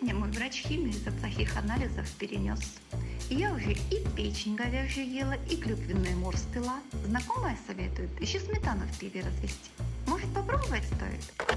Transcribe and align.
Мне 0.00 0.14
мой 0.14 0.30
врач 0.30 0.62
химии 0.62 0.90
из-за 0.90 1.10
плохих 1.10 1.56
анализов 1.56 2.08
перенес. 2.12 2.60
Я 3.28 3.52
уже 3.52 3.72
и 3.72 4.04
печень 4.14 4.54
говяжью 4.54 5.08
ела, 5.10 5.34
и 5.50 5.56
клюквенный 5.56 6.14
морс 6.14 6.42
пила. 6.54 6.78
Знакомая 7.06 7.58
советует 7.66 8.10
еще 8.20 8.38
сметану 8.38 8.82
в 8.86 8.98
пиве 8.98 9.22
развести. 9.22 9.70
Может, 10.06 10.32
попробовать 10.34 10.84
стоит? 10.84 11.52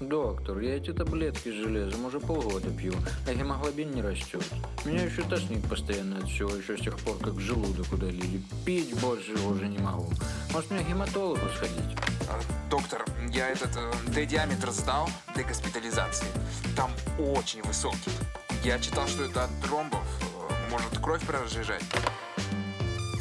Доктор, 0.00 0.60
я 0.60 0.76
эти 0.76 0.92
таблетки 0.92 1.50
с 1.50 1.54
железом 1.54 2.06
уже 2.06 2.20
полгода 2.20 2.70
пью, 2.70 2.94
а 3.26 3.34
гемоглобин 3.34 3.90
не 3.90 4.00
растет. 4.00 4.44
Меня 4.86 5.02
еще 5.02 5.22
тошнит 5.22 5.62
постоянно 5.68 6.18
от 6.18 6.28
всего, 6.28 6.54
еще 6.54 6.78
с 6.78 6.80
тех 6.80 6.98
пор, 7.00 7.18
как 7.18 7.38
желудок 7.38 7.92
удалили. 7.92 8.40
Пить 8.64 8.98
больше 9.00 9.32
уже 9.46 9.68
не 9.68 9.78
могу. 9.78 10.10
Может, 10.52 10.70
мне 10.70 10.84
к 10.84 10.88
гематологу 10.88 11.46
сходить? 11.56 12.07
Доктор, 12.70 13.04
я 13.32 13.48
этот 13.48 13.70
э, 13.76 13.92
D-диаметр 14.08 14.70
сдал 14.70 15.08
для 15.34 15.44
госпитализации. 15.44 16.26
Там 16.76 16.90
очень 17.18 17.62
высокий. 17.62 18.10
Я 18.62 18.78
читал, 18.78 19.06
что 19.06 19.24
это 19.24 19.44
от 19.44 19.50
тромбов. 19.62 20.02
э, 20.50 20.70
Может 20.70 20.98
кровь 20.98 21.24
проржижать. 21.24 21.82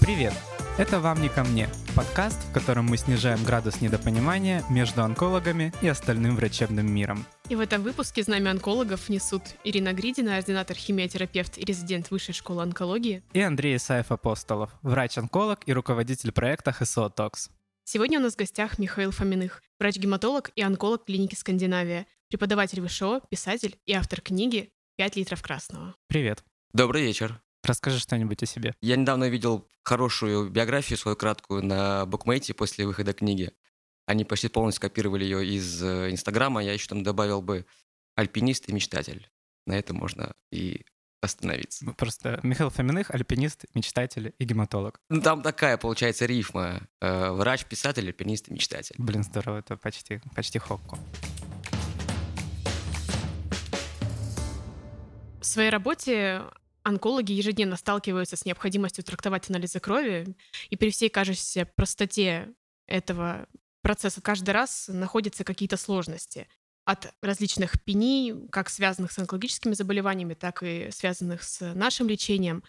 Привет! 0.01 0.33
Это 0.77 0.99
«Вам 0.99 1.21
не 1.21 1.29
ко 1.29 1.43
мне»— 1.43 1.69
подкаст, 1.95 2.37
в 2.49 2.53
котором 2.53 2.85
мы 2.85 2.97
снижаем 2.97 3.43
градус 3.43 3.81
недопонимания 3.81 4.63
между 4.69 5.01
онкологами 5.01 5.73
и 5.81 5.87
остальным 5.87 6.35
врачебным 6.35 6.93
миром. 6.93 7.25
И 7.49 7.55
в 7.55 7.59
этом 7.61 7.81
выпуске 7.81 8.21
знамя 8.21 8.51
онкологов 8.51 9.09
несут 9.09 9.41
Ирина 9.63 9.93
Гридина, 9.93 10.37
ординатор 10.37 10.77
химиотерапевт 10.77 11.57
и 11.57 11.65
резидент 11.65 12.11
Высшей 12.11 12.35
школы 12.35 12.61
онкологии. 12.61 13.23
И 13.33 13.41
Андрей 13.41 13.77
Исаев 13.77 14.11
Апостолов, 14.11 14.69
врач-онколог 14.83 15.61
и 15.65 15.73
руководитель 15.73 16.31
проекта 16.31 16.71
ХСО 16.73 17.09
ТОКС. 17.09 17.49
Сегодня 17.89 18.19
у 18.19 18.21
нас 18.21 18.33
в 18.33 18.35
гостях 18.35 18.79
Михаил 18.79 19.11
Фоминых, 19.11 19.63
врач-гематолог 19.79 20.51
и 20.55 20.61
онколог 20.61 21.05
клиники 21.05 21.35
«Скандинавия», 21.35 22.05
преподаватель 22.27 22.85
ВШО, 22.85 23.21
писатель 23.29 23.79
и 23.85 23.93
автор 23.93 24.19
книги 24.19 24.73
«5 24.99 25.13
литров 25.15 25.41
красного». 25.41 25.95
Привет. 26.07 26.43
Добрый 26.73 27.03
вечер. 27.03 27.41
Расскажи 27.63 27.99
что-нибудь 27.99 28.43
о 28.43 28.45
себе. 28.45 28.75
Я 28.81 28.97
недавно 28.97 29.29
видел 29.29 29.69
хорошую 29.83 30.49
биографию 30.49 30.97
свою 30.97 31.15
краткую 31.15 31.63
на 31.63 32.05
букмейте 32.05 32.53
после 32.53 32.85
выхода 32.85 33.13
книги. 33.13 33.53
Они 34.05 34.25
почти 34.25 34.49
полностью 34.49 34.81
копировали 34.81 35.23
ее 35.23 35.47
из 35.47 35.81
э, 35.81 36.11
Инстаграма. 36.11 36.61
Я 36.61 36.73
еще 36.73 36.89
там 36.89 37.03
добавил 37.03 37.41
бы 37.41 37.65
альпинист 38.15 38.67
и 38.67 38.73
мечтатель. 38.73 39.29
На 39.65 39.79
этом 39.79 39.95
можно 39.95 40.33
и 40.51 40.83
остановиться. 41.27 41.85
Просто 41.97 42.39
Михаил 42.43 42.69
Фоминых, 42.69 43.11
альпинист, 43.11 43.65
мечтатель 43.73 44.33
и 44.37 44.45
гематолог. 44.45 44.99
Ну, 45.09 45.21
там 45.21 45.41
такая, 45.41 45.77
получается, 45.77 46.25
рифма. 46.25 46.81
Э, 46.99 47.31
Врач, 47.31 47.65
писатель, 47.65 48.07
альпинист 48.07 48.49
и 48.49 48.53
мечтатель. 48.53 48.95
Блин, 48.97 49.23
здорово, 49.23 49.59
это 49.59 49.77
почти, 49.77 50.19
почти 50.35 50.59
хокку. 50.59 50.97
В 55.39 55.45
своей 55.45 55.69
работе 55.69 56.41
онкологи 56.83 57.31
ежедневно 57.31 57.77
сталкиваются 57.77 58.35
с 58.35 58.45
необходимостью 58.45 59.03
трактовать 59.03 59.49
анализы 59.49 59.79
крови, 59.79 60.35
и 60.69 60.75
при 60.75 60.89
всей 60.89 61.09
кажущейся 61.09 61.69
простоте 61.75 62.49
этого 62.87 63.47
процесса 63.81 64.21
каждый 64.21 64.51
раз 64.51 64.89
находятся 64.89 65.43
какие-то 65.43 65.77
сложности 65.77 66.47
от 66.87 67.13
различных 67.21 67.83
пений, 67.83 68.33
как 68.49 68.69
связанных 68.69 69.11
с 69.11 69.19
онкологическими 69.19 69.73
заболеваниями, 69.73 70.35
так 70.35 70.63
и 70.63 70.87
связанных 70.91 71.43
с 71.43 71.73
нашим 71.73 72.07
лечением. 72.07 72.63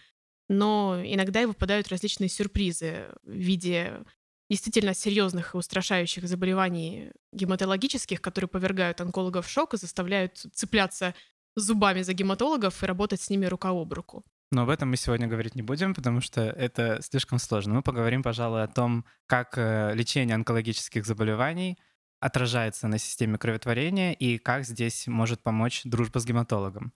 Но 0.49 1.01
иногда 1.05 1.41
и 1.41 1.45
выпадают 1.45 1.87
различные 1.87 2.27
сюрпризы 2.27 3.13
в 3.23 3.31
виде 3.31 4.03
действительно 4.49 4.93
серьезных 4.93 5.53
и 5.53 5.57
устрашающих 5.57 6.27
заболеваний 6.27 7.13
гематологических, 7.31 8.21
которые 8.21 8.49
повергают 8.49 8.99
онкологов 8.99 9.47
в 9.47 9.49
шок 9.49 9.73
и 9.73 9.77
заставляют 9.77 10.45
цепляться 10.53 11.15
зубами 11.55 12.01
за 12.01 12.11
гематологов 12.11 12.83
и 12.83 12.85
работать 12.85 13.21
с 13.21 13.29
ними 13.29 13.45
рука 13.45 13.69
об 13.69 13.93
руку. 13.93 14.25
Но 14.51 14.63
об 14.63 14.69
этом 14.69 14.89
мы 14.89 14.97
сегодня 14.97 15.27
говорить 15.27 15.55
не 15.55 15.61
будем, 15.61 15.93
потому 15.93 16.19
что 16.19 16.41
это 16.41 17.01
слишком 17.01 17.39
сложно. 17.39 17.75
Мы 17.75 17.81
поговорим, 17.83 18.21
пожалуй, 18.21 18.63
о 18.63 18.67
том, 18.67 19.05
как 19.27 19.57
э, 19.57 19.93
лечение 19.95 20.35
онкологических 20.35 21.05
заболеваний 21.05 21.77
отражается 22.19 22.87
на 22.87 22.97
системе 22.97 23.37
кроветворения 23.37 24.13
и 24.13 24.37
как 24.37 24.65
здесь 24.65 25.07
может 25.07 25.41
помочь 25.41 25.81
дружба 25.83 26.19
с 26.19 26.25
гематологом. 26.25 26.93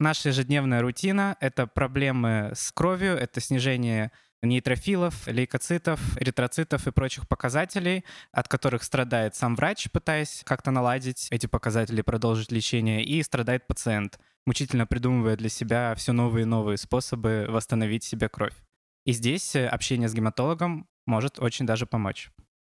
Наша 0.00 0.30
ежедневная 0.30 0.82
рутина— 0.82 1.36
это 1.40 1.66
проблемы 1.66 2.52
с 2.54 2.72
кровью, 2.72 3.12
это 3.12 3.40
снижение 3.40 4.10
нейтрофилов, 4.42 5.26
лейкоцитов, 5.28 6.00
эритроцитов 6.20 6.86
и 6.86 6.90
прочих 6.90 7.28
показателей, 7.28 8.04
от 8.32 8.48
которых 8.48 8.82
страдает 8.82 9.36
сам 9.36 9.54
врач, 9.54 9.88
пытаясь 9.90 10.42
как-то 10.44 10.70
наладить 10.70 11.28
эти 11.30 11.46
показатели, 11.46 12.02
продолжить 12.02 12.50
лечение, 12.50 13.04
и 13.04 13.22
страдает 13.22 13.66
пациент, 13.66 14.18
мучительно 14.44 14.86
придумывая 14.86 15.36
для 15.36 15.48
себя 15.48 15.94
все 15.94 16.12
новые 16.12 16.42
и 16.42 16.46
новые 16.46 16.76
способы 16.76 17.46
восстановить 17.48 18.02
себе 18.02 18.28
кровь. 18.28 18.54
И 19.04 19.12
здесь 19.12 19.54
э, 19.54 19.66
общение 19.66 20.08
с 20.08 20.14
гематологом 20.14 20.88
может 21.06 21.38
очень 21.38 21.66
даже 21.66 21.86
помочь. 21.86 22.30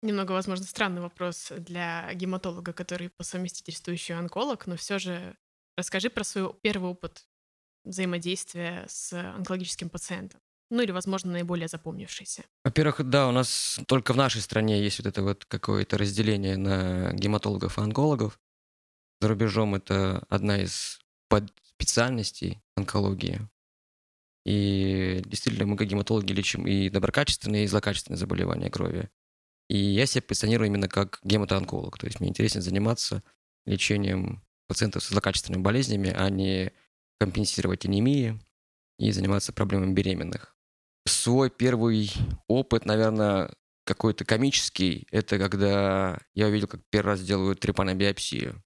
Немного, 0.05 0.33
возможно, 0.33 0.67
странный 0.67 1.01
вопрос 1.01 1.51
для 1.57 2.13
гематолога, 2.13 2.73
который 2.73 3.09
по 3.09 3.23
совместительству 3.23 3.91
еще 3.91 4.13
и 4.13 4.17
онколог, 4.17 4.67
но 4.67 4.75
все 4.75 4.99
же 4.99 5.35
расскажи 5.75 6.11
про 6.11 6.23
свой 6.23 6.53
первый 6.61 6.91
опыт 6.91 7.25
взаимодействия 7.83 8.85
с 8.87 9.13
онкологическим 9.13 9.89
пациентом. 9.89 10.39
Ну 10.69 10.83
или, 10.83 10.91
возможно, 10.91 11.31
наиболее 11.31 11.67
запомнившийся. 11.67 12.43
Во-первых, 12.63 13.01
да, 13.09 13.27
у 13.27 13.31
нас 13.31 13.79
только 13.87 14.13
в 14.13 14.15
нашей 14.15 14.41
стране 14.41 14.79
есть 14.79 14.99
вот 14.99 15.07
это 15.07 15.23
вот 15.23 15.45
какое-то 15.45 15.97
разделение 15.97 16.55
на 16.55 17.11
гематологов 17.13 17.79
и 17.79 17.81
онкологов. 17.81 18.39
За 19.21 19.27
рубежом 19.27 19.73
это 19.73 20.23
одна 20.29 20.61
из 20.61 20.99
подспециальностей 21.29 22.61
онкологии. 22.75 23.41
И 24.45 25.23
действительно, 25.25 25.65
мы 25.65 25.77
как 25.77 25.87
гематологи 25.87 26.31
лечим 26.31 26.67
и 26.67 26.89
доброкачественные, 26.89 27.63
и 27.63 27.67
злокачественные 27.67 28.19
заболевания 28.19 28.69
крови. 28.69 29.09
И 29.67 29.77
я 29.77 30.05
себя 30.05 30.21
позиционирую 30.21 30.67
именно 30.67 30.87
как 30.87 31.19
гематоонколог. 31.23 31.97
То 31.97 32.05
есть 32.05 32.19
мне 32.19 32.29
интересно 32.29 32.61
заниматься 32.61 33.23
лечением 33.65 34.43
пациентов 34.67 35.03
с 35.03 35.09
злокачественными 35.09 35.61
болезнями, 35.61 36.11
а 36.15 36.29
не 36.29 36.71
компенсировать 37.19 37.85
анемии 37.85 38.39
и 38.99 39.11
заниматься 39.11 39.53
проблемами 39.53 39.93
беременных. 39.93 40.55
Свой 41.07 41.49
первый 41.49 42.11
опыт, 42.47 42.85
наверное, 42.85 43.51
какой-то 43.85 44.25
комический, 44.25 45.07
это 45.11 45.37
когда 45.37 46.19
я 46.33 46.47
увидел, 46.47 46.67
как 46.67 46.81
первый 46.89 47.09
раз 47.11 47.21
делают 47.21 47.59
трепанобиопсию. 47.59 48.63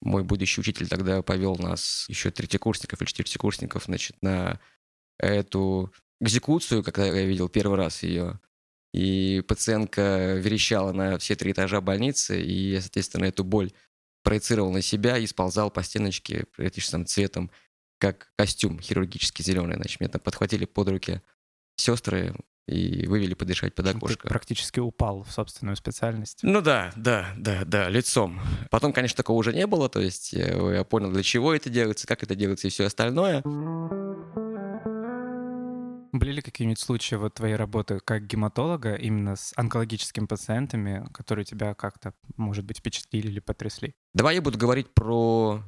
Мой 0.00 0.24
будущий 0.24 0.60
учитель 0.60 0.88
тогда 0.88 1.22
повел 1.22 1.56
нас, 1.56 2.06
еще 2.08 2.32
третьекурсников 2.32 3.00
или 3.00 3.06
четвертикурсников, 3.06 3.84
значит, 3.84 4.16
на 4.20 4.60
эту 5.18 5.92
экзекуцию, 6.20 6.82
когда 6.82 7.06
я 7.06 7.24
видел 7.24 7.48
первый 7.48 7.78
раз 7.78 8.02
ее. 8.02 8.40
И 8.92 9.42
пациентка 9.48 10.34
верещала 10.34 10.92
на 10.92 11.18
все 11.18 11.34
три 11.34 11.52
этажа 11.52 11.80
больницы, 11.80 12.40
и 12.40 12.72
я, 12.72 12.80
соответственно, 12.80 13.24
эту 13.24 13.42
боль 13.42 13.72
проецировал 14.22 14.70
на 14.70 14.82
себя 14.82 15.18
и 15.18 15.26
сползал 15.26 15.70
по 15.70 15.82
стеночке 15.82 16.46
практически 16.56 17.06
цветом, 17.06 17.50
как 17.98 18.32
костюм 18.36 18.80
хирургический 18.80 19.44
зеленый. 19.44 19.76
Значит, 19.76 20.00
меня 20.00 20.10
там 20.10 20.20
подхватили 20.20 20.64
под 20.64 20.88
руки 20.88 21.22
сестры 21.76 22.34
и 22.68 23.06
вывели 23.06 23.34
подышать 23.34 23.74
под 23.74 23.86
Ты 23.86 23.92
окошко. 23.92 24.28
практически 24.28 24.78
упал 24.78 25.24
в 25.24 25.32
собственную 25.32 25.76
специальность. 25.76 26.40
Ну 26.42 26.60
да, 26.60 26.92
да, 26.94 27.32
да, 27.36 27.64
да, 27.64 27.88
лицом. 27.88 28.40
Потом, 28.70 28.92
конечно, 28.92 29.16
такого 29.16 29.38
уже 29.38 29.52
не 29.52 29.66
было, 29.66 29.88
то 29.88 30.00
есть 30.00 30.32
я, 30.32 30.54
я 30.72 30.84
понял, 30.84 31.10
для 31.10 31.22
чего 31.22 31.54
это 31.54 31.70
делается, 31.70 32.06
как 32.06 32.22
это 32.22 32.34
делается 32.34 32.68
и 32.68 32.70
все 32.70 32.84
остальное. 32.84 33.42
Были 36.12 36.32
ли 36.32 36.42
какие-нибудь 36.42 36.78
случаи 36.78 37.14
вот 37.14 37.34
твоей 37.34 37.56
работы 37.56 37.98
как 38.00 38.26
гематолога 38.26 38.94
именно 38.94 39.34
с 39.34 39.54
онкологическими 39.56 40.26
пациентами, 40.26 41.08
которые 41.14 41.46
тебя 41.46 41.74
как-то, 41.74 42.12
может 42.36 42.66
быть, 42.66 42.78
впечатлили 42.78 43.28
или 43.28 43.40
потрясли? 43.40 43.94
Давай 44.12 44.34
я 44.34 44.42
буду 44.42 44.58
говорить 44.58 44.92
про 44.92 45.62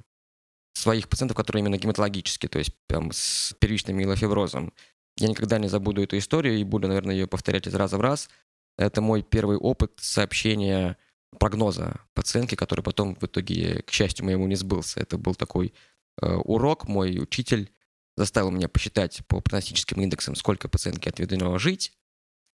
своих 0.74 1.08
пациентов, 1.08 1.36
которые 1.36 1.62
именно 1.62 1.78
гематологические, 1.78 2.50
то 2.50 2.58
есть 2.58 2.74
прям 2.86 3.10
с 3.10 3.54
первичным 3.58 3.96
миелофиброзом. 3.96 4.72
Я 5.16 5.28
никогда 5.28 5.58
не 5.58 5.68
забуду 5.68 6.02
эту 6.02 6.18
историю 6.18 6.58
и 6.58 6.64
буду, 6.64 6.88
наверное, 6.88 7.14
ее 7.14 7.26
повторять 7.26 7.66
из 7.66 7.74
раза 7.74 7.96
в 7.96 8.02
раз. 8.02 8.28
Это 8.76 9.00
мой 9.00 9.22
первый 9.22 9.56
опыт 9.56 9.92
сообщения 9.96 10.98
прогноза 11.38 12.00
пациентки, 12.12 12.54
который 12.54 12.82
потом 12.82 13.14
в 13.14 13.24
итоге, 13.24 13.82
к 13.82 13.90
счастью 13.90 14.26
моему, 14.26 14.46
не 14.46 14.56
сбылся. 14.56 15.00
Это 15.00 15.16
был 15.16 15.34
такой 15.34 15.72
э, 16.20 16.34
урок. 16.34 16.86
Мой 16.88 17.18
учитель 17.18 17.70
заставил 18.16 18.50
меня 18.50 18.68
посчитать 18.68 19.22
по 19.26 19.40
прогностическим 19.40 20.00
индексам, 20.00 20.34
сколько 20.34 20.68
пациентке 20.68 21.10
отведено 21.10 21.58
жить. 21.58 21.92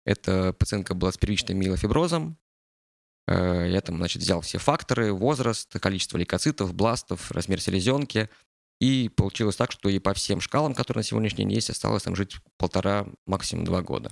Эта 0.04 0.52
пациентка 0.52 0.94
была 0.94 1.12
с 1.12 1.18
первичным 1.18 1.58
миелофиброзом. 1.58 2.38
Э, 3.26 3.68
Я 3.70 3.80
там, 3.80 3.96
значит, 3.96 4.22
взял 4.22 4.40
все 4.40 4.58
факторы, 4.58 5.12
возраст, 5.12 5.72
количество 5.80 6.18
лейкоцитов, 6.18 6.74
бластов, 6.74 7.30
размер 7.30 7.60
селезенки. 7.60 8.28
И 8.80 9.08
получилось 9.08 9.56
так, 9.56 9.72
что 9.72 9.88
и 9.88 9.98
по 9.98 10.14
всем 10.14 10.40
шкалам, 10.40 10.74
которые 10.74 11.00
на 11.00 11.04
сегодняшний 11.04 11.44
день 11.44 11.52
есть, 11.52 11.70
осталось 11.70 12.02
там 12.02 12.16
жить 12.16 12.36
полтора, 12.58 13.06
максимум 13.26 13.64
два 13.64 13.82
года. 13.82 14.10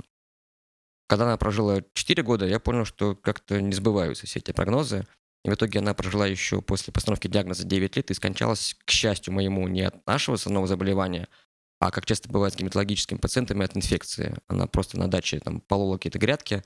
Когда 1.08 1.26
она 1.26 1.36
прожила 1.36 1.82
4 1.92 2.22
года, 2.22 2.46
я 2.46 2.58
понял, 2.58 2.86
что 2.86 3.14
как-то 3.14 3.60
не 3.60 3.72
сбываются 3.74 4.26
все 4.26 4.38
эти 4.38 4.52
прогнозы. 4.52 5.06
В 5.44 5.52
итоге 5.52 5.80
она 5.80 5.92
прожила 5.92 6.26
еще 6.26 6.62
после 6.62 6.92
постановки 6.92 7.26
диагноза 7.26 7.64
9 7.64 7.96
лет 7.96 8.10
и 8.10 8.14
скончалась, 8.14 8.76
к 8.84 8.90
счастью 8.90 9.34
моему, 9.34 9.66
не 9.66 9.82
от 9.82 10.06
нашего 10.06 10.36
основного 10.36 10.68
заболевания, 10.68 11.28
а 11.80 11.90
как 11.90 12.06
часто 12.06 12.28
бывает 12.28 12.54
с 12.54 12.56
гематологическими 12.56 13.18
пациентами, 13.18 13.64
от 13.64 13.76
инфекции. 13.76 14.36
Она 14.46 14.68
просто 14.68 14.98
на 14.98 15.08
даче 15.08 15.40
там 15.40 15.60
полола 15.60 15.96
какие-то 15.96 16.20
грядки, 16.20 16.62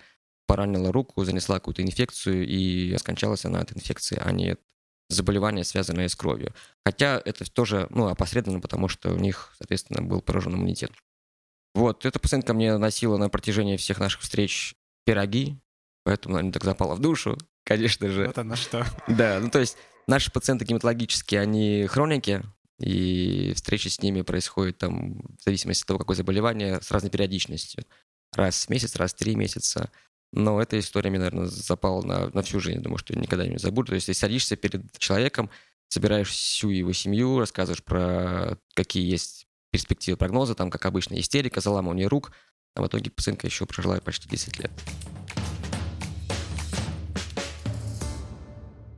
поранила 0.46 0.92
руку, 0.92 1.24
занесла 1.24 1.56
какую-то 1.56 1.82
инфекцию, 1.82 2.46
и 2.46 2.94
скончалась 2.98 3.46
она 3.46 3.60
от 3.60 3.72
инфекции, 3.72 4.20
а 4.22 4.30
не 4.30 4.50
от 4.50 4.60
заболевания, 5.08 5.64
связанные 5.64 6.10
с 6.10 6.16
кровью. 6.16 6.52
Хотя 6.84 7.20
это 7.24 7.50
тоже 7.50 7.86
ну, 7.90 8.08
опосредованно, 8.08 8.60
потому 8.60 8.88
что 8.88 9.10
у 9.12 9.16
них, 9.16 9.54
соответственно, 9.56 10.02
был 10.02 10.20
поражен 10.20 10.54
иммунитет. 10.54 10.92
Вот, 11.74 12.04
эта 12.04 12.18
пациентка 12.18 12.54
мне 12.54 12.76
носила 12.76 13.16
на 13.16 13.28
протяжении 13.28 13.76
всех 13.76 14.00
наших 14.00 14.22
встреч 14.22 14.74
пироги, 15.04 15.58
поэтому 16.06 16.36
она 16.36 16.52
так 16.52 16.62
запала 16.62 16.94
в 16.94 17.00
душу, 17.00 17.36
конечно 17.64 18.08
же. 18.08 18.28
Вот 18.28 18.38
оно 18.38 18.54
что. 18.54 18.86
Да, 19.08 19.40
ну 19.40 19.50
то 19.50 19.58
есть 19.58 19.76
наши 20.06 20.30
пациенты 20.30 20.64
гематологические, 20.64 21.40
они 21.40 21.86
хроники, 21.88 22.44
и 22.78 23.52
встречи 23.56 23.88
с 23.88 24.00
ними 24.00 24.22
происходят 24.22 24.78
там 24.78 25.18
в 25.40 25.42
зависимости 25.44 25.82
от 25.82 25.88
того, 25.88 25.98
какое 25.98 26.16
заболевание, 26.16 26.80
с 26.80 26.92
разной 26.92 27.10
периодичностью. 27.10 27.84
Раз 28.32 28.66
в 28.66 28.70
месяц, 28.70 28.94
раз 28.94 29.14
в 29.14 29.16
три 29.16 29.34
месяца. 29.34 29.90
Но 30.32 30.62
эта 30.62 30.78
история 30.78 31.10
мне, 31.10 31.18
наверное, 31.18 31.46
запала 31.46 32.02
на, 32.02 32.28
на 32.28 32.42
всю 32.42 32.60
жизнь. 32.60 32.80
Думаю, 32.80 32.98
что 32.98 33.12
я 33.12 33.20
никогда 33.20 33.44
не 33.44 33.58
забуду. 33.58 33.88
То 33.88 33.94
есть 33.94 34.06
ты 34.06 34.14
садишься 34.14 34.54
перед 34.54 34.96
человеком, 34.98 35.50
собираешь 35.88 36.28
всю 36.28 36.70
его 36.70 36.92
семью, 36.92 37.40
рассказываешь 37.40 37.82
про 37.82 38.58
какие 38.74 39.10
есть 39.10 39.48
перспективы 39.72 40.16
прогноза, 40.16 40.54
там, 40.54 40.70
как 40.70 40.86
обычно, 40.86 41.18
истерика, 41.18 41.60
заламывание 41.60 42.06
рук, 42.06 42.30
а 42.76 42.82
в 42.82 42.86
итоге 42.86 43.10
пациентка 43.10 43.48
еще 43.48 43.66
прожила 43.66 43.98
почти 44.00 44.28
10 44.28 44.60
лет. 44.60 44.70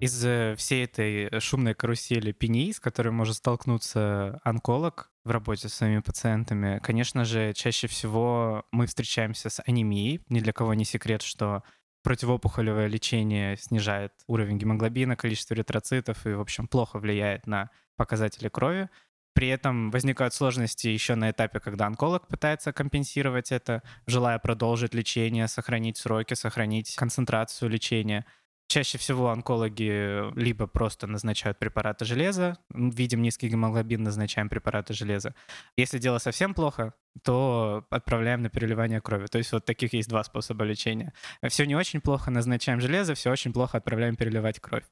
Из 0.00 0.24
э, 0.24 0.54
всей 0.56 0.84
этой 0.84 1.40
шумной 1.40 1.74
карусели 1.74 2.30
пеней, 2.30 2.72
с 2.72 2.78
которой 2.78 3.08
может 3.08 3.36
столкнуться 3.36 4.40
онколог 4.44 5.10
в 5.24 5.30
работе 5.30 5.68
с 5.68 5.74
своими 5.74 5.98
пациентами, 5.98 6.78
конечно 6.84 7.24
же, 7.24 7.52
чаще 7.52 7.88
всего 7.88 8.64
мы 8.70 8.86
встречаемся 8.86 9.50
с 9.50 9.60
анемией. 9.66 10.20
Ни 10.28 10.38
для 10.38 10.52
кого 10.52 10.74
не 10.74 10.84
секрет, 10.84 11.22
что 11.22 11.64
противоопухолевое 12.04 12.86
лечение 12.86 13.56
снижает 13.56 14.12
уровень 14.28 14.58
гемоглобина, 14.58 15.16
количество 15.16 15.54
эритроцитов 15.54 16.24
и, 16.26 16.32
в 16.32 16.40
общем, 16.40 16.68
плохо 16.68 17.00
влияет 17.00 17.48
на 17.48 17.70
показатели 17.96 18.48
крови. 18.48 18.88
При 19.34 19.48
этом 19.48 19.90
возникают 19.90 20.32
сложности 20.32 20.86
еще 20.86 21.16
на 21.16 21.30
этапе, 21.30 21.58
когда 21.58 21.86
онколог 21.86 22.28
пытается 22.28 22.72
компенсировать 22.72 23.50
это, 23.50 23.82
желая 24.06 24.38
продолжить 24.38 24.94
лечение, 24.94 25.48
сохранить 25.48 25.96
сроки, 25.96 26.34
сохранить 26.34 26.94
концентрацию 26.94 27.68
лечения. 27.68 28.24
Чаще 28.68 28.98
всего 28.98 29.30
онкологи 29.30 30.30
либо 30.38 30.66
просто 30.66 31.06
назначают 31.06 31.58
препараты 31.58 32.04
железа, 32.04 32.58
видим 32.68 33.22
низкий 33.22 33.48
гемоглобин, 33.48 34.02
назначаем 34.02 34.50
препараты 34.50 34.92
железа. 34.92 35.34
Если 35.78 35.98
дело 35.98 36.18
совсем 36.18 36.52
плохо, 36.52 36.92
то 37.22 37.86
отправляем 37.88 38.42
на 38.42 38.50
переливание 38.50 39.00
крови. 39.00 39.24
То 39.26 39.38
есть 39.38 39.52
вот 39.52 39.64
таких 39.64 39.94
есть 39.94 40.10
два 40.10 40.22
способа 40.22 40.64
лечения. 40.64 41.14
Все 41.48 41.64
не 41.64 41.76
очень 41.76 42.02
плохо, 42.02 42.30
назначаем 42.30 42.78
железо, 42.80 43.14
все 43.14 43.30
очень 43.32 43.54
плохо, 43.54 43.78
отправляем 43.78 44.16
переливать 44.16 44.60
кровь 44.60 44.84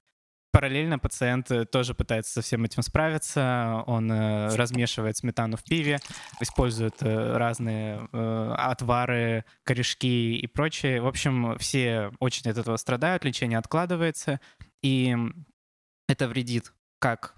параллельно 0.56 0.98
пациент 0.98 1.50
э, 1.50 1.66
тоже 1.66 1.92
пытается 1.92 2.32
со 2.32 2.40
всем 2.40 2.64
этим 2.64 2.82
справиться. 2.82 3.84
Он 3.86 4.10
э, 4.10 4.56
размешивает 4.56 5.18
сметану 5.18 5.58
в 5.58 5.62
пиве, 5.62 5.98
использует 6.40 6.94
э, 7.02 7.36
разные 7.36 8.08
отвары, 8.56 9.44
корешки 9.64 10.38
и 10.38 10.46
прочее. 10.46 11.02
В 11.02 11.06
общем, 11.08 11.58
все 11.58 12.10
очень 12.20 12.50
от 12.50 12.56
этого 12.56 12.78
страдают, 12.78 13.22
лечение 13.22 13.58
откладывается, 13.58 14.40
и 14.82 15.14
это 16.08 16.26
вредит 16.26 16.72
как 17.00 17.34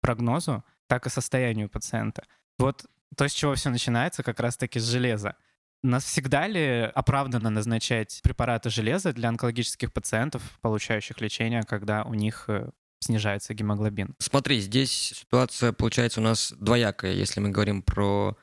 прогнозу, 0.00 0.64
так 0.86 1.06
и 1.06 1.10
состоянию 1.10 1.68
пациента. 1.68 2.24
Вот 2.58 2.86
то, 3.18 3.28
с 3.28 3.32
чего 3.32 3.54
все 3.54 3.68
начинается, 3.68 4.22
как 4.22 4.40
раз-таки 4.40 4.78
с 4.78 4.84
железа. 4.84 5.36
Нас 5.86 6.04
всегда 6.04 6.48
ли 6.48 6.90
оправданно 6.94 7.48
назначать 7.48 8.18
препараты 8.24 8.70
железа 8.70 9.12
для 9.12 9.28
онкологических 9.28 9.92
пациентов, 9.92 10.42
получающих 10.60 11.20
лечение, 11.20 11.62
когда 11.62 12.02
у 12.02 12.12
них 12.12 12.46
э, 12.48 12.70
снижается 12.98 13.54
гемоглобин? 13.54 14.16
Смотри, 14.18 14.58
здесь 14.60 14.90
ситуация 14.90 15.72
получается 15.72 16.18
у 16.20 16.24
нас 16.24 16.52
двоякая, 16.58 17.12
если 17.12 17.38
мы 17.38 17.50
говорим 17.50 17.82
про 17.82 18.36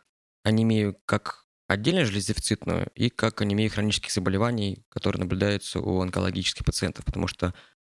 анемию 0.45 0.97
как 1.05 1.45
отдельно 1.67 2.05
железодефицитную 2.05 2.89
и 2.95 3.09
как 3.09 3.41
анемию 3.41 3.69
хронических 3.69 4.13
заболеваний, 4.13 4.85
которые 4.87 5.19
наблюдаются 5.19 5.81
у 5.81 5.99
онкологических 5.99 6.63
пациентов, 6.63 7.03
потому 7.03 7.27
что 7.27 7.53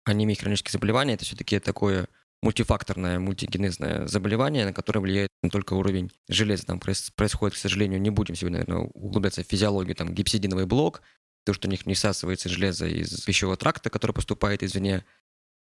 анемия 0.06 0.38
хронических 0.38 0.72
заболеваний 0.72 1.16
это 1.16 1.26
все-таки 1.26 1.60
такое 1.60 2.08
мультифакторное, 2.44 3.20
мультигенезное 3.20 4.06
заболевание, 4.06 4.66
на 4.66 4.74
которое 4.74 5.00
влияет 5.00 5.30
не 5.42 5.50
только 5.50 5.74
уровень 5.74 6.12
железа. 6.28 6.66
Там 6.66 6.80
происходит, 6.80 7.56
к 7.56 7.60
сожалению, 7.60 8.02
не 8.02 8.10
будем 8.10 8.36
сегодня, 8.36 8.60
наверное, 8.60 8.90
углубляться 8.94 9.44
в 9.44 9.48
физиологию, 9.48 9.96
там 9.96 10.14
гипсидиновый 10.14 10.66
блок, 10.66 11.02
то, 11.46 11.54
что 11.54 11.68
у 11.68 11.72
них 11.72 11.86
не 11.86 11.94
всасывается 11.94 12.50
железо 12.50 12.86
из 12.86 13.22
пищевого 13.22 13.58
тракта, 13.58 13.90
который 13.90 14.12
поступает 14.12 14.62
извне. 14.62 15.06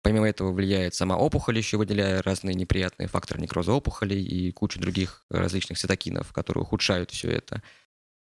Помимо 0.02 0.28
этого 0.28 0.52
влияет 0.52 0.94
сама 0.94 1.17
опухоль, 1.17 1.58
еще 1.58 1.78
выделяя 1.78 2.23
разные 2.23 2.55
неприятные 2.55 3.08
факторы 3.08 3.40
некроза 3.40 3.73
опухолей 3.73 4.23
и 4.23 4.52
кучу 4.52 4.78
других 4.78 5.25
различных 5.31 5.78
цитокинов, 5.78 6.32
которые 6.32 6.62
ухудшают 6.62 7.11
все 7.11 7.31
это. 7.31 7.62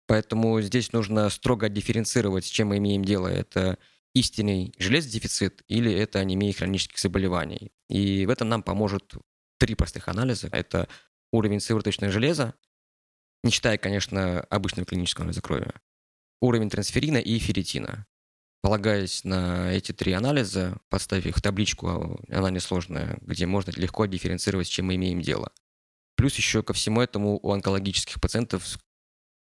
Поэтому 0.07 0.61
здесь 0.61 0.93
нужно 0.93 1.31
строго 1.31 1.71
дифференцировать, 1.71 2.45
с 2.45 2.49
чем 2.49 2.69
мы 2.69 2.77
имеем 2.77 3.05
дело. 3.05 3.27
Это 3.27 3.79
истинный 4.15 4.73
железодефицит 4.79 5.63
или 5.69 5.93
это 5.93 6.21
анемия 6.21 6.53
хронических 6.53 6.99
заболеваний. 6.99 7.73
И 7.89 8.25
в 8.27 8.31
этом 8.31 8.49
нам 8.49 8.63
поможет 8.63 9.15
три 9.59 9.75
простых 9.75 10.09
анализа. 10.09 10.49
Это 10.53 10.89
уровень 11.33 11.61
сывороточного 11.61 12.13
железа, 12.13 12.55
не 13.43 13.51
считая, 13.51 13.77
конечно, 13.77 14.41
обычного 14.41 14.87
клинического 14.87 15.25
анализа 15.25 15.43
крови, 15.43 15.73
уровень 16.41 16.71
трансферина 16.71 17.19
и 17.19 17.39
ферритина. 17.39 18.07
Полагаясь 18.63 19.25
на 19.25 19.71
эти 19.73 19.93
три 19.93 20.13
анализа, 20.13 20.79
подставив 20.89 21.27
их 21.27 21.37
в 21.37 21.43
табличку, 21.43 22.19
она 22.31 22.51
несложная, 22.51 23.19
где 23.21 23.45
можно 23.45 23.73
легко 23.73 24.07
дифференцировать, 24.07 24.69
с 24.69 24.71
чем 24.71 24.87
мы 24.87 24.95
имеем 24.95 25.21
дело. 25.21 25.53
Плюс 26.17 26.35
еще 26.37 26.63
ко 26.63 26.73
всему 26.73 27.03
этому 27.03 27.39
у 27.43 27.51
онкологических 27.51 28.21
пациентов, 28.21 28.79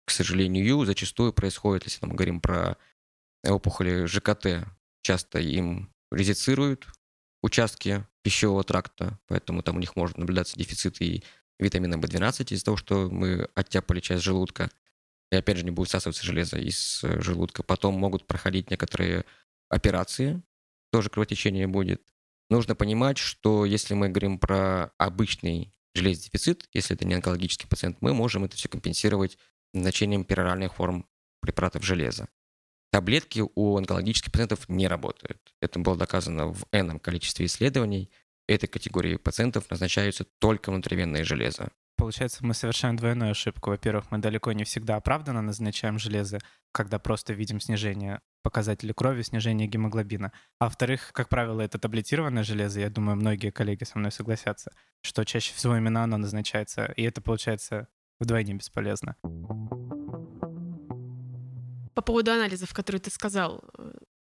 к 0.04 0.10
сожалению, 0.10 0.84
зачастую 0.84 1.32
происходит, 1.32 1.84
если 1.84 2.04
мы 2.04 2.14
говорим 2.14 2.42
про 2.42 2.76
опухоли 3.52 4.06
ЖКТ 4.06 4.66
часто 5.02 5.38
им 5.38 5.92
резицируют 6.10 6.86
участки 7.42 8.06
пищевого 8.22 8.64
тракта, 8.64 9.18
поэтому 9.26 9.62
там 9.62 9.76
у 9.76 9.80
них 9.80 9.96
может 9.96 10.16
наблюдаться 10.16 10.56
дефицит 10.56 11.00
и 11.02 11.22
витамина 11.58 11.96
В12 11.96 12.54
из-за 12.54 12.64
того, 12.64 12.76
что 12.76 13.10
мы 13.10 13.48
оттяпали 13.54 14.00
часть 14.00 14.22
желудка. 14.22 14.70
И 15.30 15.36
опять 15.36 15.58
же 15.58 15.64
не 15.64 15.70
будет 15.70 15.88
всасываться 15.88 16.24
железо 16.24 16.58
из 16.58 17.02
э, 17.02 17.20
желудка. 17.20 17.62
Потом 17.62 17.94
могут 17.94 18.26
проходить 18.26 18.70
некоторые 18.70 19.24
операции, 19.68 20.42
тоже 20.90 21.10
кровотечение 21.10 21.66
будет. 21.66 22.02
Нужно 22.50 22.74
понимать, 22.74 23.18
что 23.18 23.64
если 23.64 23.94
мы 23.94 24.08
говорим 24.08 24.38
про 24.38 24.92
обычный 24.98 25.72
железодефицит, 25.94 26.68
если 26.72 26.94
это 26.94 27.06
не 27.06 27.14
онкологический 27.14 27.68
пациент, 27.68 27.98
мы 28.00 28.14
можем 28.14 28.44
это 28.44 28.56
все 28.56 28.68
компенсировать 28.68 29.38
назначением 29.72 30.24
пероральных 30.24 30.74
форм 30.74 31.06
препаратов 31.40 31.84
железа. 31.84 32.28
Таблетки 32.94 33.42
у 33.56 33.76
онкологических 33.76 34.30
пациентов 34.30 34.68
не 34.68 34.86
работают. 34.86 35.40
Это 35.60 35.80
было 35.80 35.96
доказано 35.96 36.52
в 36.52 36.64
энном 36.70 37.00
количестве 37.00 37.46
исследований. 37.46 38.08
Этой 38.46 38.68
категории 38.68 39.16
пациентов 39.16 39.68
назначаются 39.68 40.24
только 40.38 40.70
внутривенное 40.70 41.24
железо. 41.24 41.72
Получается, 41.96 42.46
мы 42.46 42.54
совершаем 42.54 42.94
двойную 42.94 43.32
ошибку. 43.32 43.70
Во-первых, 43.70 44.12
мы 44.12 44.18
далеко 44.18 44.52
не 44.52 44.62
всегда 44.62 44.94
оправданно 44.94 45.42
назначаем 45.42 45.98
железо, 45.98 46.38
когда 46.70 47.00
просто 47.00 47.32
видим 47.32 47.58
снижение 47.58 48.20
показателей 48.44 48.94
крови, 48.94 49.22
снижение 49.22 49.66
гемоглобина. 49.66 50.30
А 50.60 50.66
во-вторых, 50.66 51.10
как 51.12 51.28
правило, 51.28 51.62
это 51.62 51.80
таблетированное 51.80 52.44
железо, 52.44 52.78
я 52.78 52.90
думаю, 52.90 53.16
многие 53.16 53.50
коллеги 53.50 53.82
со 53.82 53.98
мной 53.98 54.12
согласятся, 54.12 54.70
что 55.02 55.24
чаще 55.24 55.52
всего 55.52 55.76
именно 55.76 56.04
оно 56.04 56.16
назначается, 56.16 56.92
и 56.94 57.02
это 57.02 57.20
получается 57.20 57.88
вдвойне 58.20 58.54
бесполезно. 58.54 59.16
По 61.94 62.02
поводу 62.02 62.32
анализов, 62.32 62.72
которые 62.74 63.00
ты 63.00 63.10
сказал, 63.10 63.64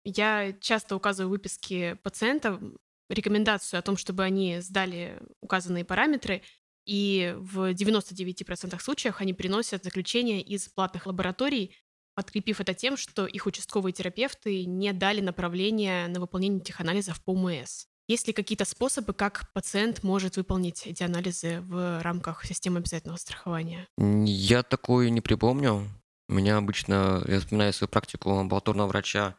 я 0.04 0.52
часто 0.60 0.96
указываю 0.96 1.28
в 1.28 1.32
выписке 1.32 1.96
пациента 1.96 2.60
рекомендацию 3.08 3.78
о 3.78 3.82
том, 3.82 3.96
чтобы 3.96 4.22
они 4.22 4.60
сдали 4.60 5.20
указанные 5.40 5.84
параметры, 5.84 6.42
и 6.84 7.34
в 7.38 7.72
99% 7.72 8.80
случаев 8.80 9.20
они 9.20 9.34
приносят 9.34 9.84
заключение 9.84 10.40
из 10.40 10.68
платных 10.68 11.06
лабораторий, 11.06 11.76
подкрепив 12.14 12.60
это 12.60 12.74
тем, 12.74 12.96
что 12.96 13.26
их 13.26 13.46
участковые 13.46 13.92
терапевты 13.92 14.64
не 14.64 14.92
дали 14.92 15.20
направления 15.20 16.08
на 16.08 16.20
выполнение 16.20 16.60
этих 16.60 16.80
анализов 16.80 17.22
по 17.22 17.30
УМС. 17.30 17.86
Есть 18.08 18.26
ли 18.26 18.32
какие-то 18.32 18.64
способы, 18.64 19.12
как 19.14 19.50
пациент 19.52 20.02
может 20.02 20.36
выполнить 20.36 20.86
эти 20.86 21.02
анализы 21.04 21.60
в 21.60 22.02
рамках 22.02 22.44
системы 22.44 22.80
обязательного 22.80 23.16
страхования? 23.16 23.86
Я 23.96 24.64
такое 24.64 25.08
не 25.10 25.20
припомню. 25.20 25.88
У 26.28 26.34
меня 26.34 26.56
обычно, 26.56 27.22
я 27.26 27.40
вспоминаю 27.40 27.72
свою 27.72 27.88
практику 27.88 28.30
амбулаторного 28.30 28.88
врача 28.88 29.36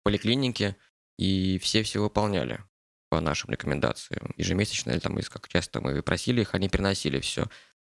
в 0.00 0.04
поликлинике, 0.04 0.76
и 1.18 1.58
все 1.58 1.82
все 1.82 2.00
выполняли. 2.00 2.60
по 3.08 3.20
нашим 3.20 3.50
рекомендациям. 3.50 4.32
Ежемесячно 4.36 4.90
или 4.90 4.98
там, 4.98 5.16
как 5.30 5.48
часто 5.48 5.80
мы 5.80 6.02
просили 6.02 6.40
их, 6.42 6.54
они 6.54 6.68
приносили 6.68 7.20
все. 7.20 7.46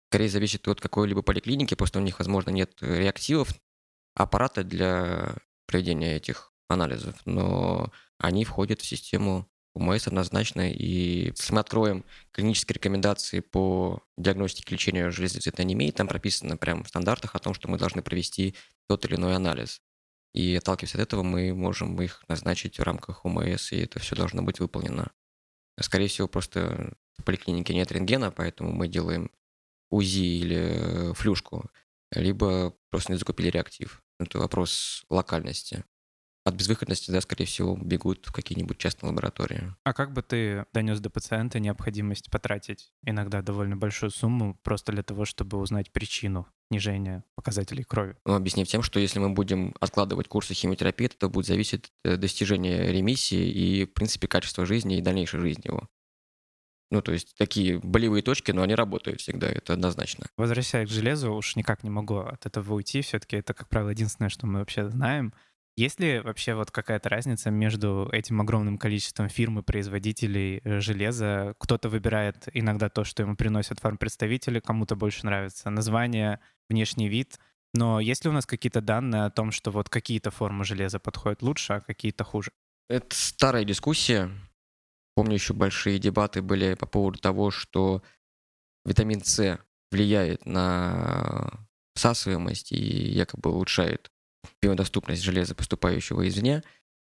Скорее 0.10 0.30
зависит 0.30 0.68
от 0.68 0.82
какой-либо 0.82 1.22
поликлиники, 1.22 1.74
просто 1.76 2.00
у 2.00 2.02
них, 2.02 2.20
возможно, 2.20 2.50
нет 2.52 2.78
реактивов, 2.82 3.54
аппарата 4.14 4.64
для 4.64 5.36
проведения 5.68 6.16
этих 6.16 6.54
анализов, 6.68 7.16
но 7.26 7.92
они 8.18 8.46
входят 8.46 8.82
в 8.82 8.86
систему 8.86 9.50
УМС 9.76 10.08
однозначно, 10.08 10.72
и 10.72 11.28
если 11.28 11.54
мы 11.54 11.60
откроем 11.60 12.06
клинические 12.32 12.76
рекомендации 12.76 13.42
по 13.42 14.02
диагностике 14.18 14.72
и 14.72 14.74
лечению 14.76 15.12
железоцветной 15.12 15.66
анемии, 15.66 15.92
там 15.92 16.08
прописано 16.08 16.56
прямо 16.56 16.84
в 16.84 16.88
стандартах 16.88 17.36
о 17.36 17.40
том, 17.40 17.54
что 17.54 17.70
мы 17.70 17.78
должны 17.78 18.02
провести 18.02 18.56
тот 18.88 19.04
или 19.06 19.16
иной 19.16 19.36
анализ. 19.36 19.82
И 20.34 20.56
отталкиваясь 20.56 20.96
от 20.96 21.02
этого, 21.02 21.24
мы 21.24 21.54
можем 21.54 22.02
их 22.02 22.24
назначить 22.30 22.80
в 22.80 22.84
рамках 22.84 23.26
УМС, 23.26 23.74
и 23.74 23.78
это 23.78 24.00
все 24.00 24.16
должно 24.16 24.42
быть 24.42 24.62
выполнено. 24.62 25.12
Скорее 25.80 26.08
всего, 26.08 26.30
просто 26.30 26.94
в 27.18 27.24
поликлинике 27.24 27.74
нет 27.74 27.92
рентгена, 27.92 28.32
поэтому 28.32 28.72
мы 28.72 28.88
делаем 28.88 29.30
УЗИ 29.90 30.40
или 30.40 31.14
флюшку, 31.14 31.70
либо 32.12 32.74
просто 32.92 33.12
не 33.12 33.18
закупили 33.18 33.50
реактив. 33.50 34.02
Это 34.20 34.40
вопрос 34.40 35.04
локальности 35.10 35.84
от 36.46 36.54
безвыходности, 36.54 37.10
да, 37.10 37.22
скорее 37.22 37.46
всего, 37.46 37.76
бегут 37.76 38.28
в 38.28 38.32
какие-нибудь 38.32 38.78
частные 38.78 39.10
лаборатории. 39.10 39.74
А 39.84 39.94
как 39.94 40.14
бы 40.14 40.22
ты 40.22 40.66
донес 40.74 41.00
до 41.00 41.10
пациента 41.10 41.60
необходимость 41.60 42.30
потратить 42.30 42.94
иногда 43.04 43.42
довольно 43.42 43.76
большую 43.76 44.12
сумму 44.12 44.58
просто 44.64 44.92
для 44.92 45.02
того, 45.02 45.26
чтобы 45.26 45.58
узнать 45.58 45.92
причину 45.92 46.48
снижения 46.70 47.24
показателей 47.36 47.84
крови? 47.84 48.16
Ну, 48.26 48.36
объяснив 48.36 48.68
тем, 48.68 48.84
что 48.84 49.00
если 49.00 49.18
мы 49.18 49.32
будем 49.32 49.74
откладывать 49.80 50.28
курсы 50.28 50.54
химиотерапии, 50.54 51.08
то 51.08 51.30
будет 51.30 51.48
зависеть 51.48 51.92
от 52.04 52.12
э, 52.12 52.18
достижения 52.18 52.92
ремиссии 52.92 53.50
и, 53.50 53.86
в 53.86 53.94
принципе, 53.94 54.28
качества 54.28 54.68
жизни 54.68 55.00
и 55.00 55.02
дальнейшей 55.02 55.40
жизни 55.40 55.68
его. 55.68 55.90
Ну, 56.92 57.02
то 57.02 57.12
есть 57.12 57.36
такие 57.36 57.80
болевые 57.80 58.22
точки, 58.22 58.52
но 58.52 58.62
они 58.62 58.76
работают 58.76 59.20
всегда, 59.20 59.48
это 59.48 59.74
однозначно. 59.74 60.28
Возвращаясь 60.38 60.90
к 60.90 60.92
железу, 60.92 61.34
уж 61.34 61.56
никак 61.56 61.84
не 61.84 61.90
могу 61.90 62.18
от 62.18 62.46
этого 62.46 62.76
уйти. 62.76 63.02
Все-таки 63.02 63.38
это, 63.38 63.56
как 63.56 63.68
правило, 63.68 63.90
единственное, 63.90 64.30
что 64.30 64.46
мы 64.46 64.60
вообще 64.60 64.88
знаем. 64.90 65.34
Есть 65.78 66.00
ли 66.00 66.22
вообще 66.22 66.54
вот 66.54 66.72
какая-то 66.72 67.10
разница 67.10 67.52
между 67.52 68.08
этим 68.14 68.40
огромным 68.40 68.78
количеством 68.78 69.28
фирм 69.28 69.60
и 69.60 69.62
производителей 69.62 70.62
э, 70.64 70.80
железа? 70.80 71.54
Кто-то 71.60 71.90
выбирает 71.90 72.48
иногда 72.54 72.88
то, 72.88 73.04
что 73.04 73.24
ему 73.24 73.36
приносят 73.36 73.80
фармпредставители, 73.80 74.62
кому-то 74.62 74.96
больше 74.96 75.26
нравится 75.26 75.70
название, 75.70 76.40
внешний 76.70 77.10
вид. 77.10 77.40
Но 77.74 78.00
есть 78.00 78.24
ли 78.24 78.30
у 78.30 78.34
нас 78.34 78.46
какие-то 78.46 78.80
данные 78.80 79.26
о 79.26 79.30
том, 79.32 79.52
что 79.52 79.70
вот 79.70 79.90
какие-то 79.90 80.32
формы 80.32 80.64
железа 80.64 80.98
подходят 80.98 81.42
лучше, 81.42 81.74
а 81.74 81.82
какие-то 81.82 82.24
хуже? 82.24 82.52
Это 82.88 83.14
старая 83.14 83.66
дискуссия. 83.66 84.32
Помню, 85.14 85.34
еще 85.34 85.54
большие 85.54 86.00
дебаты 86.00 86.42
были 86.42 86.76
по 86.76 86.86
поводу 86.86 87.20
того, 87.20 87.52
что 87.52 88.02
витамин 88.86 89.22
С 89.26 89.60
влияет 89.92 90.46
на 90.46 91.68
всасываемость 91.96 92.72
и 92.72 92.78
якобы 92.78 93.50
улучшает 93.52 94.10
биодоступность 94.62 95.24
железа, 95.24 95.56
поступающего 95.56 96.28
извне. 96.28 96.64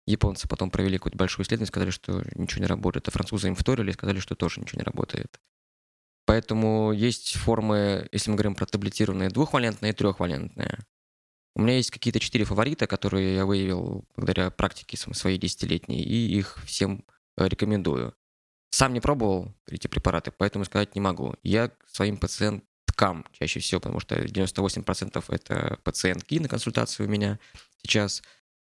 Японцы 0.06 0.48
потом 0.48 0.70
провели 0.70 0.98
какую-то 0.98 1.18
большую 1.18 1.44
исследование, 1.44 1.68
сказали, 1.68 1.90
что 1.90 2.22
ничего 2.34 2.60
не 2.60 2.66
работает, 2.66 3.08
а 3.08 3.10
французы 3.10 3.48
им 3.48 3.54
вторили 3.54 3.90
и 3.90 3.94
сказали, 3.94 4.18
что 4.18 4.34
тоже 4.34 4.60
ничего 4.60 4.80
не 4.80 4.84
работает. 4.84 5.40
Поэтому 6.26 6.92
есть 6.92 7.36
формы, 7.36 8.08
если 8.12 8.30
мы 8.30 8.36
говорим 8.36 8.54
про 8.54 8.66
таблетированные, 8.66 9.30
двухвалентные 9.30 9.92
и 9.92 9.94
трехвалентные. 9.94 10.78
У 11.56 11.62
меня 11.62 11.76
есть 11.76 11.90
какие-то 11.90 12.18
четыре 12.18 12.44
фаворита, 12.44 12.86
которые 12.86 13.36
я 13.36 13.46
выявил 13.46 14.04
благодаря 14.16 14.50
практике 14.50 14.96
своей 14.96 15.38
десятилетней, 15.38 16.02
и 16.02 16.36
их 16.36 16.58
всем 16.64 17.04
э, 17.36 17.46
рекомендую. 17.46 18.14
Сам 18.70 18.92
не 18.92 19.00
пробовал 19.00 19.54
эти 19.68 19.86
препараты, 19.86 20.32
поэтому 20.32 20.64
сказать 20.64 20.96
не 20.96 21.00
могу. 21.00 21.36
Я 21.44 21.70
своим 21.86 22.16
пациент, 22.16 22.64
ткам 22.94 23.26
чаще 23.32 23.60
всего, 23.60 23.80
потому 23.80 24.00
что 24.00 24.14
98% 24.14 25.24
это 25.28 25.78
пациентки 25.82 26.38
на 26.38 26.48
консультации 26.48 27.04
у 27.04 27.08
меня 27.08 27.38
сейчас. 27.82 28.22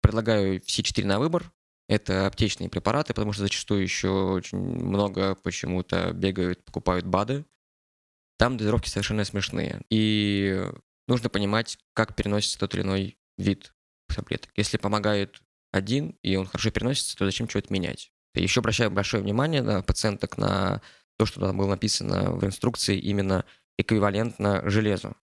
Предлагаю 0.01 0.61
все 0.65 0.83
четыре 0.83 1.07
на 1.07 1.19
выбор. 1.19 1.51
Это 1.87 2.25
аптечные 2.27 2.69
препараты, 2.69 3.13
потому 3.13 3.33
что 3.33 3.43
зачастую 3.43 3.83
еще 3.83 4.09
очень 4.09 4.57
много 4.57 5.35
почему-то 5.35 6.11
бегают, 6.13 6.63
покупают 6.63 7.05
БАДы. 7.05 7.45
Там 8.37 8.57
дозировки 8.57 8.89
совершенно 8.89 9.25
смешные. 9.25 9.81
И 9.89 10.65
нужно 11.07 11.29
понимать, 11.29 11.77
как 11.93 12.15
переносится 12.15 12.59
тот 12.59 12.73
или 12.75 12.81
иной 12.81 13.17
вид 13.37 13.73
таблеток. 14.13 14.51
Если 14.55 14.77
помогает 14.77 15.41
один, 15.71 16.17
и 16.21 16.35
он 16.35 16.45
хорошо 16.45 16.71
переносится, 16.71 17.17
то 17.17 17.25
зачем 17.25 17.49
что-то 17.49 17.71
менять? 17.73 18.11
Еще 18.35 18.61
обращаю 18.61 18.89
большое 18.91 19.21
внимание 19.23 19.61
на 19.61 19.81
пациенток 19.81 20.37
на 20.37 20.81
то, 21.17 21.25
что 21.25 21.39
там 21.41 21.57
было 21.57 21.69
написано 21.69 22.31
в 22.31 22.45
инструкции 22.45 22.97
именно 22.97 23.45
эквивалентно 23.77 24.69
железу. 24.69 25.15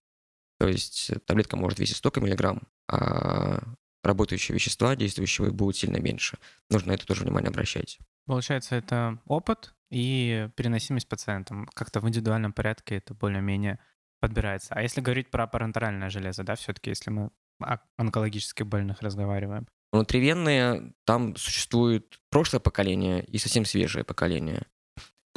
То 0.59 0.67
есть 0.67 1.11
таблетка 1.25 1.57
может 1.57 1.79
весить 1.79 1.97
столько 1.97 2.21
миллиграмм, 2.21 2.61
а 2.87 3.61
работающие 4.03 4.53
вещества, 4.53 4.95
действующего, 4.95 5.49
будут 5.51 5.77
сильно 5.77 5.97
меньше. 5.97 6.37
Нужно 6.69 6.89
на 6.89 6.95
это 6.95 7.05
тоже 7.05 7.23
внимание 7.23 7.49
обращать. 7.49 7.99
Получается, 8.25 8.75
это 8.75 9.19
опыт 9.25 9.73
и 9.89 10.49
переносимость 10.55 11.07
пациентам. 11.07 11.67
Как-то 11.73 11.99
в 11.99 12.07
индивидуальном 12.07 12.53
порядке 12.53 12.95
это 12.97 13.13
более-менее 13.13 13.79
подбирается. 14.19 14.73
А 14.73 14.81
если 14.81 15.01
говорить 15.01 15.31
про 15.31 15.47
парентеральное 15.47 16.09
железо, 16.09 16.43
да, 16.43 16.55
все-таки, 16.55 16.91
если 16.91 17.09
мы 17.09 17.31
о 17.59 17.77
онкологических 17.97 18.65
больных 18.65 19.01
разговариваем? 19.01 19.67
Внутривенные, 19.91 20.93
там 21.05 21.35
существует 21.35 22.19
прошлое 22.29 22.59
поколение 22.61 23.23
и 23.25 23.37
совсем 23.37 23.65
свежее 23.65 24.03
поколение. 24.03 24.65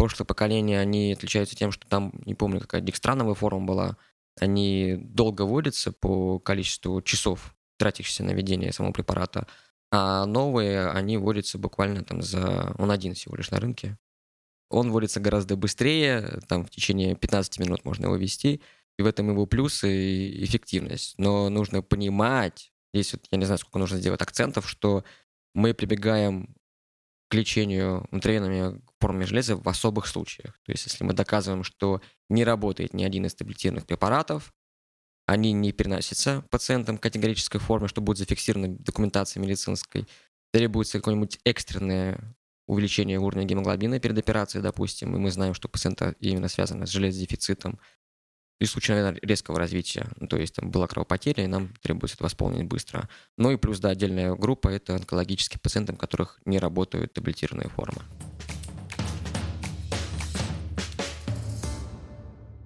Прошлое 0.05 0.27
поколение, 0.27 0.81
они 0.81 1.15
отличаются 1.15 1.57
тем, 1.57 1.73
что 1.73 1.89
там, 1.89 2.13
не 2.27 2.35
помню, 2.35 2.61
какая 2.61 2.83
декстрановая 2.83 3.33
форма 3.33 3.65
была, 3.65 3.97
они 4.39 4.97
долго 4.99 5.47
вводятся 5.47 5.93
по 5.93 6.39
количеству 6.39 7.01
часов, 7.01 7.57
тратящихся 7.79 8.23
на 8.23 8.33
введение 8.33 8.71
самого 8.71 8.93
препарата, 8.93 9.47
а 9.91 10.27
новые, 10.27 10.91
они 10.91 11.17
вводятся 11.17 11.57
буквально 11.57 12.05
там 12.05 12.21
за... 12.21 12.75
Он 12.77 12.91
один 12.91 13.15
всего 13.15 13.35
лишь 13.35 13.51
на 13.51 13.61
рынке. 13.61 13.97
Он 14.69 14.91
вводится 14.91 15.21
гораздо 15.21 15.57
быстрее, 15.57 16.39
там 16.49 16.67
в 16.67 16.71
течение 16.71 17.17
15 17.17 17.59
минут 17.61 17.87
можно 17.87 18.05
его 18.05 18.17
ввести, 18.17 18.61
и 18.99 19.03
в 19.03 19.07
этом 19.07 19.31
его 19.31 19.47
плюсы 19.47 19.91
и 19.91 20.45
эффективность. 20.45 21.15
Но 21.17 21.49
нужно 21.49 21.81
понимать, 21.81 22.75
здесь 22.93 23.15
вот, 23.15 23.27
я 23.31 23.39
не 23.39 23.47
знаю, 23.47 23.59
сколько 23.59 23.79
нужно 23.79 23.97
сделать 23.97 24.21
акцентов, 24.21 24.69
что 24.69 25.03
мы 25.55 25.73
прибегаем 25.73 26.55
к 27.31 27.35
лечению 27.35 28.07
внутривенными 28.11 28.83
формами 29.05 29.25
железа 29.25 29.57
в 29.57 29.69
особых 29.69 30.07
случаях. 30.07 30.59
То 30.65 30.73
есть 30.73 30.87
если 30.87 31.05
мы 31.05 31.13
доказываем, 31.13 31.63
что 31.63 32.01
не 32.31 32.43
работает 32.43 32.95
ни 32.95 33.05
один 33.05 33.27
из 33.27 33.35
таблетированных 33.35 33.85
препаратов, 33.85 34.55
они 35.27 35.53
не 35.53 35.73
переносятся 35.73 36.43
пациентам 36.51 36.97
в 36.97 37.01
категорической 37.01 37.61
форме, 37.61 37.87
что 37.87 38.01
будет 38.01 38.17
зафиксировано 38.17 38.79
документацией 38.79 39.45
медицинской, 39.45 40.09
требуется 40.55 40.99
какое-нибудь 40.99 41.39
экстренное 41.45 42.19
увеличение 42.67 43.19
уровня 43.19 43.45
гемоглобина 43.45 44.01
перед 44.01 44.17
операцией, 44.17 44.63
допустим, 44.63 45.15
и 45.15 45.19
мы 45.19 45.31
знаем, 45.31 45.53
что 45.53 45.69
пациента 45.69 46.15
именно 46.21 46.49
связано 46.49 46.87
с 46.87 46.91
железодефицитом, 46.91 47.79
и 48.59 48.65
в 48.65 48.71
случае, 48.71 48.97
наверное, 48.97 49.21
резкого 49.23 49.59
развития, 49.59 50.09
ну, 50.17 50.29
то 50.29 50.39
есть 50.39 50.55
там 50.55 50.71
была 50.71 50.87
кровопотеря, 50.87 51.45
и 51.45 51.49
нам 51.49 51.75
требуется 51.83 52.17
это 52.17 52.25
восполнить 52.25 52.67
быстро. 52.67 53.11
Ну 53.37 53.51
и 53.51 53.59
плюс, 53.59 53.81
да, 53.81 53.91
отдельная 53.91 54.35
группа— 54.35 54.69
это 54.71 54.95
онкологические 54.95 55.61
пациенты, 55.61 55.93
у 55.93 55.97
которых 55.97 56.41
не 56.47 56.59
работают 56.59 57.13
таблетированные 57.13 57.69
формы. 57.69 58.01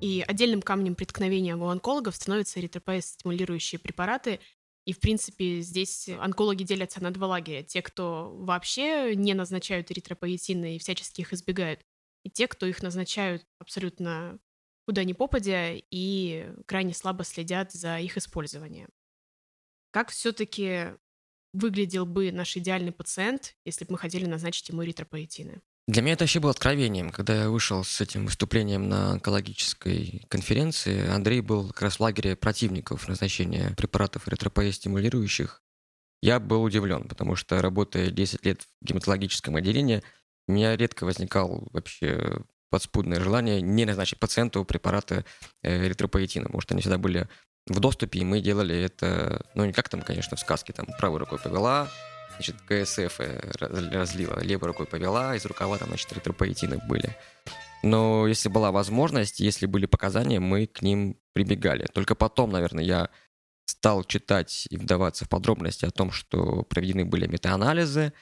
И 0.00 0.24
отдельным 0.26 0.62
камнем 0.62 0.94
преткновения 0.94 1.56
у 1.56 1.66
онкологов 1.66 2.14
становятся 2.14 2.60
эритропоэз-стимулирующие 2.60 3.78
препараты. 3.78 4.40
И, 4.84 4.92
в 4.92 5.00
принципе, 5.00 5.60
здесь 5.60 6.08
онкологи 6.08 6.62
делятся 6.62 7.02
на 7.02 7.10
два 7.10 7.26
лагеря. 7.26 7.62
Те, 7.62 7.82
кто 7.82 8.34
вообще 8.36 9.14
не 9.16 9.34
назначают 9.34 9.90
эритропоэтины 9.90 10.76
и 10.76 10.78
всячески 10.78 11.20
их 11.20 11.32
избегают, 11.32 11.80
и 12.24 12.30
те, 12.30 12.46
кто 12.46 12.66
их 12.66 12.82
назначают 12.82 13.46
абсолютно 13.58 14.38
куда 14.86 15.04
ни 15.04 15.12
попадя 15.12 15.74
и 15.74 16.50
крайне 16.66 16.94
слабо 16.94 17.22
следят 17.22 17.72
за 17.72 17.98
их 17.98 18.16
использованием. 18.16 18.88
Как 19.90 20.08
все-таки 20.10 20.94
выглядел 21.52 22.06
бы 22.06 22.32
наш 22.32 22.56
идеальный 22.56 22.92
пациент, 22.92 23.56
если 23.66 23.84
бы 23.84 23.92
мы 23.92 23.98
хотели 23.98 24.24
назначить 24.24 24.68
ему 24.70 24.82
эритропоэтины? 24.84 25.60
Для 25.88 26.02
меня 26.02 26.12
это 26.12 26.24
вообще 26.24 26.38
было 26.38 26.50
откровением. 26.50 27.08
Когда 27.08 27.44
я 27.44 27.48
вышел 27.48 27.82
с 27.82 28.02
этим 28.02 28.26
выступлением 28.26 28.90
на 28.90 29.12
онкологической 29.12 30.22
конференции, 30.28 31.08
Андрей 31.08 31.40
был 31.40 31.68
как 31.68 31.80
раз 31.80 31.96
в 31.96 32.00
лагере 32.00 32.36
противников 32.36 33.08
назначения 33.08 33.72
препаратов 33.74 34.28
эритропоэстимулирующих. 34.28 35.62
Я 36.20 36.40
был 36.40 36.62
удивлен, 36.62 37.08
потому 37.08 37.36
что, 37.36 37.62
работая 37.62 38.10
10 38.10 38.44
лет 38.44 38.66
в 38.82 38.84
гематологическом 38.84 39.56
отделении, 39.56 40.02
у 40.46 40.52
меня 40.52 40.76
редко 40.76 41.04
возникал 41.04 41.66
вообще 41.72 42.42
подспудное 42.68 43.18
желание 43.18 43.62
не 43.62 43.86
назначить 43.86 44.18
пациенту 44.18 44.66
препараты 44.66 45.24
эритропоэтина, 45.62 46.46
потому 46.46 46.60
что 46.60 46.74
они 46.74 46.82
всегда 46.82 46.98
были 46.98 47.28
в 47.66 47.80
доступе, 47.80 48.18
и 48.18 48.24
мы 48.24 48.42
делали 48.42 48.76
это, 48.76 49.42
ну, 49.54 49.64
не 49.64 49.72
как 49.72 49.88
там, 49.88 50.02
конечно, 50.02 50.36
в 50.36 50.40
сказке, 50.40 50.74
там, 50.74 50.86
правой 50.98 51.20
рукой 51.20 51.38
повела, 51.38 51.90
значит, 52.38 52.56
КСФ 52.66 53.20
э, 53.20 53.50
раз- 53.58 53.92
разлила, 53.92 54.40
левой 54.40 54.68
рукой 54.68 54.86
повела, 54.86 55.34
из 55.34 55.44
рукава 55.44 55.78
там, 55.78 55.88
значит, 55.88 56.12
эритропоэтины 56.12 56.78
были. 56.88 57.16
Но 57.82 58.26
если 58.26 58.48
была 58.48 58.72
возможность, 58.72 59.40
если 59.40 59.66
были 59.66 59.86
показания, 59.86 60.40
мы 60.40 60.66
к 60.66 60.82
ним 60.82 61.16
прибегали. 61.32 61.86
Только 61.92 62.14
потом, 62.14 62.50
наверное, 62.50 62.84
я 62.84 63.10
стал 63.66 64.04
читать 64.04 64.66
и 64.70 64.76
вдаваться 64.76 65.24
в 65.24 65.28
подробности 65.28 65.84
о 65.84 65.90
том, 65.90 66.10
что 66.10 66.62
проведены 66.62 67.04
были 67.04 67.26
метаанализы, 67.26 68.12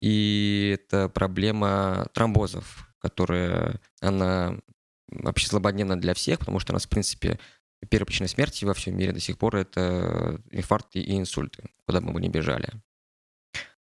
и 0.00 0.78
это 0.78 1.08
проблема 1.08 2.06
тромбозов, 2.14 2.88
которая, 2.98 3.80
она 4.00 4.58
вообще 5.08 5.46
злободневна 5.46 5.96
для 5.96 6.14
всех, 6.14 6.38
потому 6.38 6.60
что 6.60 6.72
у 6.72 6.74
нас, 6.74 6.86
в 6.86 6.88
принципе, 6.88 7.38
первая 7.88 8.06
причина 8.06 8.28
смерти 8.28 8.64
во 8.64 8.74
всем 8.74 8.96
мире 8.96 9.12
до 9.12 9.20
сих 9.20 9.38
пор 9.38 9.56
это 9.56 10.40
инфаркты 10.50 11.00
и 11.00 11.18
инсульты, 11.18 11.64
куда 11.84 12.00
бы 12.00 12.12
мы 12.12 12.20
ни 12.20 12.28
бежали. 12.28 12.70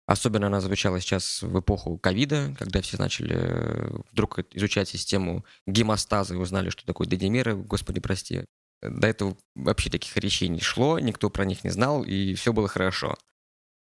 Особенно 0.08 0.48
она 0.48 0.62
звучала 0.62 1.02
сейчас 1.02 1.42
в 1.42 1.60
эпоху 1.60 1.98
ковида, 1.98 2.56
когда 2.58 2.82
все 2.82 2.98
начали 2.98 3.36
э, 3.38 3.90
вдруг 4.14 4.40
изучать 4.54 4.88
систему 4.88 5.46
гемостаза 5.66 6.34
и 6.34 6.38
узнали, 6.38 6.70
что 6.70 6.86
такое 6.86 7.08
дедимеры, 7.08 7.58
господи, 7.58 8.00
прости. 8.00 8.46
До 8.82 9.06
этого 9.06 9.38
вообще 9.54 9.90
таких 9.90 10.16
речей 10.16 10.48
не 10.48 10.62
шло, 10.62 10.98
никто 10.98 11.30
про 11.30 11.44
них 11.44 11.66
не 11.66 11.72
знал, 11.72 12.04
и 12.04 12.36
все 12.36 12.54
было 12.54 12.70
хорошо. 12.70 13.18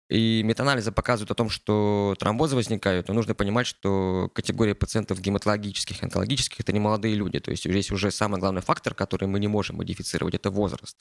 И 0.10 0.42
метаанализы 0.44 0.94
показывают 0.94 1.32
о 1.32 1.36
том, 1.36 1.50
что 1.50 2.16
тромбозы 2.18 2.56
возникают, 2.56 3.10
но 3.10 3.14
нужно 3.14 3.36
понимать, 3.36 3.68
что 3.68 4.32
категория 4.34 4.76
пациентов 4.76 5.20
гематологических 5.20 6.02
онкологических– 6.02 6.60
это 6.62 6.72
не 6.72 6.80
молодые 6.80 7.16
люди. 7.16 7.40
То 7.40 7.52
есть 7.52 7.70
здесь 7.70 7.92
уже 7.92 8.10
самый 8.12 8.40
главный 8.40 8.62
фактор, 8.62 8.94
который 8.94 9.28
мы 9.28 9.42
не 9.42 9.50
можем 9.50 9.78
модифицировать, 9.78 10.36
это 10.36 10.50
возраст, 10.50 10.96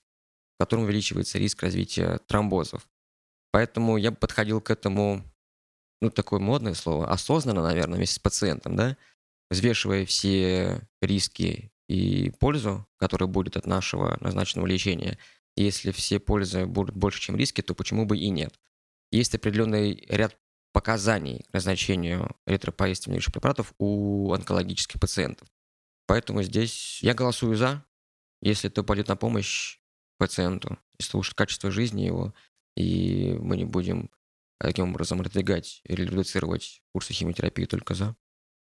в 0.57 0.59
котором 0.59 0.85
увеличивается 0.85 1.39
риск 1.39 1.63
развития 1.63 2.19
тромбозов. 2.27 2.89
Поэтому 3.55 3.99
я 3.99 4.11
бы 4.11 4.17
подходил 4.17 4.61
к 4.61 4.73
этому, 4.73 5.23
ну, 6.01 6.11
такое 6.11 6.41
модное 6.41 6.75
слово, 6.75 7.09
осознанно, 7.09 7.63
наверное, 7.63 7.99
вместе 7.99 8.17
с 8.17 8.19
пациентом, 8.19 8.75
да, 8.75 8.97
взвешивая 9.49 10.05
все 10.07 10.89
риски 11.01 11.71
и 11.89 12.33
пользу, 12.41 12.85
которая 12.97 13.29
будет 13.29 13.57
от 13.57 13.65
нашего 13.65 14.19
назначенного 14.21 14.67
лечения. 14.67 15.19
Если 15.55 15.93
все 15.93 16.19
пользы 16.19 16.67
будут 16.67 16.97
больше, 16.97 17.21
чем 17.21 17.37
риски, 17.37 17.61
то 17.61 17.77
почему 17.77 18.07
бы 18.07 18.19
и 18.19 18.29
нет? 18.29 18.59
Есть 19.13 19.37
определенный 19.37 20.05
ряд 20.09 20.37
показаний 20.73 21.45
к 21.49 21.53
назначению 21.53 22.35
эритропоэтинных 22.49 23.25
препаратов 23.27 23.73
у 23.79 24.33
онкологических 24.33 25.01
пациентов. 25.01 25.47
Поэтому 26.09 26.43
здесь 26.43 26.99
я 27.05 27.15
голосую 27.15 27.55
за, 27.55 27.85
если 28.43 28.69
это 28.69 28.83
пойдет 28.83 29.07
на 29.07 29.15
помощь 29.15 29.79
пациенту, 30.19 30.77
если 30.99 31.17
улучшит 31.17 31.35
качество 31.35 31.71
жизни 31.71 32.03
его, 32.03 32.35
и 32.77 33.37
мы 33.41 33.57
не 33.57 33.65
будем 33.65 34.11
таким 34.59 34.91
образом 34.91 35.21
отодвигать 35.21 35.81
или 35.85 36.03
редуцировать 36.03 36.83
курсы 36.93 37.13
химиотерапии 37.13 37.65
только 37.65 37.95
за. 37.95 38.17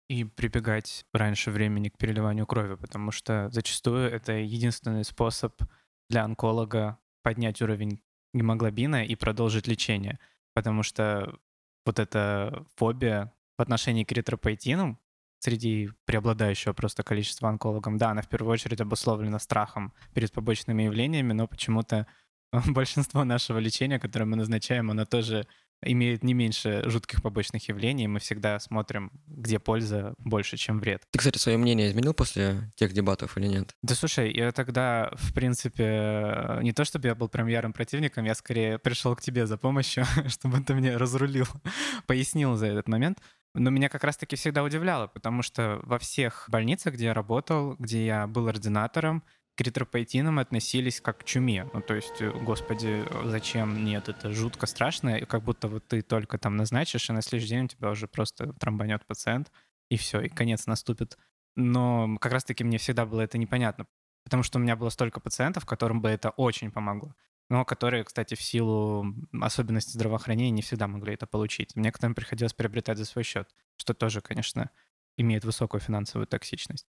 И 0.08 0.24
прибегать 0.24 1.06
раньше 1.12 1.50
времени 1.50 1.88
к 1.88 1.96
переливанию 1.96 2.46
крови, 2.46 2.74
потому 2.74 3.12
что 3.12 3.48
зачастую 3.52 4.10
это 4.10 4.32
единственный 4.32 5.04
способ 5.04 5.62
для 6.08 6.24
онколога 6.24 6.98
поднять 7.22 7.62
уровень 7.62 8.02
гемоглобина 8.34 9.04
и 9.04 9.14
продолжить 9.14 9.68
лечение. 9.68 10.18
Потому 10.54 10.82
что 10.82 11.38
вот 11.86 11.98
эта 11.98 12.66
фобия 12.76 13.32
в 13.56 13.62
отношении 13.62 14.04
к 14.04 14.12
эритропоэтинам 14.12 14.98
среди 15.38 15.90
преобладающего 16.04 16.72
просто 16.72 17.02
количества 17.02 17.48
онкологов, 17.48 17.96
да, 17.96 18.10
она 18.10 18.22
в 18.22 18.28
первую 18.28 18.52
очередь 18.52 18.80
обусловлена 18.80 19.38
страхом 19.38 19.92
перед 20.12 20.32
побочными 20.32 20.82
явлениями, 20.82 21.32
но 21.32 21.46
почему-то 21.46 22.06
большинство 22.66 23.24
нашего 23.24 23.58
лечения, 23.58 23.98
которое 23.98 24.24
мы 24.24 24.36
назначаем, 24.36 24.90
оно 24.90 25.04
тоже 25.04 25.46
имеет 25.82 26.22
не 26.22 26.34
меньше 26.34 26.82
жутких 26.86 27.22
побочных 27.22 27.66
явлений. 27.68 28.06
Мы 28.06 28.20
всегда 28.20 28.58
смотрим, 28.60 29.10
где 29.26 29.58
польза 29.58 30.14
больше, 30.18 30.56
чем 30.56 30.78
вред. 30.78 31.02
Ты, 31.10 31.18
кстати, 31.18 31.38
свое 31.38 31.56
мнение 31.56 31.88
изменил 31.88 32.12
после 32.12 32.70
тех 32.74 32.92
дебатов 32.92 33.38
или 33.38 33.46
нет? 33.46 33.74
Да 33.82 33.94
слушай, 33.94 34.32
я 34.32 34.52
тогда, 34.52 35.10
в 35.14 35.32
принципе, 35.32 36.58
не 36.62 36.72
то 36.72 36.84
чтобы 36.84 37.08
я 37.08 37.14
был 37.14 37.28
прям 37.28 37.46
ярым 37.46 37.72
противником, 37.72 38.24
я 38.24 38.34
скорее 38.34 38.78
пришел 38.78 39.16
к 39.16 39.22
тебе 39.22 39.46
за 39.46 39.56
помощью, 39.56 40.04
чтобы 40.28 40.60
ты 40.60 40.74
мне 40.74 40.96
разрулил, 40.96 41.46
пояснил 42.06 42.56
за 42.56 42.66
этот 42.66 42.88
момент. 42.88 43.18
Но 43.54 43.70
меня 43.70 43.88
как 43.88 44.04
раз-таки 44.04 44.36
всегда 44.36 44.62
удивляло, 44.62 45.08
потому 45.08 45.42
что 45.42 45.80
во 45.82 45.98
всех 45.98 46.44
больницах, 46.48 46.94
где 46.94 47.06
я 47.06 47.14
работал, 47.14 47.74
где 47.78 48.06
я 48.06 48.26
был 48.28 48.46
ординатором, 48.46 49.24
к 49.56 49.62
эритропоэтинам 49.62 50.38
относились 50.38 51.00
как 51.00 51.18
к 51.18 51.24
чуме. 51.24 51.68
Ну, 51.72 51.80
то 51.82 51.94
есть, 51.94 52.20
э, 52.20 52.30
господи, 52.30 53.04
зачем? 53.24 53.84
Нет, 53.84 54.08
это 54.08 54.32
жутко 54.32 54.66
страшно, 54.66 55.16
и 55.16 55.24
как 55.24 55.42
будто 55.42 55.68
вот 55.68 55.86
ты 55.88 56.02
только 56.02 56.38
там 56.38 56.56
назначишь, 56.56 57.10
и 57.10 57.12
на 57.12 57.22
следующий 57.22 57.50
день 57.50 57.64
у 57.64 57.68
тебя 57.68 57.90
уже 57.90 58.08
просто 58.08 58.52
тромбанет 58.54 59.06
пациент, 59.06 59.52
и 59.90 59.96
все, 59.96 60.20
и 60.20 60.28
конец 60.28 60.66
наступит. 60.66 61.18
Но 61.56 62.16
как 62.20 62.32
раз-таки 62.32 62.64
мне 62.64 62.78
всегда 62.78 63.06
было 63.06 63.20
это 63.22 63.38
непонятно, 63.38 63.86
потому 64.24 64.42
что 64.42 64.58
у 64.58 64.62
меня 64.62 64.76
было 64.76 64.88
столько 64.90 65.20
пациентов, 65.20 65.66
которым 65.66 66.00
бы 66.00 66.08
это 66.08 66.30
очень 66.30 66.70
помогло 66.70 67.14
но 67.50 67.64
которые, 67.64 68.04
кстати, 68.04 68.36
в 68.36 68.42
силу 68.42 69.04
особенностей 69.42 69.92
здравоохранения 69.94 70.52
не 70.52 70.62
всегда 70.62 70.86
могли 70.86 71.14
это 71.14 71.26
получить. 71.26 71.74
Некоторым 71.74 72.14
приходилось 72.14 72.54
приобретать 72.54 72.96
за 72.96 73.04
свой 73.04 73.24
счет, 73.24 73.50
что 73.76 73.92
тоже, 73.92 74.20
конечно, 74.20 74.70
имеет 75.16 75.44
высокую 75.44 75.80
финансовую 75.80 76.28
токсичность. 76.28 76.86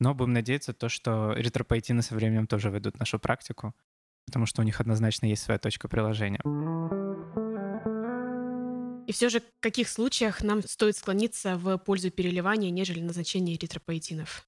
Но 0.00 0.14
будем 0.14 0.32
надеяться, 0.32 0.72
то, 0.72 0.88
что 0.88 1.34
эритропоэтины 1.36 2.02
со 2.02 2.14
временем 2.14 2.46
тоже 2.46 2.70
войдут 2.70 2.96
в 2.96 2.98
нашу 2.98 3.18
практику, 3.18 3.74
потому 4.26 4.46
что 4.46 4.62
у 4.62 4.64
них 4.64 4.80
однозначно 4.80 5.26
есть 5.26 5.42
своя 5.42 5.58
точка 5.58 5.88
приложения. 5.88 6.40
И 9.08 9.12
все 9.12 9.30
же, 9.30 9.40
в 9.40 9.60
каких 9.60 9.88
случаях 9.88 10.42
нам 10.42 10.62
стоит 10.62 10.96
склониться 10.96 11.56
в 11.56 11.78
пользу 11.78 12.10
переливания, 12.10 12.70
нежели 12.70 13.00
назначения 13.00 13.54
эритропоэтинов? 13.54 14.46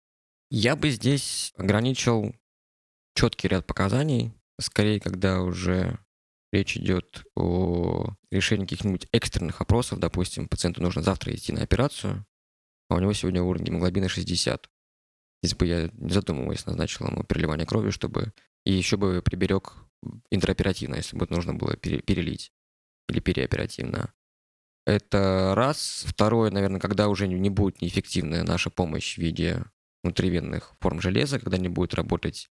Я 0.50 0.76
бы 0.76 0.90
здесь 0.90 1.54
ограничил 1.56 2.34
четкий 3.14 3.48
ряд 3.48 3.66
показаний, 3.66 4.34
скорее, 4.60 5.00
когда 5.00 5.40
уже 5.40 5.98
речь 6.52 6.76
идет 6.76 7.24
о 7.34 8.14
решении 8.30 8.64
каких-нибудь 8.64 9.06
экстренных 9.12 9.60
опросов, 9.60 9.98
допустим, 9.98 10.48
пациенту 10.48 10.82
нужно 10.82 11.02
завтра 11.02 11.34
идти 11.34 11.52
на 11.52 11.62
операцию, 11.62 12.26
а 12.88 12.96
у 12.96 13.00
него 13.00 13.12
сегодня 13.12 13.42
уровень 13.42 13.66
гемоглобина 13.66 14.08
60. 14.08 14.68
Здесь 15.42 15.57
бы 15.57 15.66
я, 15.66 15.90
не 15.94 16.12
задумываясь, 16.12 16.66
назначил 16.66 17.07
ему 17.07 17.24
переливание 17.24 17.66
крови, 17.66 17.90
чтобы... 17.90 18.33
И 18.64 18.72
еще 18.72 18.98
бы 18.98 19.22
приберег 19.22 19.74
интраоперативно, 20.31 20.96
если 20.96 21.16
бы 21.16 21.26
нужно 21.31 21.55
было 21.55 21.76
перелить. 21.76 22.53
Или 23.09 23.20
переоперативно. 23.20 24.12
Это 24.87 25.55
раз. 25.55 26.05
Второе, 26.07 26.50
наверное, 26.50 26.81
когда 26.81 27.09
уже 27.09 27.26
не 27.26 27.50
будет 27.50 27.81
неэффективная 27.81 28.42
наша 28.42 28.70
помощь 28.70 29.14
в 29.14 29.18
виде 29.18 29.64
внутривенных 30.03 30.74
форм 30.81 31.00
железа, 31.00 31.38
когда 31.38 31.59
не 31.59 31.68
будет 31.68 31.94
работать 31.94 32.50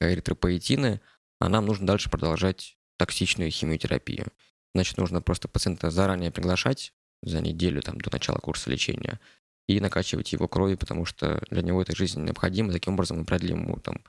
эритропоэтины, 0.00 1.00
а 1.40 1.48
нам 1.48 1.66
нужно 1.66 1.86
дальше 1.86 2.10
продолжать 2.10 2.76
токсичную 2.98 3.50
химиотерапию. 3.50 4.26
Значит, 4.74 4.98
нужно 4.98 5.20
просто 5.20 5.48
пациента 5.48 5.90
заранее 5.90 6.30
приглашать 6.30 6.92
за 7.22 7.40
неделю 7.40 7.82
там, 7.82 7.98
до 7.98 8.10
начала 8.12 8.38
курса 8.38 8.70
лечения 8.70 9.20
и 9.66 9.80
накачивать 9.80 10.32
его 10.32 10.48
кровью, 10.48 10.78
потому 10.78 11.04
что 11.04 11.42
для 11.50 11.62
него 11.62 11.82
это 11.82 11.94
жизнь 11.94 12.22
необходима. 12.22 12.72
Таким 12.72 12.94
образом 12.94 13.18
мы 13.18 13.24
продлим 13.24 13.64
ему 13.64 13.78
там, 13.78 14.00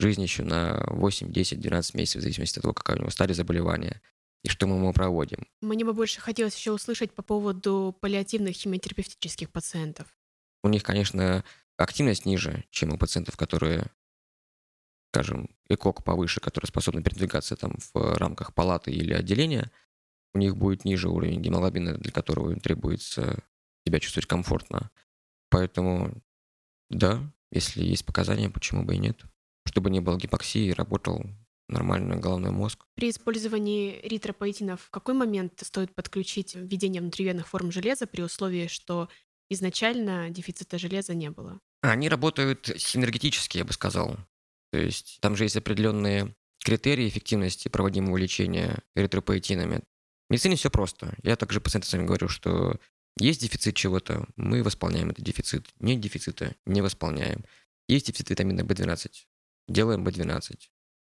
жизнь 0.00 0.22
еще 0.22 0.42
на 0.42 0.84
8, 0.88 1.32
10, 1.32 1.60
12 1.60 1.94
месяцев, 1.94 2.20
в 2.20 2.22
зависимости 2.22 2.58
от 2.58 2.62
того, 2.62 2.74
какая 2.74 2.96
у 2.96 3.00
него 3.00 3.10
стадия 3.10 3.34
заболевания 3.34 4.00
и 4.42 4.48
что 4.48 4.66
мы 4.66 4.76
ему 4.76 4.92
проводим. 4.92 5.46
Мне 5.62 5.84
бы 5.84 5.94
больше 5.94 6.20
хотелось 6.20 6.56
еще 6.56 6.72
услышать 6.72 7.12
по 7.12 7.22
поводу 7.22 7.96
паллиативных 8.00 8.54
химиотерапевтических 8.54 9.50
пациентов. 9.50 10.06
У 10.62 10.68
них, 10.68 10.82
конечно, 10.82 11.44
активность 11.76 12.26
ниже, 12.26 12.64
чем 12.70 12.92
у 12.92 12.98
пациентов, 12.98 13.36
которые 13.36 13.90
скажем, 15.14 15.48
ЭКОК 15.68 16.02
повыше, 16.02 16.40
который 16.40 16.66
способны 16.66 17.00
передвигаться 17.00 17.54
там 17.54 17.76
в 17.92 18.18
рамках 18.18 18.52
палаты 18.52 18.90
или 18.90 19.12
отделения, 19.12 19.70
у 20.34 20.38
них 20.38 20.56
будет 20.56 20.84
ниже 20.84 21.08
уровень 21.08 21.40
гемоглобина, 21.40 21.94
для 21.94 22.10
которого 22.10 22.50
им 22.50 22.58
требуется 22.58 23.44
себя 23.86 24.00
чувствовать 24.00 24.26
комфортно. 24.26 24.90
Поэтому, 25.50 26.22
да, 26.90 27.22
если 27.50 27.84
есть 27.84 28.04
показания, 28.04 28.50
почему 28.50 28.82
бы 28.82 28.94
и 28.94 28.98
нет. 28.98 29.22
Чтобы 29.66 29.90
не 29.90 30.00
было 30.00 30.16
гипоксии, 30.16 30.70
работал 30.72 31.24
нормально 31.68 32.16
головной 32.16 32.50
мозг. 32.50 32.84
При 32.94 33.10
использовании 33.10 33.98
эритропоэтинов 34.02 34.82
в 34.82 34.90
какой 34.90 35.14
момент 35.14 35.52
стоит 35.62 35.94
подключить 35.94 36.54
введение 36.54 37.00
внутривенных 37.00 37.48
форм 37.48 37.72
железа 37.72 38.06
при 38.06 38.22
условии, 38.22 38.66
что 38.66 39.08
изначально 39.48 40.30
дефицита 40.30 40.78
железа 40.78 41.14
не 41.14 41.30
было? 41.30 41.60
Они 41.82 42.08
работают 42.08 42.70
синергетически, 42.76 43.58
я 43.58 43.64
бы 43.64 43.72
сказал. 43.72 44.16
То 44.72 44.78
есть 44.78 45.18
там 45.20 45.36
же 45.36 45.44
есть 45.44 45.56
определенные 45.56 46.34
критерии 46.64 47.08
эффективности 47.08 47.68
проводимого 47.68 48.16
лечения 48.16 48.82
эритропоэтинами. 48.96 49.82
В 50.28 50.32
медицине 50.32 50.56
все 50.56 50.70
просто. 50.70 51.14
Я 51.22 51.36
также 51.36 51.60
пациентам 51.60 51.88
с 51.88 51.92
вами 51.92 52.06
говорю, 52.06 52.28
что 52.28 52.78
есть 53.18 53.40
дефицит 53.40 53.76
чего-то, 53.76 54.26
мы 54.36 54.62
восполняем 54.62 55.10
этот 55.10 55.24
дефицит. 55.24 55.68
Нет 55.78 56.00
дефицита, 56.00 56.54
не 56.66 56.82
восполняем. 56.82 57.44
Есть 57.88 58.06
дефицит 58.06 58.30
витамина 58.30 58.62
В12, 58.62 59.10
делаем 59.68 60.06
В12. 60.06 60.58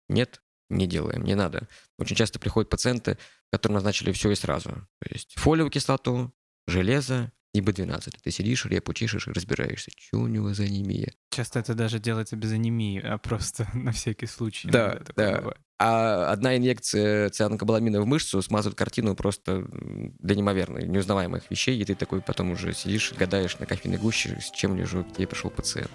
Нет, 0.09 0.43
не 0.69 0.87
делаем, 0.87 1.23
не 1.25 1.35
надо. 1.35 1.69
Очень 1.99 2.17
часто 2.17 2.39
приходят 2.39 2.71
пациенты, 2.71 3.19
которым 3.51 3.75
назначили 3.75 4.13
все 4.13 4.31
и 4.31 4.35
сразу. 4.35 4.71
То 4.71 5.09
есть 5.11 5.35
фолиевую 5.37 5.71
кислоту, 5.71 6.33
железо 6.67 7.33
и 7.55 7.61
B12. 7.61 8.19
Ты 8.23 8.31
сидишь, 8.31 8.65
репу 8.65 8.95
чешешь 8.95 9.29
и 9.29 9.33
разбираешься, 9.33 9.91
что 9.97 10.19
у 10.21 10.27
него 10.27 10.55
за 10.55 10.65
анемия. 10.65 11.13
Часто 11.31 11.59
это 11.61 11.75
даже 11.75 11.99
делается 11.99 12.37
без 12.37 12.53
анемии, 12.53 13.01
а 13.01 13.19
просто 13.19 13.69
на 13.75 13.93
всякий 13.93 14.27
случай. 14.27 14.69
Да, 14.69 15.01
да. 15.15 15.39
бывает. 15.39 15.61
А 15.85 16.31
одна 16.31 16.57
инъекция 16.57 17.29
цианокобаламина 17.31 18.01
в 18.01 18.07
мышцу 18.07 18.41
смазывает 18.41 18.79
картину 18.79 19.17
просто 19.17 19.67
до 19.69 20.37
неимоверной, 20.37 20.87
неузнаваемых 20.87 21.51
вещей, 21.51 21.77
и 21.77 21.85
ты 21.85 21.97
такой 21.97 22.21
потом 22.21 22.53
уже 22.53 22.73
сидишь, 22.73 23.13
гадаешь 23.19 23.59
на 23.59 23.67
кофейной 23.67 23.99
гуще, 23.99 24.39
с 24.41 24.53
чем 24.53 24.77
лежу, 24.77 25.03
к 25.03 25.13
тебе 25.13 25.27
пришел 25.27 25.51
пациент. 25.51 25.91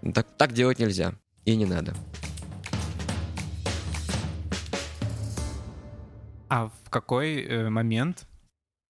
Ну, 0.00 0.14
Так, 0.14 0.26
так 0.38 0.54
делать 0.54 0.78
нельзя. 0.78 1.12
И 1.44 1.54
не 1.56 1.66
надо. 1.66 1.92
А 6.48 6.68
в 6.68 6.88
какой 6.88 7.42
э, 7.42 7.68
момент 7.68 8.26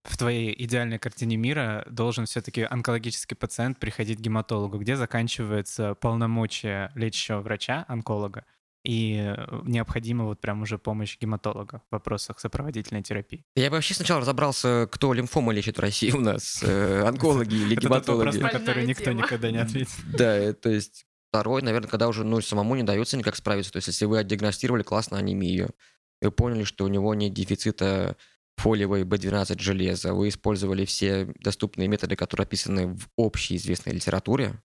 в 0.04 0.16
твоей 0.16 0.54
идеальной 0.64 1.00
картине 1.00 1.36
мира 1.36 1.84
должен 1.90 2.26
все-таки 2.26 2.62
онкологический 2.62 3.36
пациент 3.36 3.80
приходить 3.80 4.18
к 4.18 4.20
гематологу? 4.20 4.78
Где 4.78 4.94
заканчивается 4.94 5.96
полномочия 5.96 6.92
лечащего 6.94 7.40
врача, 7.40 7.84
онколога, 7.88 8.44
и 8.84 9.34
необходима 9.64 10.24
вот 10.24 10.40
прям 10.40 10.62
уже 10.62 10.78
помощь 10.78 11.16
гематолога 11.20 11.82
в 11.88 11.92
вопросах 11.92 12.40
сопроводительной 12.40 13.02
терапии? 13.02 13.44
Я 13.54 13.70
бы 13.70 13.76
вообще 13.76 13.94
сначала 13.94 14.20
разобрался, 14.20 14.88
кто 14.90 15.12
лимфомы 15.12 15.54
лечит 15.54 15.78
в 15.78 15.80
России 15.80 16.10
у 16.10 16.20
нас, 16.20 16.62
э, 16.62 17.02
онкологи 17.06 17.54
или 17.54 17.76
Это 17.76 17.88
тот 17.88 18.08
вопрос, 18.08 18.34
гематологи. 18.34 18.42
на 18.42 18.50
который 18.50 18.86
никто 18.86 19.12
никогда 19.12 19.50
не 19.50 19.58
ответит. 19.58 19.92
Да, 20.18 20.36
э, 20.36 20.52
то 20.52 20.70
есть 20.70 21.06
второй, 21.30 21.62
наверное, 21.62 21.88
когда 21.88 22.08
уже 22.08 22.24
ну, 22.24 22.40
самому 22.40 22.74
не 22.74 22.82
дается 22.82 23.16
никак 23.16 23.36
справиться. 23.36 23.72
То 23.72 23.78
есть 23.78 23.88
если 23.88 24.04
вы 24.04 24.22
диагностировали 24.24 24.82
классно 24.82 25.18
анемию, 25.18 25.70
вы 26.20 26.30
поняли, 26.30 26.64
что 26.64 26.84
у 26.84 26.88
него 26.88 27.14
нет 27.14 27.32
дефицита 27.32 28.16
фолиевой 28.56 29.02
B12 29.02 29.60
железа, 29.60 30.12
вы 30.12 30.28
использовали 30.28 30.84
все 30.84 31.32
доступные 31.40 31.88
методы, 31.88 32.16
которые 32.16 32.44
описаны 32.44 32.88
в 32.88 33.08
общей 33.16 33.56
известной 33.56 33.94
литературе, 33.94 34.60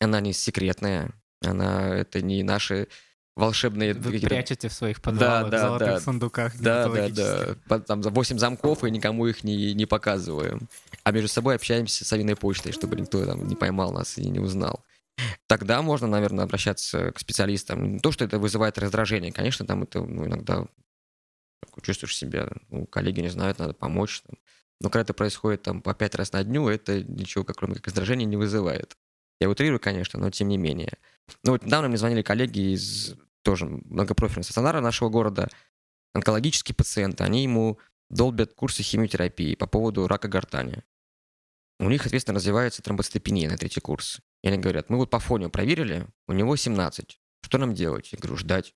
она 0.00 0.20
не 0.20 0.32
секретная, 0.32 1.12
она 1.42 1.96
это 1.96 2.22
не 2.22 2.42
наши 2.42 2.88
волшебные... 3.36 3.94
Вы 3.94 4.20
прячете 4.20 4.68
в 4.68 4.72
своих 4.72 5.00
подвалах, 5.00 5.50
да, 5.50 5.58
в 5.58 5.60
золотых 5.60 5.88
да. 5.88 6.00
сундуках 6.00 6.58
Да, 6.58 6.88
да, 6.88 7.08
да. 7.68 7.80
Там 7.80 8.02
за 8.02 8.10
8 8.10 8.38
замков 8.38 8.84
и 8.84 8.90
никому 8.90 9.26
их 9.26 9.44
не, 9.44 9.74
не 9.74 9.86
показываем. 9.86 10.68
А 11.02 11.12
между 11.12 11.28
собой 11.28 11.56
общаемся 11.56 12.04
с 12.04 12.12
авиной 12.12 12.36
почтой, 12.36 12.72
чтобы 12.72 12.96
никто 12.96 13.24
там 13.24 13.46
не 13.46 13.56
поймал 13.56 13.92
нас 13.92 14.18
и 14.18 14.28
не 14.28 14.38
узнал. 14.38 14.84
Тогда 15.46 15.82
можно, 15.82 16.06
наверное, 16.06 16.44
обращаться 16.44 17.12
к 17.12 17.18
специалистам. 17.18 17.94
Не 17.94 17.98
то, 17.98 18.12
что 18.12 18.24
это 18.24 18.38
вызывает 18.38 18.78
раздражение. 18.78 19.32
Конечно, 19.32 19.66
там 19.66 19.82
это 19.82 20.00
ну, 20.00 20.26
иногда 20.26 20.66
чувствуешь 21.82 22.16
себя, 22.16 22.48
ну, 22.68 22.86
коллеги 22.86 23.20
не 23.20 23.28
знают, 23.28 23.58
надо 23.58 23.74
помочь. 23.74 24.22
Там. 24.22 24.38
Но 24.80 24.88
когда 24.88 25.02
это 25.02 25.14
происходит 25.14 25.62
там 25.62 25.82
по 25.82 25.94
пять 25.94 26.14
раз 26.14 26.32
на 26.32 26.42
дню, 26.42 26.68
это 26.68 27.02
ничего, 27.02 27.44
как, 27.44 27.56
кроме 27.56 27.74
как 27.76 27.86
раздражения, 27.86 28.26
не 28.26 28.36
вызывает. 28.36 28.96
Я 29.40 29.48
утрирую, 29.48 29.80
конечно, 29.80 30.20
но 30.20 30.30
тем 30.30 30.48
не 30.48 30.58
менее. 30.58 30.98
Ну 31.44 31.52
вот 31.52 31.64
недавно 31.64 31.88
мне 31.88 31.96
звонили 31.96 32.22
коллеги 32.22 32.74
из 32.74 33.14
тоже 33.42 33.66
многопрофильного 33.66 34.44
стационара 34.44 34.80
нашего 34.80 35.08
города, 35.08 35.48
онкологические 36.14 36.74
пациенты, 36.74 37.24
они 37.24 37.42
ему 37.42 37.78
долбят 38.10 38.52
курсы 38.54 38.82
химиотерапии 38.82 39.54
по 39.54 39.66
поводу 39.66 40.06
рака 40.08 40.28
гортани. 40.28 40.82
У 41.78 41.88
них, 41.88 42.02
соответственно, 42.02 42.36
развивается 42.36 42.82
тромбоцитопения 42.82 43.48
на 43.48 43.56
третий 43.56 43.80
курс. 43.80 44.20
И 44.42 44.48
они 44.48 44.58
говорят, 44.58 44.90
мы 44.90 44.98
вот 44.98 45.08
по 45.08 45.18
фоне 45.18 45.48
проверили, 45.48 46.06
у 46.28 46.32
него 46.32 46.54
17. 46.54 47.18
Что 47.42 47.58
нам 47.58 47.74
делать? 47.74 48.12
Я 48.12 48.18
говорю, 48.18 48.36
ждать. 48.36 48.74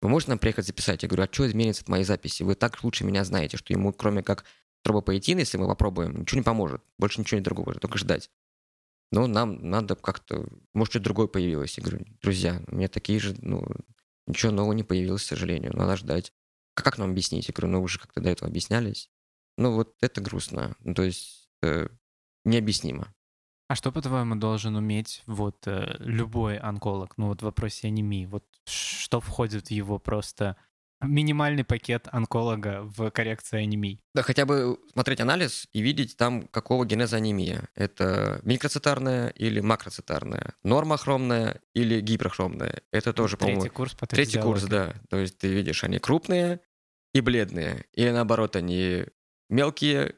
Вы 0.00 0.08
можете 0.08 0.30
нам 0.30 0.38
приехать 0.38 0.66
записать? 0.66 1.02
Я 1.02 1.08
говорю, 1.08 1.24
а 1.24 1.32
что 1.32 1.46
изменится 1.48 1.82
от 1.82 1.88
моей 1.88 2.04
записи? 2.04 2.44
Вы 2.44 2.54
так 2.54 2.82
лучше 2.84 3.04
меня 3.04 3.24
знаете, 3.24 3.56
что 3.56 3.72
ему, 3.72 3.92
кроме 3.92 4.22
как 4.22 4.44
тромбопоэтин, 4.84 5.38
если 5.38 5.58
мы 5.58 5.66
попробуем, 5.66 6.20
ничего 6.20 6.38
не 6.38 6.44
поможет. 6.44 6.82
Больше 6.98 7.20
ничего 7.20 7.38
не 7.38 7.44
другого, 7.44 7.74
только 7.74 7.98
ждать. 7.98 8.30
Но 9.12 9.26
нам 9.26 9.68
надо 9.68 9.96
как-то... 9.96 10.46
Может, 10.72 10.92
что-то 10.92 11.04
другое 11.04 11.26
появилось. 11.26 11.76
Я 11.78 11.84
говорю, 11.84 12.06
друзья, 12.22 12.62
у 12.68 12.76
меня 12.76 12.88
такие 12.88 13.18
же... 13.18 13.34
Ну, 13.40 13.66
ничего 14.26 14.52
нового 14.52 14.72
не 14.72 14.84
появилось, 14.84 15.24
к 15.24 15.28
сожалению. 15.28 15.76
Надо 15.76 15.96
ждать. 15.96 16.32
А 16.76 16.82
как 16.82 16.98
нам 16.98 17.10
объяснить? 17.10 17.48
Я 17.48 17.54
говорю, 17.54 17.72
ну 17.72 17.82
вы 17.82 17.88
же 17.88 17.98
как-то 17.98 18.20
до 18.20 18.30
этого 18.30 18.48
объяснялись. 18.48 19.10
Ну 19.56 19.74
вот 19.74 19.96
это 20.00 20.20
грустно. 20.20 20.76
Ну, 20.80 20.94
то 20.94 21.02
есть 21.02 21.50
э, 21.62 21.88
необъяснимо. 22.44 23.12
А 23.68 23.74
что, 23.74 23.92
по-твоему, 23.92 24.36
должен 24.36 24.76
уметь 24.76 25.22
вот 25.26 25.66
э, 25.66 25.96
любой 26.00 26.58
онколог, 26.58 27.16
ну 27.18 27.28
вот 27.28 27.40
в 27.40 27.44
вопросе 27.44 27.88
анемии? 27.88 28.26
Вот 28.26 28.44
что 28.64 29.20
входит 29.20 29.68
в 29.68 29.70
его 29.70 29.98
просто 29.98 30.56
минимальный 31.02 31.64
пакет 31.64 32.08
онколога 32.12 32.82
в 32.82 33.10
коррекции 33.10 33.62
анемии? 33.62 34.00
Да, 34.14 34.22
хотя 34.22 34.44
бы 34.46 34.78
смотреть 34.92 35.20
анализ 35.20 35.66
и 35.72 35.80
видеть 35.80 36.16
там, 36.16 36.46
какого 36.48 36.84
генеза 36.84 37.16
анемия. 37.16 37.68
Это 37.74 38.40
микроцитарная 38.42 39.28
или 39.28 39.60
макроцитарная, 39.60 40.54
нормохромная 40.62 41.60
или 41.74 42.00
гиперхромная. 42.00 42.82
Это 42.92 43.12
тоже, 43.12 43.36
Третий 43.36 43.54
по-моему, 43.54 43.74
курс 43.74 43.94
по 43.94 44.06
третий 44.06 44.40
курс, 44.40 44.64
да. 44.64 44.94
То 45.08 45.16
есть 45.16 45.38
ты 45.38 45.48
видишь, 45.48 45.84
они 45.84 45.98
крупные 45.98 46.60
и 47.14 47.20
бледные. 47.20 47.86
Или 47.94 48.10
наоборот, 48.10 48.56
они 48.56 49.06
мелкие 49.48 50.16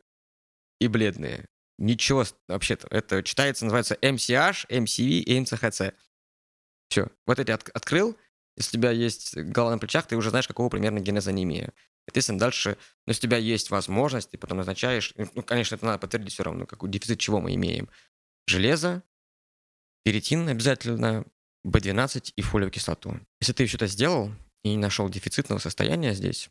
и 0.80 0.88
бледные. 0.88 1.46
Ничего 1.78 2.24
вообще-то. 2.48 2.86
Это 2.90 3.22
читается, 3.22 3.64
называется 3.64 3.96
MCH, 4.02 4.66
MCV 4.68 5.04
и 5.04 5.40
MCHC. 5.40 5.94
Все. 6.88 7.08
Вот 7.26 7.38
эти 7.38 7.50
от- 7.50 7.68
открыл. 7.70 8.16
Если 8.56 8.76
у 8.76 8.80
тебя 8.80 8.90
есть 8.90 9.36
голова 9.36 9.72
на 9.72 9.78
плечах, 9.78 10.06
ты 10.06 10.16
уже 10.16 10.30
знаешь, 10.30 10.48
какого 10.48 10.68
примерно 10.68 11.00
генеза 11.00 11.30
анемия. 11.30 11.72
Соответственно, 12.06 12.38
дальше, 12.38 12.76
ну, 13.06 13.10
если 13.10 13.26
у 13.26 13.28
тебя 13.28 13.38
есть 13.38 13.70
возможность, 13.70 14.30
ты 14.30 14.38
потом 14.38 14.58
назначаешь, 14.58 15.14
ну, 15.16 15.42
конечно, 15.42 15.76
это 15.76 15.86
надо 15.86 15.98
подтвердить 15.98 16.32
все 16.32 16.42
равно, 16.42 16.66
какой 16.66 16.90
дефицит 16.90 17.20
чего 17.20 17.40
мы 17.40 17.54
имеем. 17.54 17.88
Железо, 18.46 19.02
перитин 20.04 20.48
обязательно, 20.48 21.24
B12 21.64 22.32
и 22.34 22.42
фолиевую 22.42 22.72
кислоту. 22.72 23.20
Если 23.40 23.52
ты 23.52 23.66
все 23.66 23.76
это 23.76 23.86
сделал 23.86 24.32
и 24.64 24.70
не 24.70 24.78
нашел 24.78 25.08
дефицитного 25.08 25.60
состояния 25.60 26.12
здесь, 26.12 26.50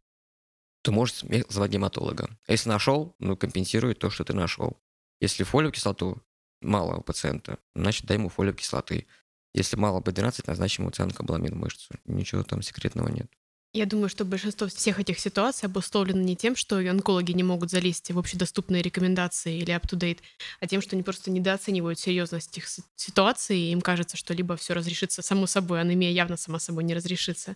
то 0.83 0.91
можешь 0.91 1.23
звать 1.49 1.71
гематолога. 1.71 2.29
А 2.47 2.51
если 2.51 2.69
нашел, 2.69 3.15
ну, 3.19 3.35
компенсирует 3.37 3.99
то, 3.99 4.09
что 4.09 4.23
ты 4.23 4.33
нашел. 4.33 4.81
Если 5.19 5.43
фолиевую 5.43 5.73
кислоту 5.73 6.23
мало 6.61 6.97
у 6.97 7.01
пациента, 7.01 7.59
значит, 7.75 8.05
дай 8.05 8.17
ему 8.17 8.29
фолиевой 8.29 8.57
кислоты. 8.57 9.05
Если 9.53 9.75
мало 9.75 9.99
B12, 9.99 10.43
назначим 10.47 10.85
в 10.85 11.55
мышцу. 11.55 11.93
Ничего 12.05 12.43
там 12.43 12.61
секретного 12.61 13.09
нет. 13.09 13.29
Я 13.73 13.85
думаю, 13.85 14.09
что 14.09 14.25
большинство 14.25 14.67
всех 14.67 14.99
этих 14.99 15.17
ситуаций 15.17 15.67
обусловлено 15.67 16.21
не 16.21 16.35
тем, 16.35 16.57
что 16.57 16.77
онкологи 16.77 17.31
не 17.31 17.43
могут 17.43 17.71
залезть 17.71 18.11
в 18.11 18.19
общедоступные 18.19 18.81
рекомендации 18.81 19.59
или 19.59 19.73
up-to-date, 19.73 20.19
а 20.59 20.67
тем, 20.67 20.81
что 20.81 20.97
они 20.97 21.03
просто 21.03 21.31
недооценивают 21.31 21.97
серьезность 21.97 22.57
их 22.57 22.65
ситуации, 22.97 23.57
и 23.57 23.71
им 23.71 23.79
кажется, 23.79 24.17
что 24.17 24.33
либо 24.33 24.57
все 24.57 24.73
разрешится 24.73 25.21
само 25.21 25.47
собой, 25.47 25.79
анемия 25.79 26.11
явно 26.11 26.35
сама 26.35 26.59
собой 26.59 26.83
не 26.83 26.93
разрешится, 26.93 27.55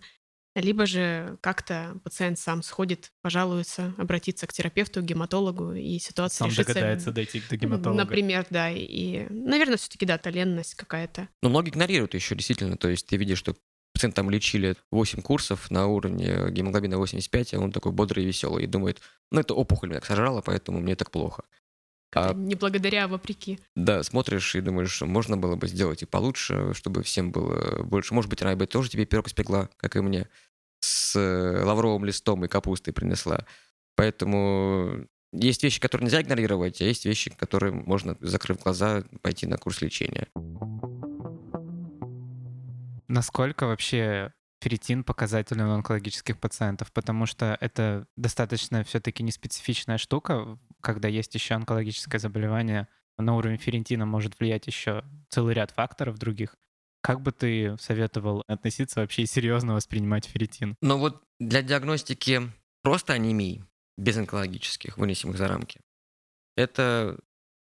либо 0.62 0.86
же 0.86 1.38
как-то 1.42 1.98
пациент 2.04 2.40
сам 2.40 2.64
сходит, 2.64 3.12
пожалуется, 3.22 3.94
обратится 3.98 4.48
к 4.48 4.54
терапевту, 4.54 5.02
к 5.02 5.06
гематологу, 5.06 5.74
и 5.74 6.00
ситуация 6.00 6.40
Сам 6.40 6.50
решится. 6.50 6.74
догадается 6.74 7.12
дойти 7.12 7.42
до 7.50 7.58
гематолога. 7.58 8.04
Например, 8.04 8.46
да. 8.50 8.72
И, 8.72 9.28
наверное, 9.30 9.78
все-таки, 9.78 10.06
да, 10.06 10.18
таленность 10.18 10.76
какая-то. 10.76 11.28
Но 11.42 11.50
многие 11.50 11.70
игнорируют 11.70 12.14
еще 12.14 12.36
действительно. 12.36 12.78
То 12.78 12.90
есть 12.90 13.06
ты 13.08 13.18
видишь, 13.18 13.40
что 13.40 13.56
пациент 13.94 14.16
там 14.16 14.30
лечили 14.30 14.76
8 14.92 15.22
курсов 15.22 15.70
на 15.72 15.88
уровне 15.88 16.50
гемоглобина 16.52 16.98
85, 16.98 17.54
а 17.54 17.60
он 17.60 17.72
такой 17.72 17.92
бодрый 17.92 18.24
и 18.24 18.28
веселый. 18.28 18.64
И 18.64 18.68
думает, 18.68 19.02
ну 19.32 19.42
это 19.42 19.54
опухоль 19.54 19.90
меня 19.90 20.00
так 20.00 20.08
сожрала, 20.08 20.42
поэтому 20.42 20.80
мне 20.80 20.96
так 20.96 21.12
плохо. 21.12 21.44
А- 22.16 22.34
Не 22.34 22.56
благодаря, 22.56 23.04
а 23.04 23.08
вопреки. 23.08 23.60
Да, 23.76 24.02
смотришь 24.04 24.56
и 24.56 24.62
думаешь, 24.62 24.92
что 24.92 25.06
можно 25.06 25.38
было 25.38 25.56
бы 25.56 25.68
сделать 25.68 26.02
и 26.02 26.06
получше, 26.06 26.74
чтобы 26.74 27.04
всем 27.04 27.32
было 27.32 27.84
больше. 27.84 28.14
Может 28.14 28.30
быть, 28.30 28.42
бы 28.42 28.66
тоже 28.68 28.90
тебе 28.90 29.06
пирог 29.06 29.28
испекла, 29.28 29.70
как 29.78 29.98
и 29.98 30.02
мне, 30.02 30.30
с 30.80 31.16
э, 31.16 31.64
лавровым 31.64 32.06
листом 32.06 32.46
и 32.46 32.48
капустой 32.48 32.94
принесла. 32.94 33.46
Поэтому 33.96 35.08
есть 35.34 35.64
вещи, 35.64 35.82
которые 35.82 36.06
нельзя 36.06 36.22
игнорировать, 36.22 36.82
а 36.82 36.86
есть 36.86 37.06
вещи, 37.06 37.36
которые 37.36 37.74
можно, 37.74 38.18
закрыв 38.22 38.62
глаза, 38.64 39.04
пойти 39.22 39.46
на 39.48 39.58
курс 39.58 39.82
лечения. 39.82 40.28
Насколько 43.08 43.68
вообще 43.68 44.32
ферритин 44.62 45.04
показателен 45.04 45.66
у 45.68 45.74
онкологических 45.74 46.40
пациентов? 46.40 46.92
Потому 46.92 47.26
что 47.26 47.58
это 47.60 48.08
достаточно 48.16 48.84
все-таки 48.84 49.22
неспецифичная 49.24 49.98
штука, 49.98 50.58
когда 50.86 51.08
есть 51.08 51.34
еще 51.34 51.56
онкологическое 51.56 52.20
заболевание, 52.20 52.88
на 53.18 53.36
уровень 53.36 53.58
ферритина 53.58 54.06
может 54.06 54.40
влиять 54.40 54.68
еще 54.68 55.04
целый 55.30 55.56
ряд 55.56 55.72
факторов 55.72 56.20
других. 56.20 56.56
Как 57.02 57.22
бы 57.22 57.32
ты 57.32 57.76
советовал 57.80 58.44
относиться 58.48 59.00
вообще 59.00 59.24
и 59.24 59.26
серьезно 59.26 59.74
воспринимать 59.74 60.26
ферритин? 60.26 60.76
Но 60.82 61.00
вот 61.00 61.24
для 61.40 61.64
диагностики 61.64 62.52
просто 62.84 63.14
анемий, 63.14 63.64
без 63.98 64.16
онкологических, 64.18 64.98
вынесем 64.98 65.32
их 65.32 65.38
за 65.38 65.48
рамки, 65.48 65.82
это 66.56 67.20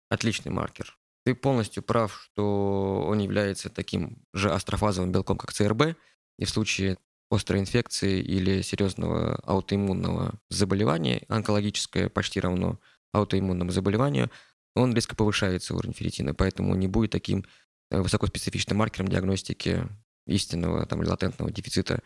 отличный 0.08 0.50
маркер. 0.50 0.96
Ты 1.24 1.34
полностью 1.34 1.82
прав, 1.82 2.18
что 2.18 3.04
он 3.06 3.18
является 3.18 3.68
таким 3.68 4.24
же 4.32 4.50
астрофазовым 4.50 5.12
белком, 5.12 5.36
как 5.36 5.52
ЦРБ, 5.52 5.96
и 6.38 6.44
в 6.44 6.50
случае 6.50 6.96
острой 7.30 7.60
инфекции 7.60 8.20
или 8.20 8.62
серьезного 8.62 9.36
аутоиммунного 9.44 10.34
заболевания, 10.50 11.24
онкологическое 11.28 12.08
почти 12.08 12.40
равно 12.40 12.78
аутоиммунному 13.12 13.70
заболеванию, 13.70 14.30
он 14.74 14.94
резко 14.94 15.14
повышается 15.14 15.74
уровень 15.74 15.94
ферритина, 15.94 16.34
поэтому 16.34 16.74
не 16.74 16.88
будет 16.88 17.10
таким 17.10 17.44
э, 17.90 18.00
высокоспецифичным 18.00 18.78
маркером 18.78 19.08
диагностики 19.08 19.86
истинного 20.26 20.86
там, 20.86 21.02
или 21.02 21.08
латентного 21.08 21.50
дефицита 21.50 22.02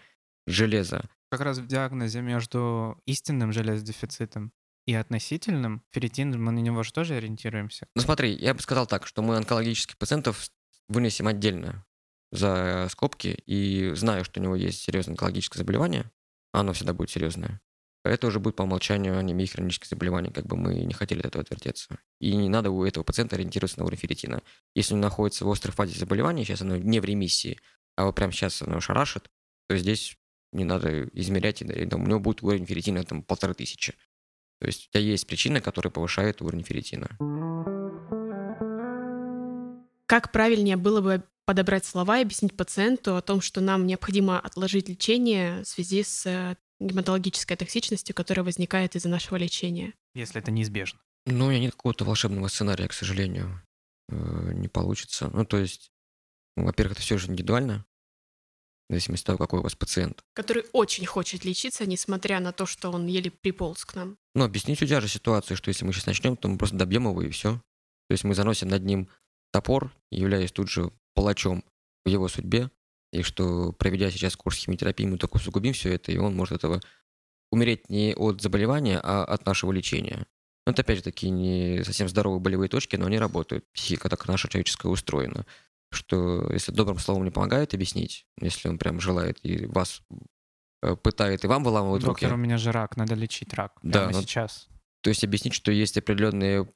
железа. 0.47 1.09
Как 1.31 1.41
раз 1.41 1.59
в 1.59 1.67
диагнозе 1.67 2.23
между 2.23 3.01
истинным 3.07 3.53
железодефицитом 3.53 4.53
и 4.87 4.95
относительным 4.95 5.83
ферритин, 5.91 6.43
мы 6.43 6.53
на 6.53 6.61
него 6.61 6.83
же 6.83 6.93
тоже 6.93 7.15
ориентируемся. 7.15 7.89
Ну 7.95 8.03
смотри, 8.03 8.33
я 8.33 8.55
бы 8.55 8.61
сказал 8.61 8.87
так, 8.87 9.07
что 9.07 9.23
мы 9.23 9.37
онкологических 9.37 9.99
пациентов 9.99 10.49
вынесем 10.89 11.27
отдельно 11.27 11.85
за 12.33 12.89
скобки 12.91 13.43
и 13.47 13.93
знаю, 13.95 14.25
что 14.25 14.41
у 14.41 14.43
него 14.43 14.55
есть 14.55 14.83
серьезное 14.83 15.13
онкологическое 15.13 15.59
заболевание, 15.59 16.11
оно 16.53 16.73
всегда 16.73 16.93
будет 16.93 17.11
серьезное, 17.11 17.61
это 18.09 18.27
уже 18.27 18.41
будет 18.41 18.57
по 18.57 18.63
умолчанию 18.63 19.19
анемия 19.19 19.47
хронических 19.47 19.89
заболеваний, 19.89 20.31
как 20.31 20.47
бы 20.47 20.57
мы 20.57 20.75
не 20.75 20.95
хотели 20.95 21.21
от 21.21 21.27
этого 21.27 21.43
отвертеться. 21.43 21.99
И 22.21 22.35
не 22.35 22.49
надо 22.49 22.71
у 22.71 22.85
этого 22.85 23.05
пациента 23.05 23.37
ориентироваться 23.37 23.79
на 23.79 23.85
уровень 23.85 23.99
ферритина. 23.99 24.43
Если 24.75 24.95
он 24.95 25.01
находится 25.01 25.45
в 25.45 25.51
острой 25.51 25.73
фазе 25.75 25.99
заболевания, 25.99 26.45
сейчас 26.45 26.63
оно 26.63 26.77
не 26.77 27.01
в 27.01 27.05
ремиссии, 27.05 27.61
а 27.97 28.07
вот 28.07 28.15
прямо 28.15 28.33
сейчас 28.33 28.63
оно 28.63 28.81
шарашит, 28.81 29.31
то 29.69 29.77
здесь 29.77 30.17
не 30.53 30.65
надо 30.65 31.05
измерять, 31.13 31.63
и, 31.63 31.87
там, 31.87 32.05
у 32.05 32.07
него 32.07 32.21
будет 32.21 32.43
уровень 32.43 32.67
ферритина 32.67 33.05
там 33.05 33.23
полторы 33.23 33.55
тысячи. 33.55 33.95
То 34.61 34.67
есть 34.67 34.89
у 34.89 34.93
тебя 34.93 35.03
есть 35.03 35.27
причина, 35.27 35.61
которая 35.61 35.91
повышает 35.91 36.41
уровень 36.41 36.65
ферритина. 36.65 37.09
Как 40.07 40.33
правильнее 40.33 40.77
было 40.77 41.01
бы 41.01 41.23
подобрать 41.45 41.85
слова 41.85 42.19
и 42.19 42.23
объяснить 42.23 42.57
пациенту 42.57 43.17
о 43.17 43.23
том, 43.23 43.41
что 43.41 43.61
нам 43.61 43.87
необходимо 43.87 44.39
отложить 44.39 44.89
лечение 44.89 45.63
в 45.63 45.67
связи 45.67 46.03
с 46.03 46.57
гематологической 46.81 47.57
токсичностью, 47.57 48.15
которая 48.15 48.45
возникает 48.45 48.97
из-за 48.97 49.09
нашего 49.09 49.37
лечения? 49.37 49.95
Если 50.15 50.41
это 50.41 50.51
неизбежно. 50.51 51.01
Ну, 51.27 51.51
я 51.51 51.59
нет 51.59 51.75
какого-то 51.75 52.05
волшебного 52.05 52.49
сценария, 52.49 52.89
к 52.89 52.93
сожалению, 52.93 53.63
э, 54.09 54.53
не 54.55 54.69
получится. 54.69 55.29
Ну, 55.33 55.45
то 55.45 55.59
есть, 55.59 55.91
ну, 56.57 56.65
во-первых, 56.65 56.93
это 56.93 57.03
все 57.03 57.19
же 57.19 57.29
индивидуально, 57.29 57.85
в 58.89 58.93
зависимости 58.93 59.25
от 59.25 59.27
того, 59.27 59.39
какой 59.39 59.61
у 59.61 59.63
вас 59.63 59.75
пациент. 59.75 60.23
Который 60.35 60.65
очень 60.73 61.07
хочет 61.07 61.45
лечиться, 61.45 61.87
несмотря 61.87 62.39
на 62.39 62.53
то, 62.53 62.67
что 62.67 62.91
он 62.91 63.07
еле 63.07 63.31
приполз 63.31 63.85
к 63.85 63.95
нам. 63.97 64.17
Ну, 64.35 64.45
объяснить 64.45 64.81
у 64.83 64.87
тебя 64.87 65.01
же 65.01 65.09
ситуацию, 65.09 65.57
что 65.57 65.69
если 65.69 65.85
мы 65.85 65.93
сейчас 65.93 66.07
начнем, 66.07 66.37
то 66.37 66.49
мы 66.49 66.59
просто 66.59 66.77
добьем 66.77 67.09
его 67.09 67.23
и 67.23 67.31
все. 67.31 67.55
То 68.09 68.13
есть 68.13 68.23
мы 68.23 68.35
заносим 68.35 68.69
над 68.69 68.85
ним 68.85 69.09
топор, 69.53 69.93
являясь 70.11 70.53
тут 70.53 70.71
же 70.71 70.93
палачом 71.15 71.65
в 72.05 72.09
его 72.09 72.29
судьбе, 72.29 72.71
и 73.21 73.23
что, 73.23 73.73
проведя 73.73 74.11
сейчас 74.11 74.37
курс 74.37 74.59
химиотерапии, 74.59 75.07
мы 75.07 75.19
только 75.19 75.37
усугубим 75.37 75.73
все 75.73 75.95
это, 75.95 76.13
и 76.13 76.19
он 76.19 76.35
может 76.35 76.57
этого 76.57 76.81
умереть 77.51 77.89
не 77.89 78.15
от 78.15 78.43
заболевания, 78.43 79.01
а 79.03 79.25
от 79.25 79.47
нашего 79.47 79.73
лечения. 79.73 80.27
Но 80.67 80.73
это, 80.73 80.83
опять 80.83 80.99
же, 80.99 81.05
такие 81.05 81.31
не 81.31 81.85
совсем 81.85 82.09
здоровые 82.09 82.41
болевые 82.41 82.69
точки, 82.69 82.97
но 82.97 83.07
они 83.07 83.19
работают. 83.19 83.65
Психика 83.73 84.09
так 84.09 84.27
наша 84.27 84.49
человеческая 84.49 84.89
устроена. 84.89 85.47
Что 85.93 86.51
если 86.53 86.73
добрым 86.73 86.99
словом 86.99 87.25
не 87.25 87.31
помогает 87.31 87.73
объяснить, 87.73 88.27
если 88.41 88.69
он 88.69 88.77
прям 88.77 89.01
желает 89.01 89.39
и 89.45 89.67
вас 89.67 90.03
э, 90.83 90.97
пытает, 90.97 91.45
и 91.45 91.47
вам 91.47 91.63
выламывает 91.63 92.03
Доктор, 92.03 92.31
руки. 92.31 92.35
у 92.35 92.43
меня 92.43 92.59
же 92.59 92.73
рак, 92.73 92.97
надо 92.97 93.15
лечить 93.15 93.55
рак. 93.55 93.79
Да, 93.83 94.07
Прямо 94.07 94.13
ну- 94.13 94.23
сейчас. 94.23 94.69
То 95.03 95.11
есть 95.11 95.23
объяснить, 95.23 95.55
что 95.55 95.71
есть 95.71 95.97
определенные 95.97 96.69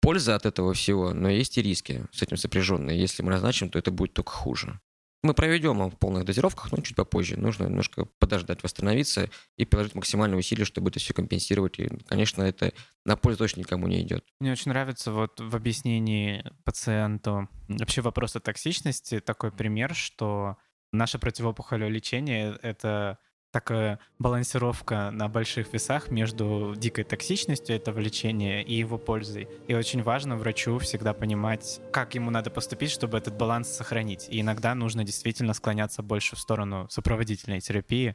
пользы 0.00 0.32
от 0.32 0.46
этого 0.46 0.74
всего, 0.74 1.14
но 1.14 1.28
есть 1.28 1.56
и 1.56 1.62
риски 1.62 2.04
с 2.10 2.22
этим 2.22 2.36
сопряженные. 2.36 3.00
Если 3.00 3.22
мы 3.22 3.30
назначим, 3.30 3.70
то 3.70 3.78
это 3.78 3.92
будет 3.92 4.14
только 4.14 4.32
хуже. 4.32 4.80
Мы 5.26 5.34
проведем 5.34 5.72
его 5.72 5.90
в 5.90 5.98
полных 5.98 6.24
дозировках, 6.24 6.70
но 6.70 6.80
чуть 6.82 6.94
попозже. 6.94 7.36
Нужно 7.36 7.64
немножко 7.64 8.04
подождать, 8.20 8.62
восстановиться 8.62 9.28
и 9.56 9.64
приложить 9.64 9.96
максимальные 9.96 10.38
усилия, 10.38 10.64
чтобы 10.64 10.90
это 10.90 11.00
все 11.00 11.12
компенсировать. 11.14 11.80
И, 11.80 11.88
конечно, 12.06 12.42
это 12.44 12.72
на 13.04 13.16
пользу 13.16 13.38
точно 13.38 13.60
никому 13.60 13.88
не 13.88 14.02
идет. 14.02 14.24
Мне 14.38 14.52
очень 14.52 14.70
нравится 14.70 15.10
вот 15.10 15.40
в 15.40 15.56
объяснении 15.56 16.44
пациенту 16.64 17.48
вообще 17.66 18.02
вопроса 18.02 18.38
токсичности 18.38 19.18
такой 19.18 19.50
пример, 19.50 19.96
что 19.96 20.58
наше 20.92 21.18
противоопухолевое 21.18 21.90
лечение— 21.90 22.56
это 22.62 23.18
такая 23.56 23.98
балансировка 24.18 25.10
на 25.10 25.28
больших 25.28 25.72
весах 25.72 26.10
между 26.10 26.74
дикой 26.76 27.04
токсичностью 27.04 27.74
этого 27.74 27.98
лечения 28.00 28.62
и 28.62 28.74
его 28.74 28.98
пользой. 28.98 29.48
И 29.66 29.72
очень 29.72 30.02
важно 30.02 30.36
врачу 30.36 30.78
всегда 30.78 31.14
понимать, 31.14 31.80
как 31.90 32.14
ему 32.14 32.30
надо 32.30 32.50
поступить, 32.50 32.90
чтобы 32.90 33.16
этот 33.16 33.34
баланс 33.38 33.68
сохранить. 33.68 34.28
И 34.28 34.42
иногда 34.42 34.74
нужно 34.74 35.04
действительно 35.04 35.54
склоняться 35.54 36.02
больше 36.02 36.36
в 36.36 36.38
сторону 36.38 36.86
сопроводительной 36.90 37.60
терапии 37.60 38.14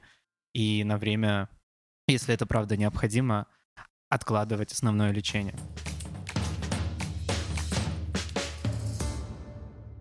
и 0.54 0.84
на 0.84 1.00
время, 1.00 1.50
если 2.08 2.36
это 2.36 2.46
правда 2.46 2.78
необходимо, 2.78 3.48
откладывать 4.10 4.74
основное 4.74 5.12
лечение. 5.12 5.56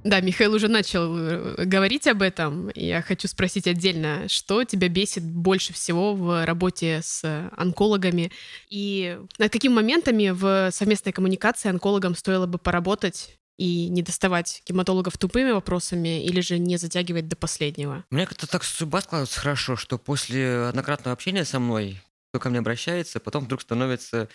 Да, 0.05 0.21
Михаил 0.21 0.55
уже 0.55 0.69
начал 0.69 1.17
э, 1.17 1.65
говорить 1.65 2.07
об 2.07 2.23
этом. 2.23 2.71
Я 2.75 3.03
хочу 3.03 3.29
спросить 3.29 3.67
отдельно, 3.67 4.29
что 4.29 4.65
тебя 4.65 4.89
бесит 4.89 5.25
больше 5.25 5.73
всего 5.73 6.15
в 6.15 6.45
работе 6.47 7.01
с 7.03 7.51
онкологами? 7.57 8.33
И 8.69 9.19
над 9.39 9.53
какими 9.53 9.73
моментами 9.73 10.31
в 10.31 10.71
совместной 10.73 11.13
коммуникации 11.13 11.69
онкологам 11.69 12.15
стоило 12.15 12.47
бы 12.47 12.59
поработать 12.59 13.39
и 13.59 13.89
не 13.89 14.03
доставать 14.03 14.63
гематологов 14.67 15.19
тупыми 15.19 15.51
вопросами 15.51 16.25
или 16.25 16.41
же 16.41 16.59
не 16.59 16.79
затягивать 16.79 17.29
до 17.29 17.37
последнего? 17.37 18.05
У 18.11 18.15
меня 18.15 18.27
как-то 18.27 18.47
так 18.47 18.65
судьба 18.65 19.03
складывается 19.03 19.39
хорошо, 19.39 19.77
что 19.77 19.99
после 19.99 20.69
однократного 20.69 21.13
общения 21.13 21.45
со 21.45 21.61
мной 21.61 22.01
кто 22.31 22.39
ко 22.39 22.49
мне 22.49 22.61
обращается, 22.61 23.19
потом 23.19 23.45
вдруг 23.45 23.61
становится 23.61 24.29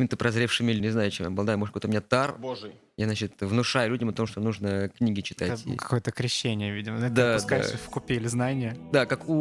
каким-то 0.00 0.16
прозревшим 0.16 0.68
или 0.70 0.80
не 0.80 0.88
знаю, 0.88 1.10
чем 1.10 1.24
я 1.26 1.30
обладаю, 1.30 1.58
может, 1.58 1.72
какой-то 1.74 1.88
у 1.88 1.90
меня 1.90 2.00
тар. 2.00 2.36
Божий. 2.38 2.72
Я, 2.96 3.04
значит, 3.04 3.34
внушаю 3.40 3.90
людям 3.90 4.08
о 4.08 4.12
том, 4.12 4.26
что 4.26 4.40
нужно 4.40 4.88
книги 4.88 5.20
читать. 5.20 5.60
Это 5.60 5.70
И- 5.70 5.76
какое-то 5.76 6.10
крещение, 6.10 6.72
видимо. 6.72 7.00
Ты 7.00 7.08
Да, 7.10 7.34
пускаешь 7.34 7.70
да. 7.70 7.76
в 7.76 7.90
купель 7.90 8.26
знания. 8.28 8.76
Да, 8.92 9.04
как 9.04 9.28
у 9.28 9.34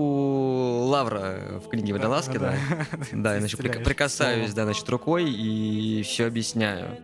Лавра 0.88 1.62
в 1.64 1.70
книге 1.70 1.94
Водолазки, 1.94 2.38
да. 2.38 2.58
Да, 3.14 3.34
я, 3.36 3.40
значит, 3.40 3.60
прик- 3.60 3.84
прикасаюсь, 3.84 4.54
да, 4.54 4.66
значит, 4.66 4.88
рукой 4.90 5.32
и 5.32 6.04
все 6.04 6.26
объясняю. 6.28 6.98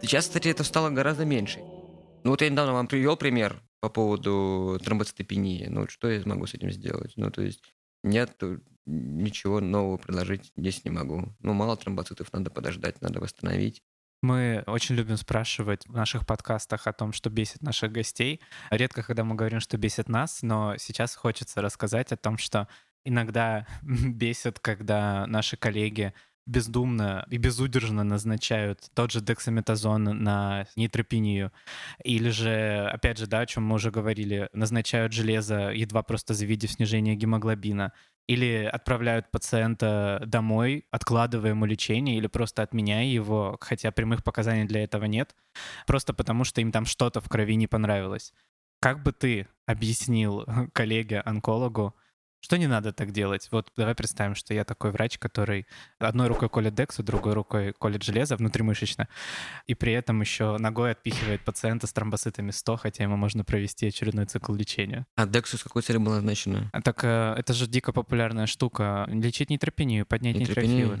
Сейчас, 0.00 0.26
кстати, 0.26 0.48
это 0.48 0.64
стало 0.64 0.90
гораздо 0.90 1.24
меньше. 1.24 1.60
Ну 2.24 2.30
вот 2.30 2.42
я 2.42 2.48
недавно 2.50 2.72
вам 2.72 2.88
привел 2.88 3.16
пример 3.16 3.62
по 3.80 3.88
поводу 3.88 4.80
тромбоцитопении. 4.84 5.66
Ну 5.68 5.82
вот 5.82 5.90
что 5.90 6.08
я 6.10 6.20
могу 6.24 6.46
с 6.46 6.54
этим 6.54 6.70
сделать? 6.72 7.12
Ну 7.16 7.30
то 7.30 7.42
есть 7.42 7.62
нет 8.02 8.36
ничего 8.86 9.60
нового 9.60 9.98
предложить 9.98 10.52
здесь 10.56 10.84
не 10.84 10.90
могу. 10.90 11.34
Ну 11.40 11.52
мало 11.52 11.76
тромбоцитов, 11.76 12.32
надо 12.32 12.50
подождать, 12.50 13.00
надо 13.02 13.20
восстановить. 13.20 13.82
Мы 14.22 14.64
очень 14.66 14.94
любим 14.94 15.16
спрашивать 15.16 15.86
в 15.86 15.92
наших 15.92 16.26
подкастах 16.26 16.86
о 16.86 16.92
том, 16.92 17.12
что 17.12 17.28
бесит 17.28 17.62
наших 17.62 17.92
гостей. 17.92 18.40
Редко, 18.70 19.02
когда 19.02 19.24
мы 19.24 19.34
говорим, 19.34 19.60
что 19.60 19.76
бесит 19.76 20.08
нас, 20.08 20.42
но 20.42 20.76
сейчас 20.78 21.14
хочется 21.14 21.60
рассказать 21.60 22.12
о 22.12 22.16
том, 22.16 22.38
что 22.38 22.66
иногда 23.04 23.66
бесит, 23.82 24.58
когда 24.58 25.26
наши 25.26 25.56
коллеги 25.56 26.14
бездумно 26.46 27.26
и 27.28 27.38
безудержно 27.38 28.04
назначают 28.04 28.88
тот 28.94 29.10
же 29.10 29.20
дексаметазон 29.20 30.04
на 30.04 30.66
нейтропению. 30.76 31.52
Или 32.04 32.30
же, 32.30 32.88
опять 32.92 33.18
же, 33.18 33.26
да, 33.26 33.40
о 33.40 33.46
чем 33.46 33.64
мы 33.64 33.74
уже 33.74 33.90
говорили, 33.90 34.48
назначают 34.52 35.12
железо, 35.12 35.70
едва 35.70 36.02
просто 36.02 36.34
завидев 36.34 36.70
снижение 36.70 37.16
гемоглобина. 37.16 37.92
Или 38.28 38.68
отправляют 38.72 39.30
пациента 39.30 40.22
домой, 40.26 40.86
откладывая 40.90 41.50
ему 41.50 41.64
лечение, 41.64 42.16
или 42.16 42.26
просто 42.26 42.62
отменяя 42.62 43.04
его, 43.04 43.56
хотя 43.60 43.92
прямых 43.92 44.24
показаний 44.24 44.64
для 44.64 44.82
этого 44.82 45.04
нет, 45.04 45.36
просто 45.86 46.12
потому 46.12 46.44
что 46.44 46.60
им 46.60 46.72
там 46.72 46.86
что-то 46.86 47.20
в 47.20 47.28
крови 47.28 47.54
не 47.54 47.68
понравилось. 47.68 48.32
Как 48.80 49.02
бы 49.02 49.12
ты 49.12 49.46
объяснил 49.66 50.44
коллеге-онкологу, 50.72 51.94
что 52.46 52.58
не 52.58 52.68
надо 52.68 52.92
так 52.92 53.10
делать? 53.10 53.48
Вот 53.50 53.72
давай 53.76 53.96
представим, 53.96 54.36
что 54.36 54.54
я 54.54 54.64
такой 54.64 54.92
врач, 54.92 55.18
который 55.18 55.66
одной 55.98 56.28
рукой 56.28 56.48
колет 56.48 56.76
дексу, 56.76 57.02
другой 57.02 57.32
рукой 57.32 57.72
колет 57.72 58.04
железо 58.04 58.36
внутримышечно, 58.36 59.08
и 59.66 59.74
при 59.74 59.92
этом 59.92 60.20
еще 60.20 60.56
ногой 60.56 60.92
отпихивает 60.92 61.44
пациента 61.44 61.88
с 61.88 61.92
тромбоцитами 61.92 62.52
100, 62.52 62.76
хотя 62.76 63.02
ему 63.02 63.16
можно 63.16 63.42
провести 63.42 63.88
очередной 63.88 64.26
цикл 64.26 64.54
лечения. 64.54 65.08
А 65.16 65.26
Дексу 65.26 65.58
с 65.58 65.64
какой 65.64 65.82
целью 65.82 66.02
было 66.02 66.14
назначено? 66.14 66.70
А 66.72 66.80
Так 66.82 67.02
э, 67.02 67.34
это 67.36 67.52
же 67.52 67.66
дико 67.66 67.92
популярная 67.92 68.46
штука. 68.46 69.08
Лечить 69.08 69.50
нейтропению, 69.50 70.06
поднять 70.06 70.36
нейтрофилы. 70.36 71.00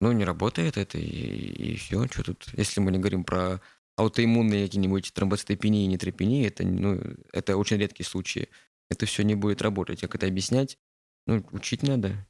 Ну, 0.00 0.10
не 0.10 0.24
работает 0.24 0.76
это, 0.76 0.98
и, 0.98 1.76
все. 1.76 2.08
Что 2.08 2.24
тут? 2.24 2.48
Если 2.56 2.80
мы 2.80 2.90
не 2.90 2.98
говорим 2.98 3.22
про 3.22 3.60
аутоиммунные 3.94 4.66
какие-нибудь 4.66 5.12
тромбоцитопении 5.14 5.84
и 5.84 5.86
нейтропении, 5.86 6.44
это, 6.44 6.66
ну, 6.66 7.00
это 7.32 7.56
очень 7.56 7.76
редкие 7.76 8.04
случаи. 8.04 8.48
Это 8.90 9.06
все 9.06 9.22
не 9.22 9.34
будет 9.34 9.62
работать. 9.62 10.00
Как 10.00 10.14
это 10.14 10.26
объяснять? 10.26 10.78
Ну, 11.26 11.44
учить 11.52 11.82
надо. 11.82 12.26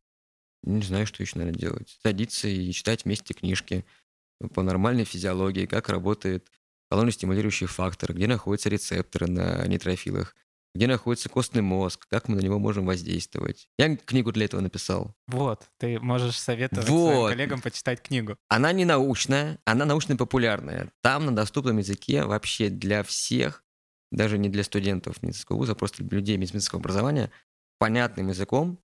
Не 0.63 0.83
знаю, 0.83 1.07
что 1.07 1.23
еще 1.23 1.39
надо 1.39 1.53
делать. 1.53 1.99
Садиться 2.03 2.49
и 2.49 2.73
читать 2.73 3.05
вместе 3.05 3.35
книжки 3.35 3.85
по 4.55 4.63
нормальной 4.63 5.05
физиологии, 5.05 5.67
как 5.67 5.89
работает 5.89 6.51
колонно-стимулирующий 6.91 7.67
фактор, 7.67 8.15
где 8.15 8.27
находятся 8.27 8.69
рецепторы 8.69 9.27
на 9.27 9.67
нейтрофилах, 9.67 10.35
где 10.75 10.87
находится 10.87 11.29
костный 11.29 11.63
мозг, 11.63 12.07
как 12.09 12.29
мы 12.29 12.37
на 12.37 12.41
него 12.41 12.59
можем 12.59 12.85
воздействовать. 12.87 13.69
Я 13.79 13.97
книгу 13.97 14.31
для 14.33 14.45
этого 14.45 14.61
написал. 14.61 15.15
Вот, 15.27 15.69
ты 15.79 15.99
можешь 15.99 16.39
советовать 16.39 16.89
Вот. 16.89 17.13
своим 17.13 17.29
коллегам 17.29 17.63
почитать 17.63 18.03
книгу. 18.03 18.37
Она 18.49 18.73
не 18.73 18.85
научная, 18.85 19.59
она 19.65 19.85
научно-популярная. 19.85 20.93
Там 21.03 21.27
на 21.27 21.35
доступном 21.35 21.79
языке 21.79 22.25
вообще 22.25 22.69
для 22.69 23.03
всех, 23.03 23.65
даже 24.11 24.39
не 24.39 24.49
для 24.49 24.65
студентов 24.65 25.23
медицинского 25.23 25.57
вуза, 25.57 25.73
а 25.73 25.75
просто 25.75 26.05
для 26.05 26.19
людей 26.19 26.37
медицинского 26.37 26.81
образования, 26.81 27.31
понятным 27.79 28.29
языком 28.29 28.79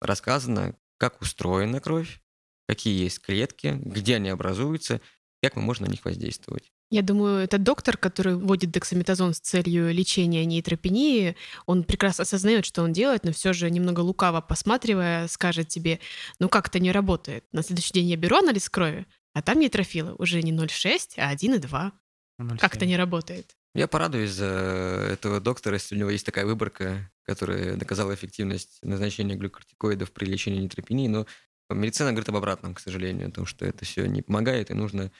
рассказано, 0.00 0.76
как 0.98 1.20
устроена 1.20 1.80
кровь, 1.80 2.20
какие 2.68 3.02
есть 3.02 3.20
клетки, 3.20 3.78
где 3.80 4.16
они 4.16 4.28
образуются, 4.30 5.00
как 5.42 5.56
мы 5.56 5.62
можем 5.62 5.86
на 5.86 5.90
них 5.90 6.04
воздействовать. 6.04 6.70
Я 6.90 7.02
думаю, 7.02 7.38
этот 7.38 7.62
доктор, 7.62 7.96
который 7.96 8.36
вводит 8.36 8.70
дексаметазон 8.70 9.34
с 9.34 9.40
целью 9.40 9.92
лечения 9.92 10.44
нейтропении, 10.44 11.36
он 11.66 11.82
прекрасно 11.82 12.22
осознает, 12.22 12.64
что 12.64 12.82
он 12.82 12.92
делает, 12.92 13.24
но 13.24 13.32
все 13.32 13.52
же 13.52 13.70
немного 13.70 14.00
лукаво 14.00 14.40
посматривая, 14.40 15.26
скажет 15.28 15.68
тебе, 15.68 15.98
ну 16.38 16.48
как 16.48 16.68
это 16.68 16.78
не 16.78 16.92
работает. 16.92 17.44
На 17.52 17.62
следующий 17.62 17.94
день 17.94 18.06
я 18.06 18.16
беру 18.16 18.36
анализ 18.36 18.68
крови, 18.68 19.06
а 19.32 19.42
там 19.42 19.58
нейтрофилы 19.58 20.14
уже 20.18 20.42
не 20.42 20.52
0,6, 20.52 21.14
а 21.16 21.34
1,2. 21.34 22.58
Как 22.58 22.76
это 22.76 22.86
не 22.86 22.96
работает? 22.96 23.56
Я 23.74 23.88
порадуюсь 23.88 24.30
за 24.30 24.46
этого 24.46 25.40
доктора, 25.40 25.74
если 25.74 25.96
у 25.96 25.98
него 25.98 26.10
есть 26.10 26.24
такая 26.24 26.46
выборка, 26.46 27.10
которая 27.24 27.76
доказала 27.76 28.14
эффективность 28.14 28.78
назначения 28.82 29.34
глюкортикоидов 29.34 30.12
при 30.12 30.26
лечении 30.26 30.60
нейтропении, 30.60 31.08
но 31.08 31.26
медицина 31.70 32.10
говорит 32.10 32.28
об 32.28 32.36
обратном, 32.36 32.74
к 32.74 32.80
сожалению, 32.80 33.28
о 33.28 33.32
том, 33.32 33.46
что 33.46 33.64
это 33.66 33.84
все 33.84 34.06
не 34.06 34.22
помогает, 34.22 34.70
и 34.70 34.74
нужно 34.74 35.10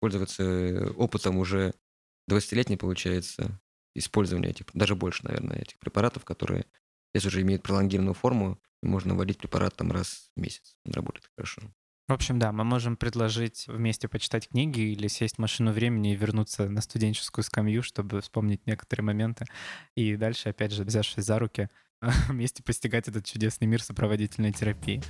пользоваться 0.00 0.92
опытом 0.96 1.38
уже 1.38 1.74
20-летней, 2.28 2.76
получается, 2.76 3.60
использования 3.94 4.50
этих, 4.50 4.66
даже 4.74 4.94
больше, 4.94 5.24
наверное, 5.24 5.58
этих 5.58 5.78
препаратов, 5.78 6.24
которые 6.24 6.66
здесь 7.12 7.26
уже 7.26 7.40
имеют 7.42 7.62
пролонгированную 7.62 8.14
форму, 8.14 8.60
можно 8.82 9.14
вводить 9.14 9.38
препарат 9.38 9.74
там 9.74 9.90
раз 9.90 10.30
в 10.36 10.40
месяц. 10.40 10.76
Он 10.84 10.92
работает 10.92 11.28
хорошо. 11.34 11.62
В 12.08 12.12
общем, 12.12 12.38
да, 12.38 12.52
мы 12.52 12.62
можем 12.62 12.96
предложить 12.96 13.66
вместе 13.66 14.06
почитать 14.06 14.48
книги 14.48 14.78
или 14.78 15.08
сесть 15.08 15.36
в 15.36 15.38
машину 15.40 15.72
времени 15.72 16.12
и 16.12 16.14
вернуться 16.14 16.68
на 16.68 16.80
студенческую 16.80 17.42
скамью, 17.44 17.82
чтобы 17.82 18.20
вспомнить 18.20 18.64
некоторые 18.64 19.04
моменты. 19.04 19.44
И 19.96 20.14
дальше, 20.14 20.50
опять 20.50 20.70
же, 20.70 20.84
взявшись 20.84 21.24
за 21.24 21.40
руки, 21.40 21.68
вместе 22.28 22.62
постигать 22.62 23.08
этот 23.08 23.24
чудесный 23.24 23.66
мир 23.66 23.82
сопроводительной 23.82 24.52
терапии. 24.52 25.02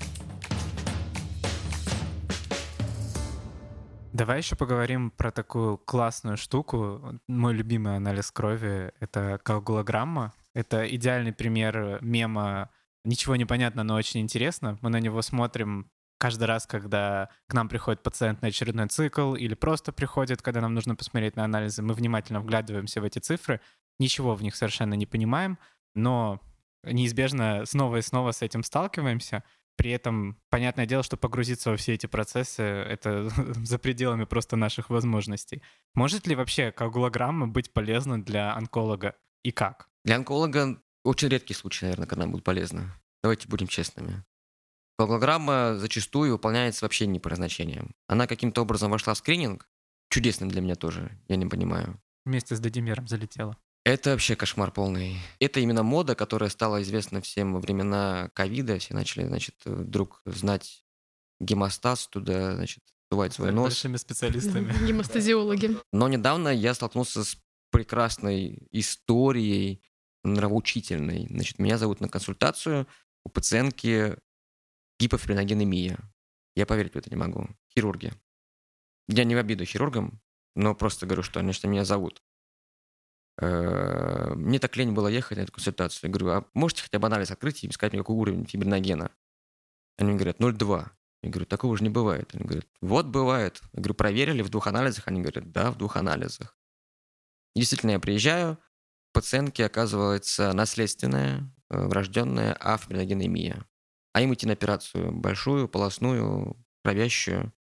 Давай 4.15 4.39
еще 4.39 4.57
поговорим 4.57 5.11
про 5.11 5.31
такую 5.31 5.77
классную 5.77 6.39
штуку. 6.39 7.21
Мой 7.29 7.53
любимый 7.53 7.97
анализ 7.97 8.31
крови— 8.31 8.91
это 9.01 9.39
коагулограмма. 9.43 10.33
Это 10.55 10.89
идеальный 10.89 11.35
пример 11.35 11.99
мема 12.01 12.71
«Ничего 13.05 13.37
не 13.37 13.45
понятно, 13.45 13.85
но 13.85 13.97
очень 13.97 14.21
интересно». 14.21 14.79
Мы 14.81 14.89
на 14.89 14.99
него 14.99 15.21
смотрим 15.21 15.91
каждый 16.19 16.45
раз, 16.45 16.67
когда 16.67 17.29
к 17.47 17.55
нам 17.55 17.69
приходит 17.69 18.03
пациент 18.03 18.43
на 18.43 18.49
очередной 18.49 18.89
цикл 18.89 19.35
или 19.35 19.55
просто 19.55 19.93
приходит, 19.93 20.43
когда 20.43 20.61
нам 20.61 20.75
нужно 20.75 20.97
посмотреть 20.97 21.37
на 21.37 21.45
анализы. 21.45 21.83
Мы 21.83 21.95
внимательно 21.95 22.41
вглядываемся 22.41 23.01
в 23.01 23.05
эти 23.05 23.19
цифры, 23.19 23.61
ничего 23.99 24.35
в 24.35 24.43
них 24.43 24.57
совершенно 24.57 24.95
не 24.95 25.07
понимаем, 25.07 25.59
но 25.95 26.41
неизбежно 26.85 27.65
снова 27.67 27.97
и 27.97 28.03
снова 28.03 28.33
с 28.33 28.43
этим 28.43 28.63
сталкиваемся— 28.63 29.45
при 29.77 29.91
этом, 29.91 30.39
понятное 30.49 30.87
дело, 30.87 31.03
что 31.03 31.17
погрузиться 31.19 31.71
во 31.71 31.77
все 31.77 31.93
эти 31.93 32.07
процессы— 32.07 32.63
это 32.63 33.29
за 33.65 33.79
пределами 33.79 34.25
просто 34.25 34.57
наших 34.57 34.91
возможностей. 34.91 35.63
Может 35.95 36.27
ли 36.27 36.35
вообще 36.35 36.73
коагулограмма 36.73 37.47
быть 37.47 37.73
полезна 37.73 38.23
для 38.23 38.55
онколога 38.55 39.17
и 39.43 39.53
как? 39.53 39.89
Для 40.05 40.17
онколога 40.17 40.83
очень 41.05 41.29
редкий 41.29 41.55
случай, 41.55 41.85
наверное, 41.85 42.07
когда 42.07 42.25
она 42.25 42.33
будет 42.33 42.45
полезна. 42.45 42.99
Давайте 43.23 43.49
будем 43.49 43.67
честными. 43.67 44.25
Коагулограмма 44.99 45.77
зачастую 45.77 46.33
выполняется 46.33 46.85
вообще 46.85 47.07
не 47.07 47.21
по 47.21 47.29
назначениям. 47.29 47.95
Она 48.07 48.27
каким-то 48.27 48.63
образом 48.63 48.91
вошла 48.91 49.15
в 49.15 49.19
скрининг, 49.19 49.69
чудесным 50.09 50.49
для 50.49 50.61
меня 50.61 50.75
тоже, 50.75 51.19
я 51.29 51.37
не 51.37 51.47
понимаю. 51.47 52.01
Вместе 52.25 52.57
с 52.57 52.61
додимером 52.61 53.07
залетела. 53.07 53.57
Это 53.85 54.11
вообще 54.11 54.35
кошмар 54.35 54.73
полный. 54.73 55.17
Это 55.39 55.61
именно 55.61 55.85
мода, 55.85 56.17
которая 56.17 56.51
стала 56.51 56.83
известна 56.83 57.21
всем 57.21 57.53
во 57.53 57.61
времена 57.61 58.31
ковида. 58.35 58.79
Все 58.79 58.95
начали, 58.95 59.25
значит, 59.25 59.55
вдруг 59.65 60.23
знать 60.25 60.85
гемостаз 61.39 62.09
туда, 62.09 62.57
значит, 62.57 62.83
сдувать 63.09 63.35
свой 63.35 63.53
нос. 63.53 63.69
Большими 63.69 63.97
специалистами. 63.97 64.73
Гемостазиологи. 64.87 65.77
Но 65.93 66.09
недавно 66.09 66.49
я 66.49 66.75
столкнулся 66.75 67.23
с 67.23 67.39
прекрасной 67.71 68.67
историей 68.73 69.83
нравоучительной. 70.25 71.29
Значит, 71.31 71.61
меня 71.61 71.79
зовут 71.79 72.01
на 72.01 72.09
консультацию 72.09 72.89
у 73.25 73.29
пациентки 73.29 74.17
гипофреногенемия. 74.99 75.99
Я 76.55 76.67
поверить 76.67 76.95
в 76.95 76.97
это 76.97 77.11
не 77.11 77.17
могу. 77.17 77.49
Хирурги. 77.75 78.13
Я 79.09 79.25
не 79.25 79.35
в 79.35 79.39
обиду 79.39 79.65
хирургам, 79.65 80.21
но 80.55 80.75
просто 80.75 81.07
говорю, 81.07 81.23
что 81.23 81.41
они 81.41 81.53
что 81.53 81.69
меня 81.69 81.85
зовут. 81.85 82.23
Э, 83.39 84.35
Мне 84.35 84.59
так 84.59 84.77
лень 84.77 84.93
было 84.93 85.09
ехать 85.09 85.39
на 85.39 85.43
эту 85.43 85.53
консультацию. 85.53 86.09
Я 86.09 86.11
говорю, 86.11 86.39
а 86.39 86.45
можете 86.55 86.83
хотя 86.83 86.99
бы 86.99 87.07
анализ 87.07 87.31
открыть 87.31 87.63
и 87.63 87.71
сказать 87.71 87.93
мне, 87.93 88.01
какой 88.01 88.17
уровень 88.17 88.47
фибриногена? 88.47 89.11
Они 89.99 90.11
мне 90.11 90.19
говорят, 90.19 90.41
0,2. 90.41 90.91
Я 91.23 91.31
говорю, 91.31 91.47
такого 91.47 91.77
же 91.77 91.83
не 91.83 91.91
бывает. 91.91 92.35
Они 92.35 92.45
говорят, 92.45 92.67
вот 92.81 93.07
бывает. 93.07 93.61
Я 93.73 93.81
говорю, 93.81 93.95
проверили 93.95 94.43
в 94.43 94.49
двух 94.49 94.67
анализах? 94.67 95.09
Они 95.09 95.21
говорят, 95.21 95.51
да, 95.53 95.71
в 95.71 95.79
двух 95.79 95.97
анализах. 95.97 96.57
Действительно, 97.55 97.93
я 97.93 98.01
приезжаю, 98.01 98.59
пациентке 99.13 99.65
оказывается 99.65 100.53
наследственная, 100.53 101.51
э, 101.71 101.87
врожденная 101.87 102.53
афибриногенемия. 102.55 103.67
А 104.17 104.23
им 104.23 104.33
идти 104.33 104.47
на 104.47 104.55
операцию 104.55 105.13
большую, 105.13 105.69
полостную, 105.69 106.57
кровящую. 106.83 107.53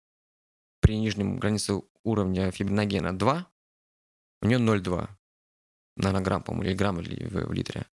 При 0.80 0.96
нижнем 0.96 1.36
границе 1.40 1.82
уровня 2.04 2.52
фибриногена 2.52 3.18
2, 3.18 3.52
у 4.40 4.46
нее 4.46 4.58
0,2 4.58 5.08
нанограмм, 5.96 6.44
по-моему, 6.44 6.68
или 6.68 6.76
грамм 6.76 6.98
в, 6.98 7.00
в, 7.00 7.48
в 7.48 7.52
литре. 7.52 7.86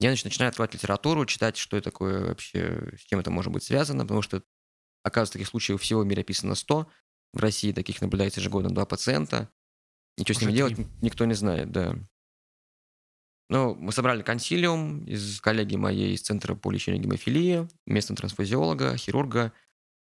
Я 0.00 0.10
начинаю 0.10 0.48
открывать 0.48 0.74
литературу, 0.74 1.24
читать, 1.26 1.56
что 1.56 1.76
это 1.76 1.92
такое 1.92 2.26
вообще, 2.26 2.92
с 2.98 3.02
чем 3.02 3.20
это 3.20 3.30
может 3.30 3.52
быть 3.52 3.62
связано, 3.62 4.02
потому 4.02 4.20
что, 4.20 4.42
оказывается, 5.04 5.34
таких 5.34 5.46
случаев 5.46 5.80
всего 5.80 6.00
в 6.00 6.04
мире 6.04 6.22
описано 6.22 6.56
100. 6.56 6.90
В 7.34 7.38
России 7.38 7.70
таких 7.70 8.00
наблюдается 8.00 8.40
ежегодно 8.40 8.70
2 8.70 8.84
пациента. 8.84 9.48
Ничего 10.18 10.40
с 10.40 10.42
ними 10.42 10.50
делать 10.50 10.76
никто 11.02 11.24
не 11.24 11.34
знает, 11.34 11.70
да. 11.70 11.96
Ну, 13.52 13.74
мы 13.74 13.92
собрали 13.92 14.22
консилиум 14.22 15.04
из 15.04 15.38
коллеги 15.42 15.76
моей 15.76 16.14
из 16.14 16.22
Центра 16.22 16.54
по 16.54 16.70
лечению 16.70 17.02
гемофилии, 17.02 17.68
местного 17.86 18.16
трансфузиолога, 18.16 18.96
хирурга. 18.96 19.52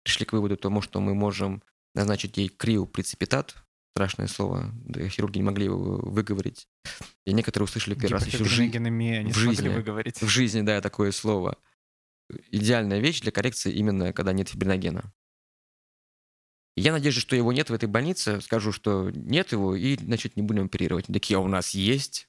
Пришли 0.04 0.28
к 0.28 0.34
выводу 0.34 0.56
тому, 0.56 0.84
что 0.84 1.02
мы 1.02 1.16
можем 1.16 1.64
назначить 1.96 2.38
ей 2.38 2.50
криопреципитат, 2.50 3.56
страшное 3.96 4.28
слово, 4.28 4.70
да, 4.86 5.10
хирурги 5.10 5.40
не 5.40 5.44
могли 5.46 5.66
его 5.66 5.98
выговорить. 5.98 6.68
И 7.26 7.34
некоторые 7.34 7.66
услышали 7.66 7.96
первый 7.96 8.20
раз 8.20 8.28
еще 8.28 8.44
в, 8.44 8.48
жи- 8.48 8.70
в 8.70 9.34
жизни. 9.34 9.68
выговорить. 9.68 10.22
в 10.22 10.28
жизни, 10.28 10.62
да, 10.62 10.80
такое 10.80 11.12
слово. 11.12 11.58
Идеальная 12.52 13.00
вещь 13.00 13.22
для 13.22 13.32
коррекции 13.32 13.74
именно 13.74 14.14
когда 14.14 14.32
нет 14.32 14.50
фибриногена. 14.50 15.12
Я 16.78 16.92
надеюсь, 16.92 17.16
что 17.16 17.36
его 17.36 17.52
нет 17.52 17.72
в 17.72 17.74
этой 17.74 17.90
больнице. 17.90 18.42
Скажу, 18.42 18.72
что 18.72 19.10
нет 19.10 19.52
его, 19.54 19.76
и, 19.76 19.98
значит, 19.98 20.36
не 20.36 20.44
будем 20.44 20.66
оперировать. 20.66 21.08
Такие, 21.08 21.38
а 21.38 21.42
у 21.42 21.48
нас 21.48 21.72
есть. 21.72 22.29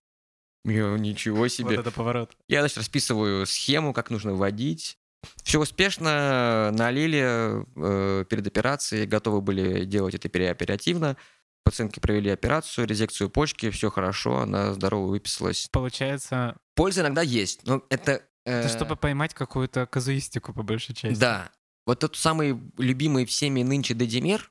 Я, 0.64 0.96
ничего 0.98 1.38
Вот 1.38 1.52
себе. 1.52 1.76
это 1.76 1.90
поворот. 1.90 2.36
Я, 2.48 2.60
значит, 2.60 2.78
расписываю 2.78 3.46
схему, 3.46 3.92
как 3.92 4.10
нужно 4.10 4.34
вводить. 4.34 4.98
Все 5.42 5.60
успешно, 5.60 6.70
налили 6.72 7.64
э, 7.76 8.24
перед 8.24 8.46
операцией, 8.46 9.06
готовы 9.06 9.40
были 9.40 9.84
делать 9.84 10.14
это 10.14 10.28
переоперативно. 10.28 11.16
Пациентки 11.62 12.00
провели 12.00 12.30
операцию, 12.30 12.86
резекцию 12.86 13.28
почки, 13.28 13.70
все 13.70 13.90
хорошо, 13.90 14.38
она 14.38 14.72
здорово 14.72 15.06
выписалась. 15.08 15.68
Получается, 15.70 16.56
Польза 16.74 17.02
иногда 17.02 17.20
есть, 17.20 17.66
но 17.66 17.84
это... 17.90 18.22
э, 18.46 18.60
это 18.60 18.68
чтобы 18.68 18.96
поймать 18.96 19.34
какую-то 19.34 19.86
казуистику 19.86 20.54
по 20.54 20.62
большей 20.62 20.94
части. 20.94 21.20
Да. 21.20 21.50
Вот 21.86 22.00
тот 22.00 22.16
самый 22.16 22.58
любимый 22.78 23.26
всеми 23.26 23.62
нынче 23.62 23.94
дедимер, 23.94 24.50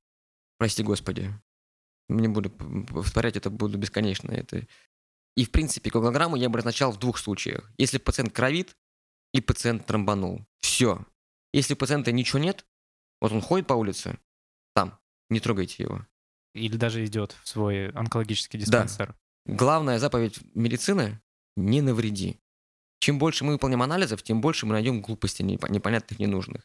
прости 0.59 0.83
господи, 0.83 1.33
не 2.09 2.27
буду 2.27 2.51
повторять, 2.51 3.37
это 3.37 3.49
буду 3.49 3.77
бесконечно. 3.77 4.31
Это... 4.31 4.67
И, 5.35 5.45
в 5.45 5.51
принципе, 5.51 5.89
коглограмму 5.89 6.35
я 6.35 6.49
бы 6.49 6.57
назначал 6.57 6.91
в 6.91 6.97
двух 6.99 7.17
случаях. 7.17 7.71
Если 7.77 7.97
пациент 7.97 8.33
кровит 8.33 8.75
и 9.33 9.41
пациент 9.41 9.85
тромбанул. 9.85 10.45
Все. 10.61 11.05
Если 11.53 11.73
у 11.73 11.77
пациента 11.77 12.11
ничего 12.11 12.39
нет, 12.39 12.65
вот 13.21 13.31
он 13.31 13.41
ходит 13.41 13.67
по 13.67 13.73
улице, 13.73 14.17
там, 14.75 14.97
не 15.29 15.39
трогайте 15.39 15.83
его. 15.83 16.05
Или 16.53 16.77
даже 16.77 17.05
идет 17.05 17.37
в 17.43 17.47
свой 17.47 17.89
онкологический 17.91 18.59
Да. 18.59 18.65
диспансер. 18.65 19.15
Главная 19.45 19.99
заповедь 19.99 20.39
медицины– 20.55 21.21
не 21.57 21.81
навреди. 21.81 22.39
Чем 22.99 23.17
больше 23.17 23.45
мы 23.45 23.53
выполним 23.53 23.81
анализов, 23.81 24.21
тем 24.23 24.41
больше 24.41 24.65
мы 24.65 24.73
найдем 24.73 25.01
глупостей 25.01 25.43
непо- 25.43 25.71
непонятных, 25.71 26.19
ненужных. 26.19 26.63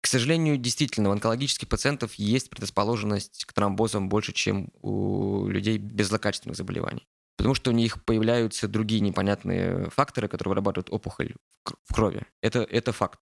К 0.00 0.06
сожалению, 0.06 0.56
действительно, 0.56 1.08
у 1.08 1.12
онкологических 1.12 1.68
пациентов 1.68 2.14
есть 2.14 2.48
предрасположенность 2.50 3.44
к 3.44 3.52
тромбозам 3.52 4.08
больше, 4.08 4.32
чем 4.32 4.70
у 4.82 5.48
людей 5.48 5.78
без 5.78 6.08
злокачественных 6.08 6.56
заболеваний. 6.56 7.08
Потому 7.36 7.54
что 7.54 7.70
у 7.70 7.74
них 7.74 8.04
появляются 8.04 8.68
другие 8.68 9.00
непонятные 9.00 9.90
факторы, 9.90 10.28
которые 10.28 10.50
вырабатывают 10.52 10.90
опухоль 10.90 11.34
в 11.62 11.68
кр- 11.68 11.78
в 11.84 11.94
крови. 11.94 12.22
Это, 12.42 12.60
это 12.60 12.92
факт. 12.92 13.20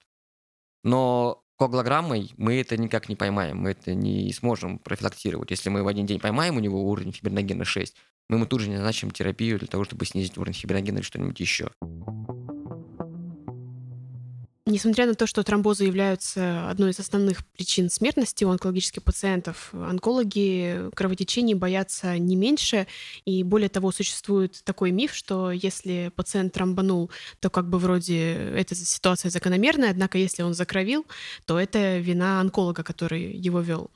Но 0.82 1.44
коглограммой 1.58 2.32
мы 2.36 2.60
это 2.60 2.76
никак 2.76 3.08
не 3.08 3.16
поймаем, 3.16 3.58
мы 3.58 3.70
это 3.70 3.94
не 3.94 4.32
сможем 4.32 4.78
профилактировать. 4.78 5.50
Если 5.50 5.70
мы 5.70 5.82
в 5.82 5.88
один 5.88 6.06
день 6.06 6.20
поймаем 6.20 6.56
у 6.56 6.60
него 6.60 6.82
уровень 6.84 7.12
фибриногена 7.12 7.64
6, 7.64 7.96
мы 8.28 8.36
ему 8.36 8.46
тут 8.46 8.60
же 8.60 8.70
назначим 8.70 9.10
терапию 9.10 9.58
для 9.58 9.68
того, 9.68 9.84
чтобы 9.84 10.06
снизить 10.06 10.38
уровень 10.38 10.54
фибриногена 10.54 10.98
или 10.98 11.04
что-нибудь 11.04 11.40
еще. 11.40 11.70
Несмотря 14.66 15.04
на 15.04 15.14
то, 15.14 15.26
что 15.26 15.42
тромбозы 15.42 15.84
являются 15.84 16.70
одной 16.70 16.92
из 16.92 16.98
основных 16.98 17.46
причин 17.48 17.90
смертности 17.90 18.44
у 18.44 18.50
онкологических 18.50 19.02
пациентов, 19.02 19.68
онкологи 19.74 20.88
кровотечений 20.94 21.52
боятся 21.52 22.16
не 22.16 22.34
меньше. 22.34 22.86
И 23.26 23.42
более 23.42 23.68
того, 23.68 23.92
существует 23.92 24.64
такой 24.64 24.90
миф, 24.90 25.12
что 25.14 25.50
если 25.50 26.10
пациент 26.16 26.54
тромбанул, 26.54 27.10
то 27.40 27.50
как 27.50 27.68
бы 27.68 27.78
вроде 27.78 28.32
эта 28.32 28.74
ситуация 28.74 29.30
закономерная, 29.30 29.90
однако 29.90 30.16
если 30.16 30.42
он 30.42 30.54
закровил, 30.54 31.04
то 31.44 31.60
это 31.60 31.98
вина 31.98 32.40
онколога, 32.40 32.82
который 32.82 33.36
его 33.36 33.60
вел. 33.60 33.90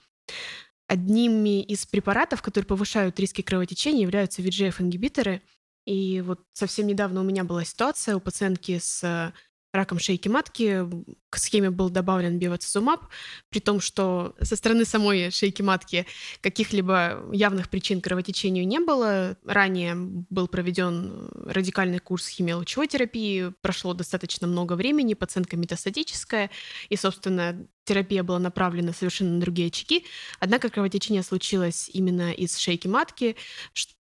Одними 0.86 1.62
из 1.62 1.86
препаратов, 1.86 2.42
которые 2.42 2.66
повышают 2.66 3.18
риски 3.18 3.40
кровотечения, 3.40 4.02
являются 4.02 4.42
VEGF-ингибиторы. 4.42 5.40
И 5.86 6.20
вот 6.20 6.40
совсем 6.52 6.86
недавно 6.86 7.22
у 7.22 7.24
меня 7.24 7.44
была 7.44 7.64
ситуация 7.64 8.16
у 8.16 8.20
пациентки 8.20 8.78
с 8.78 9.32
раком 9.79 9.99
шейки 9.99 10.29
матки 10.29 10.85
к 11.31 11.39
схеме 11.39 11.70
был 11.70 11.91
добавлен 11.91 12.39
бевацизумаб, 12.39 13.05
при 13.51 13.61
том, 13.61 13.81
что 13.81 14.35
со 14.41 14.57
стороны 14.57 14.85
самой 14.85 15.31
шейки 15.31 15.62
матки 15.62 16.07
каких-либо 16.41 17.24
явных 17.33 17.68
причин 17.70 18.01
кровотечению 18.01 18.66
не 18.66 18.81
было. 18.81 19.37
Ранее 19.45 19.95
был 19.97 20.49
проведен 20.49 21.31
радикальный 21.47 21.99
курс 21.99 22.29
химиолучевой 22.29 22.89
терапии, 22.89 23.53
прошло 23.61 23.95
достаточно 23.95 24.47
много 24.47 24.74
времени, 24.74 25.14
пациентка 25.14 25.57
метастатическая, 25.57 26.51
и, 26.89 26.97
собственно, 26.97 27.66
терапия 27.85 28.22
была 28.22 28.39
направлена 28.39 28.93
совершенно 28.93 29.33
на 29.33 29.41
другие 29.41 29.68
очаги, 29.68 30.05
однако 30.41 30.68
кровотечение 30.68 31.22
случилось 31.22 31.91
именно 31.93 32.33
из 32.33 32.57
шейки 32.59 32.87
матки, 32.87 33.37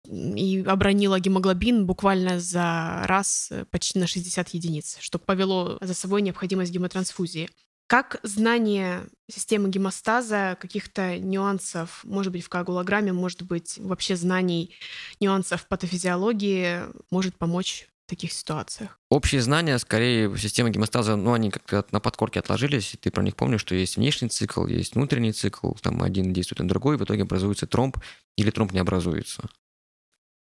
и 0.08 0.64
обронила 0.68 1.20
гемоглобин 1.20 1.86
буквально 1.86 2.40
за 2.40 3.04
раз 3.06 3.48
э, 3.52 3.66
почти 3.66 4.00
на 4.00 4.08
60 4.08 4.50
единиц, 4.50 4.98
что 5.00 5.18
повело 5.18 5.78
за 5.82 5.94
собой 5.94 6.22
необходимость 6.22 6.72
гемотрансфузии. 6.72 7.50
Как 7.88 8.20
знание 8.24 9.06
системы 9.30 9.70
гемостаза, 9.70 10.58
каких-то 10.60 11.20
нюансов, 11.20 12.02
может 12.04 12.32
быть, 12.32 12.44
в 12.44 12.50
коагулограмме, 12.50 13.14
может 13.14 13.44
быть, 13.44 13.78
вообще 13.78 14.16
знаний 14.16 14.74
нюансов 15.20 15.68
патофизиологии 15.68 16.82
может 17.12 17.38
помочь 17.38 17.88
в 18.06 18.10
таких 18.10 18.34
ситуациях? 18.34 19.00
Общие 19.10 19.42
знания, 19.42 19.78
скорее, 19.78 20.28
в 20.28 20.38
системе 20.38 20.72
гемостаза, 20.72 21.16
ну, 21.16 21.34
они 21.34 21.52
как-то 21.52 21.86
на 21.92 22.00
подкорке 22.00 22.40
отложились, 22.40 22.94
и 22.94 22.98
ты 22.98 23.12
про 23.12 23.22
них 23.22 23.36
помнишь, 23.36 23.62
что 23.62 23.76
есть 23.76 23.98
внешний 23.98 24.30
цикл, 24.30 24.66
есть 24.66 24.96
внутренний 24.96 25.34
цикл, 25.34 25.74
там 25.74 26.02
один 26.02 26.34
действует 26.34 26.60
на 26.60 26.68
другой, 26.68 26.98
в 26.98 27.04
итоге 27.04 27.24
образуется 27.24 27.68
тромб, 27.68 27.98
или 28.38 28.50
тромб 28.50 28.74
не 28.74 28.80
образуется. 28.80 29.50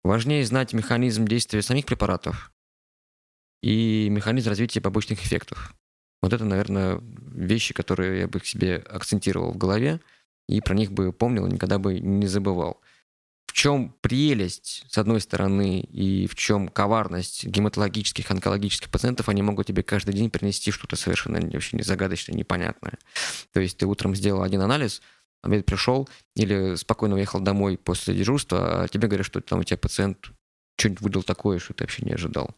Важнее 0.05 0.45
знать 0.45 0.71
механизм 0.71 1.25
действия 1.25 1.63
самих 1.63 1.87
препаратов 1.87 2.51
и 3.63 4.07
механизм 4.11 4.49
развития 4.49 4.79
побочных 4.79 5.25
эффектов. 5.25 5.73
Вот 6.21 6.31
это, 6.31 6.45
наверное, 6.45 6.99
вещи, 7.01 7.73
которые 7.73 8.19
я 8.19 8.27
бы 8.27 8.39
к 8.39 8.45
себе 8.45 8.75
акцентировал 8.87 9.51
в 9.51 9.57
голове 9.57 9.99
и 10.47 10.61
про 10.61 10.75
них 10.75 10.91
бы 10.91 11.11
помнил, 11.11 11.47
никогда 11.47 11.79
бы 11.79 11.99
не 11.99 12.27
забывал. 12.27 12.81
В 13.47 13.53
чем 13.53 13.95
прелесть, 14.01 14.85
с 14.91 14.99
одной 14.99 15.21
стороны, 15.21 15.79
и 15.79 16.27
в 16.27 16.35
чем 16.35 16.67
коварность 16.67 17.43
гематологических, 17.43 18.29
онкологических 18.29 18.91
пациентов, 18.91 19.27
они 19.27 19.41
могут 19.41 19.65
тебе 19.65 19.81
каждый 19.81 20.13
день 20.13 20.29
принести 20.29 20.69
что-то 20.69 20.97
совершенно 20.97 21.41
вообще 21.41 21.81
загадочное, 21.81 22.35
непонятное. 22.35 22.99
То 23.53 23.59
есть 23.59 23.79
ты 23.79 23.87
утром 23.87 24.15
сделал 24.15 24.43
один 24.43 24.61
анализ– 24.61 25.01
обед 25.45 25.65
пришел 25.65 26.09
или 26.35 26.75
спокойно 26.75 27.15
уехал 27.15 27.39
домой 27.39 27.77
после 27.77 28.15
дежурства, 28.15 28.83
а 28.83 28.87
тебе 28.87 29.07
говорят, 29.07 29.25
что 29.25 29.41
там 29.41 29.59
у 29.59 29.63
тебя 29.63 29.77
пациент 29.77 30.31
что-нибудь 30.77 31.01
выдал 31.01 31.23
такое, 31.23 31.59
что 31.59 31.73
ты 31.73 31.83
вообще 31.83 32.03
не 32.03 32.13
ожидал. 32.13 32.55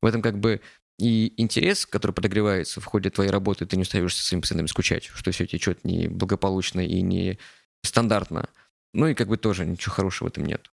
В 0.00 0.06
этом 0.06 0.22
как 0.22 0.38
бы 0.38 0.60
и 0.98 1.32
интерес, 1.36 1.86
который 1.86 2.12
подогревается 2.12 2.80
в 2.80 2.84
ходе 2.84 3.10
твоей 3.10 3.30
работы, 3.30 3.66
ты 3.66 3.76
не 3.76 3.82
устаешь 3.82 4.14
со 4.14 4.22
своими 4.24 4.42
пациентами 4.42 4.66
скучать, 4.66 5.04
что 5.04 5.30
все 5.30 5.46
течет 5.46 5.84
не 5.84 6.08
благополучно 6.08 6.80
и 6.80 7.00
не 7.02 7.38
стандартно. 7.84 8.48
Ну 8.92 9.06
и 9.06 9.14
как 9.14 9.28
бы 9.28 9.36
тоже 9.36 9.64
ничего 9.64 9.94
хорошего 9.94 10.28
в 10.28 10.32
этом 10.32 10.44
нет. 10.44 10.70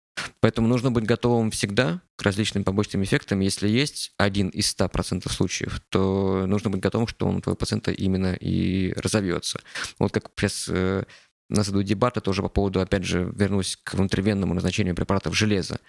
Поэтому 0.40 0.66
нужно 0.66 0.90
быть 0.90 1.04
готовым 1.04 1.50
всегда 1.52 2.00
к 2.16 2.22
различным 2.22 2.64
побочным 2.64 3.02
эффектам. 3.04 3.40
Если 3.40 3.68
есть 3.68 4.12
один 4.16 4.48
из 4.48 4.74
100% 4.74 5.30
случаев, 5.30 5.80
то 5.88 6.44
нужно 6.46 6.70
быть 6.70 6.80
готовым, 6.80 7.06
что 7.06 7.26
он 7.26 7.36
у 7.36 7.40
твоего 7.40 7.56
пациента 7.56 7.92
именно 7.92 8.34
и 8.34 8.92
разовьется. 8.94 9.60
Вот 10.00 10.12
как 10.12 10.30
сейчас 10.36 10.66
э, 10.68 11.04
нас 11.48 11.70
дебаты 11.70 12.20
тоже 12.20 12.42
по 12.42 12.48
поводу, 12.48 12.80
опять 12.80 13.04
же, 13.04 13.32
вернусь 13.34 13.78
к 13.82 13.94
внутривенному 13.94 14.54
назначению 14.54 14.94
препаратов 14.94 15.36
железа. 15.36 15.80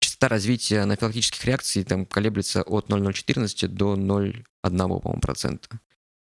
Частота 0.00 0.28
развития 0.28 0.80
анафилактических 0.80 1.44
реакций 1.44 1.84
там 1.84 2.06
колеблется 2.06 2.62
от 2.62 2.88
0,014 2.88 3.72
до 3.72 3.94
0,1, 3.94 4.44
по-моему, 4.62 5.20
процента. 5.20 5.80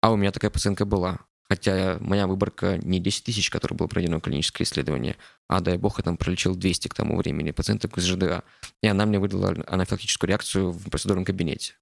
А 0.01 0.11
у 0.11 0.17
меня 0.17 0.31
такая 0.31 0.51
пациентка 0.51 0.85
была. 0.85 1.19
Хотя 1.49 1.97
моя 1.99 2.27
выборка 2.27 2.77
не 2.77 2.99
10 2.99 3.23
тысяч, 3.23 3.49
которое 3.49 3.75
было 3.75 3.87
проведено 3.87 4.19
клиническое 4.19 4.65
исследование, 4.65 5.17
а, 5.47 5.61
дай 5.61 5.77
бог, 5.77 5.97
я 5.97 6.03
там 6.03 6.15
пролечил 6.15 6.55
200 6.55 6.89
к 6.89 6.93
тому 6.93 7.17
времени 7.17 7.49
пациенток 7.49 7.97
из 7.97 8.03
ЖДА. 8.03 8.43
И 8.83 8.87
она 8.87 9.07
мне 9.07 9.17
выдала 9.17 9.55
анафилактическую 9.65 10.27
реакцию 10.27 10.71
в 10.71 10.89
процедурном 10.91 11.25
кабинете. 11.25 11.73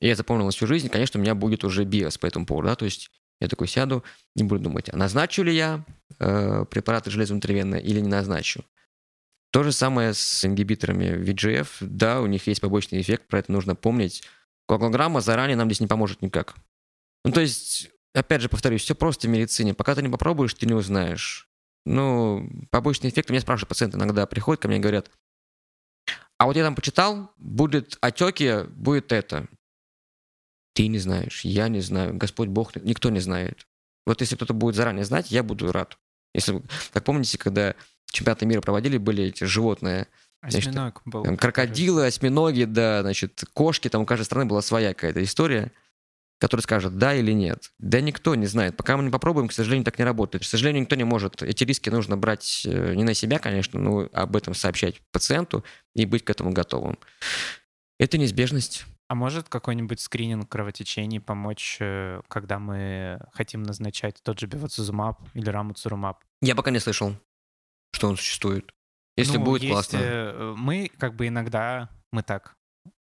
И 0.00 0.06
я 0.06 0.14
запомнил 0.14 0.48
всю 0.50 0.68
жизнь, 0.68 0.88
конечно, 0.88 1.18
у 1.18 1.22
меня 1.22 1.34
будет 1.34 1.64
уже 1.64 1.84
биос 1.84 2.16
по 2.16 2.26
этому 2.26 2.46
поводу, 2.46 2.68
да, 2.68 2.76
то 2.76 2.84
есть 2.84 3.10
я 3.40 3.48
такой 3.48 3.68
сяду 3.68 4.02
и 4.34 4.42
буду 4.42 4.64
думать, 4.64 4.88
а 4.92 4.96
назначу 4.96 5.42
ли 5.42 5.54
я 5.54 5.84
э, 6.18 6.64
препараты 6.70 7.10
железа 7.10 7.34
внутривенно 7.34 7.76
или 7.76 8.00
не 8.00 8.08
назначу. 8.08 8.64
То 9.52 9.62
же 9.62 9.72
самое 9.72 10.12
с 10.12 10.44
ингибиторами 10.44 11.16
VGF. 11.16 11.68
Да, 11.80 12.20
у 12.20 12.26
них 12.26 12.46
есть 12.46 12.60
побочный 12.60 13.00
эффект, 13.00 13.26
про 13.28 13.38
это 13.38 13.52
нужно 13.52 13.74
помнить. 13.74 14.22
Коагулограмма 14.68 15.20
заранее 15.20 15.56
нам 15.56 15.68
здесь 15.68 15.80
не 15.80 15.86
поможет 15.86 16.22
никак. 16.22 16.56
Ну, 17.24 17.32
то 17.32 17.40
есть, 17.40 17.90
опять 18.14 18.42
же, 18.42 18.48
повторюсь, 18.48 18.82
все 18.82 18.94
просто 18.94 19.28
в 19.28 19.30
медицине. 19.30 19.74
Пока 19.74 19.94
ты 19.94 20.02
не 20.02 20.08
попробуешь, 20.08 20.54
ты 20.54 20.66
не 20.66 20.74
узнаешь. 20.74 21.48
Ну, 21.84 22.50
побочный 22.70 23.10
эффект. 23.10 23.30
Меня 23.30 23.40
спрашивают 23.40 23.68
пациенты 23.68 23.96
иногда 23.96 24.26
приходят 24.26 24.60
ко 24.60 24.68
мне 24.68 24.78
и 24.78 24.80
говорят, 24.80 25.10
а 26.38 26.46
вот 26.46 26.56
я 26.56 26.64
там 26.64 26.74
почитал, 26.74 27.32
будет 27.38 27.96
отеки, 28.00 28.64
будет 28.68 29.12
это. 29.12 29.46
Ты 30.76 30.88
не 30.88 30.98
знаешь, 30.98 31.40
я 31.40 31.68
не 31.68 31.80
знаю, 31.80 32.14
Господь 32.14 32.50
Бог, 32.50 32.76
никто 32.76 33.08
не 33.08 33.20
знает. 33.20 33.66
Вот 34.04 34.20
если 34.20 34.36
кто-то 34.36 34.52
будет 34.52 34.74
заранее 34.74 35.06
знать, 35.06 35.30
я 35.30 35.42
буду 35.42 35.72
рад. 35.72 35.96
Если, 36.34 36.62
как 36.92 37.02
помните, 37.02 37.38
когда 37.38 37.74
чемпионаты 38.10 38.44
мира 38.44 38.60
проводили, 38.60 38.98
были 38.98 39.24
эти 39.24 39.44
животные, 39.44 40.06
значит, 40.42 40.68
Осьминог 40.68 41.00
был. 41.06 41.24
там, 41.24 41.38
крокодилы, 41.38 42.04
осьминоги, 42.04 42.64
да, 42.64 43.00
значит, 43.00 43.42
кошки, 43.54 43.88
там 43.88 44.02
у 44.02 44.04
каждой 44.04 44.24
страны 44.24 44.44
была 44.44 44.60
своя 44.60 44.92
какая-то 44.92 45.24
история, 45.24 45.72
которая 46.38 46.62
скажет 46.62 46.98
да 46.98 47.14
или 47.14 47.32
нет. 47.32 47.72
Да 47.78 48.02
никто 48.02 48.34
не 48.34 48.44
знает. 48.44 48.76
Пока 48.76 48.98
мы 48.98 49.04
не 49.04 49.10
попробуем, 49.10 49.48
к 49.48 49.54
сожалению, 49.54 49.86
так 49.86 49.98
не 49.98 50.04
работает. 50.04 50.44
К 50.44 50.46
сожалению, 50.46 50.82
никто 50.82 50.94
не 50.94 51.04
может. 51.04 51.42
Эти 51.42 51.64
риски 51.64 51.88
нужно 51.88 52.18
брать 52.18 52.64
э, 52.66 52.94
не 52.94 53.02
на 53.02 53.14
себя, 53.14 53.38
конечно, 53.38 53.80
но 53.80 54.10
об 54.12 54.36
этом 54.36 54.52
сообщать 54.52 55.00
пациенту 55.10 55.64
и 55.94 56.04
быть 56.04 56.22
к 56.22 56.28
этому 56.28 56.52
готовым. 56.52 56.98
Это 57.98 58.18
неизбежность. 58.18 58.84
А 59.08 59.14
может 59.14 59.48
какой-нибудь 59.48 60.00
скрининг 60.00 60.48
кровотечений 60.48 61.20
помочь, 61.20 61.76
э, 61.80 62.20
когда 62.28 62.58
мы 62.58 63.20
хотим 63.32 63.62
назначать 63.62 64.20
тот 64.22 64.40
же 64.40 64.46
бевацизумаб 64.46 65.20
или 65.34 65.48
рамуцурумаб? 65.48 66.18
Я 66.40 66.56
пока 66.56 66.70
не 66.72 66.80
слышал, 66.80 67.12
что 67.92 68.08
он 68.08 68.16
существует. 68.16 68.72
Если 69.16 69.38
Ну, 69.38 69.44
будет, 69.44 69.62
есть, 69.62 69.72
классно. 69.72 69.98
э, 69.98 70.54
Мы 70.56 70.90
как 70.98 71.14
бы 71.14 71.28
иногда, 71.28 71.88
мы 72.12 72.22
так 72.22 72.56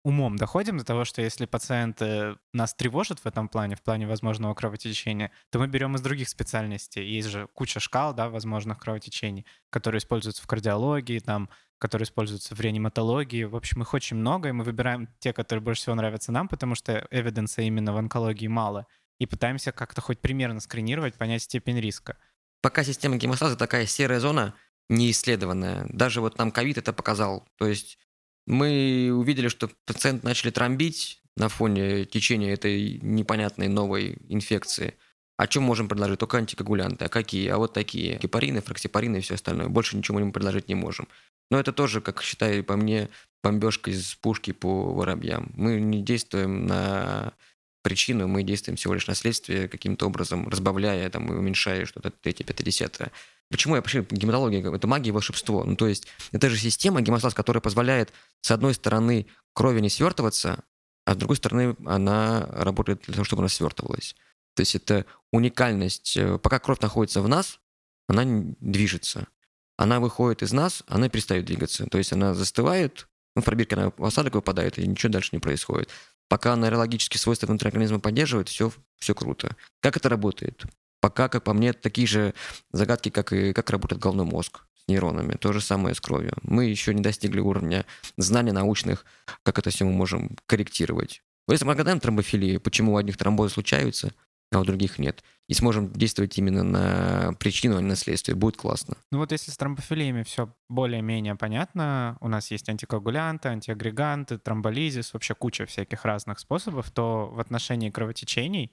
умом 0.05 0.36
доходим 0.36 0.78
до 0.78 0.84
того, 0.84 1.05
что 1.05 1.22
если 1.22 1.46
пациент 1.46 2.03
э, 2.03 2.36
нас 2.53 2.74
тревожит 2.74 3.20
в 3.20 3.26
этом 3.26 3.48
плане, 3.48 3.76
в 3.76 3.82
плане 3.82 4.07
возможного 4.07 4.55
кровотечения, 4.55 5.30
то 5.50 5.59
мы 5.59 5.68
берем 5.68 5.94
из 5.94 6.00
других 6.00 6.28
специальностей. 6.28 7.07
Есть 7.07 7.28
же 7.28 7.48
куча 7.55 7.80
шкал, 7.80 8.14
да, 8.14 8.28
возможных 8.28 8.78
кровотечений, 8.78 9.46
которые 9.70 10.00
используются 10.00 10.42
в 10.42 10.46
кардиологии, 10.46 11.18
там, 11.20 11.48
которые 11.78 12.05
используются 12.05 12.55
в 12.55 12.61
реаниматологии. 12.61 13.44
В 13.44 13.57
общем, 13.57 13.82
их 13.82 13.94
очень 13.94 14.16
много, 14.16 14.48
и 14.48 14.53
мы 14.53 14.64
выбираем 14.64 15.09
те, 15.20 15.32
которые 15.32 15.62
больше 15.62 15.82
всего 15.82 15.94
нравятся 15.94 16.32
нам, 16.32 16.48
потому 16.48 16.74
что 16.74 17.07
эвиденса 17.11 17.62
именно 17.62 17.92
в 17.92 17.96
онкологии 17.96 18.48
мало. 18.48 18.86
И 19.18 19.26
пытаемся 19.26 19.72
как-то 19.72 20.00
хоть 20.00 20.20
примерно 20.20 20.61
скринировать, 20.61 21.14
понять 21.14 21.42
степень 21.42 21.78
риска. 21.78 22.16
Пока 22.61 22.82
система 22.84 23.16
гемостаза 23.16 23.57
такая 23.57 23.86
серая 23.86 24.20
зона, 24.20 24.55
неисследованная. 24.88 25.86
Даже 25.88 26.20
вот 26.20 26.38
нам 26.38 26.50
ковид 26.50 26.78
это 26.78 26.92
показал. 26.92 27.46
То 27.57 27.66
есть 27.66 27.98
мы 28.47 29.11
увидели, 29.12 29.49
что 29.49 29.70
пациент 29.86 30.24
начали 30.24 30.51
тромбить 30.51 31.20
на 31.36 31.49
фоне 31.49 32.05
течения 32.05 32.53
этой 32.53 32.99
непонятной 33.03 33.68
новой 33.68 34.18
инфекции. 34.28 34.95
А 35.38 35.47
что 35.47 35.61
можем 35.61 35.88
предложить? 35.88 36.18
Только 36.18 36.38
антикоагулянты. 36.38 37.07
А 37.07 37.09
какие? 37.09 37.49
А 37.49 37.59
вот 37.59 37.72
такие. 37.72 38.18
Гепарины, 38.18 38.61
фраксипарины 38.61 39.16
и 39.16 39.20
все 39.20 39.34
остальное. 39.34 39.68
Больше 39.68 39.97
ничего 39.97 40.18
мы 40.18 40.30
предложить 40.30 40.68
не 40.68 40.74
можем. 40.74 41.09
Но 41.51 41.59
это 41.59 41.72
тоже, 41.72 42.01
как 42.01 42.22
считаю, 42.22 42.64
по 42.64 42.76
мне, 42.76 43.09
бомбежка 43.43 43.90
из 43.90 44.14
пушки 44.14 44.53
по 44.53 44.93
воробьям. 44.93 45.51
Мы 45.55 45.80
не 45.80 46.03
действуем 46.03 46.66
на 46.66 47.34
причину, 47.82 48.28
мы 48.28 48.43
действуем 48.43 48.76
всего 48.76 48.95
лишь 48.95 49.07
на 49.07 49.14
следствие, 49.14 49.68
каким-то 49.68 50.07
образом 50.07 50.49
разбавляя 50.49 51.11
там, 51.11 51.32
и 51.32 51.36
уменьшая 51.36 51.84
что-то 51.84 52.11
третье, 52.11 52.45
пятое, 52.45 52.64
десятое. 52.64 53.12
Почему 53.53 53.74
я 53.74 53.80
вообще 53.80 54.05
гематология? 54.11 54.74
Это 54.74 54.86
магия 54.88 55.11
и 55.11 55.12
волшебство. 55.12 55.62
Ну, 55.64 55.76
то 55.76 55.86
есть 55.86 56.09
это 56.32 56.48
же 56.48 56.57
система 56.57 57.03
гемостаз, 57.03 57.34
которая 57.34 57.61
позволяет, 57.61 58.12
с 58.40 58.50
одной 58.50 58.74
стороны, 58.74 59.26
крови 59.53 59.80
не 59.80 59.90
свертываться, 59.90 60.64
а 61.05 61.14
с 61.14 61.16
другой 61.16 61.36
стороны, 61.36 61.76
она 61.84 62.46
работает 62.50 63.03
для 63.03 63.14
того, 63.14 63.24
чтобы 63.24 63.42
она 63.42 63.48
свертывалась. 63.48 64.16
То 64.55 64.62
есть 64.62 64.74
это 64.74 65.05
уникальность. 65.32 66.16
Э, 66.16 66.38
пока 66.38 66.59
кровь 66.59 66.80
находится 66.80 67.20
в 67.20 67.28
нас, 67.28 67.61
она 68.09 68.24
движется. 68.61 69.28
Она 69.76 70.00
выходит 70.00 70.42
из 70.42 70.53
нас, 70.53 70.82
она 70.86 71.09
перестает 71.09 71.44
двигаться. 71.44 71.86
То 71.86 71.98
есть 71.98 72.12
она 72.12 72.34
застывает, 72.34 73.09
ну, 73.34 73.42
в 73.42 73.44
пробирке 73.44 73.76
она 73.76 73.92
в 73.96 74.05
осадок 74.05 74.34
выпадает, 74.34 74.78
и 74.78 74.86
ничего 74.86 75.12
дальше 75.12 75.30
не 75.32 75.40
происходит. 75.40 75.90
Пока 76.28 76.57
нейрологические 76.57 77.20
свойства 77.20 77.46
внутри 77.46 77.68
организма 77.68 78.00
поддерживает, 78.00 78.48
все, 78.48 78.72
все 78.98 79.14
круто. 79.14 79.57
Как 79.80 79.96
это 79.96 80.09
работает? 80.09 80.64
Пока, 81.03 81.28
как 81.28 81.42
по 81.42 81.53
мне, 81.53 81.72
такие 81.72 82.07
же 82.07 82.32
загадки, 82.70 83.09
как 83.09 83.32
и 83.32 83.53
как 83.53 83.70
работает 83.70 84.00
головной 84.00 84.24
мозг 84.24 84.64
с 84.76 84.86
нейронами. 84.86 85.32
То 85.32 85.53
же 85.53 85.61
самое 85.61 85.96
с 85.96 86.00
кровью. 86.00 86.34
Мы 86.42 86.66
еще 86.66 86.94
не 86.94 87.03
достигли 87.03 87.40
уровня 87.40 87.84
знаний 88.16 88.53
научных, 88.53 89.05
как 89.42 89.59
это 89.59 89.70
все 89.70 89.84
мы 89.84 89.90
можем 89.90 90.36
корректировать. 90.46 91.24
Если 91.48 91.64
мы 91.64 91.72
отгадаем 91.72 91.98
тромбофилии, 91.98 92.59
почему 92.59 92.92
у 92.92 92.96
одних 92.98 93.16
тромбозы 93.16 93.53
случаются, 93.53 94.12
а 94.53 94.61
у 94.61 94.64
других 94.64 95.00
нет. 95.00 95.24
И 95.48 95.55
сможем 95.55 95.92
действовать 95.92 96.38
именно 96.38 96.62
на 96.62 97.32
причину, 97.40 97.78
а 97.78 97.80
не 97.80 97.88
на 97.88 97.96
следствие. 97.96 98.36
Будет 98.36 98.57
классно. 98.57 98.96
Ну 99.11 99.18
вот 99.18 99.32
если 99.32 99.50
с 99.50 99.57
тромбофилиями 99.57 100.22
все 100.22 100.55
более-менее 100.68 101.34
понятно, 101.34 102.16
у 102.20 102.28
нас 102.28 102.53
есть 102.53 102.68
антикоагулянты, 102.68 103.48
антиагреганты, 103.48 104.38
тромболизис, 104.38 105.14
вообще 105.14 105.34
куча 105.34 105.66
всяких 105.66 106.05
разных 106.05 106.38
способов, 106.38 106.92
то 106.92 107.28
в 107.28 107.40
отношении 107.40 107.90
кровотечений 107.90 108.72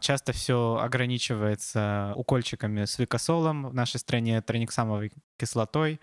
часто 0.00 0.32
все 0.32 0.78
ограничивается 0.82 2.12
укольчиками 2.16 2.84
с 2.84 2.98
викосолом, 2.98 3.68
в 3.68 3.74
нашей 3.74 3.98
стране 4.00 4.40
трониксамовой 4.42 5.12
кислотой, 5.38 6.00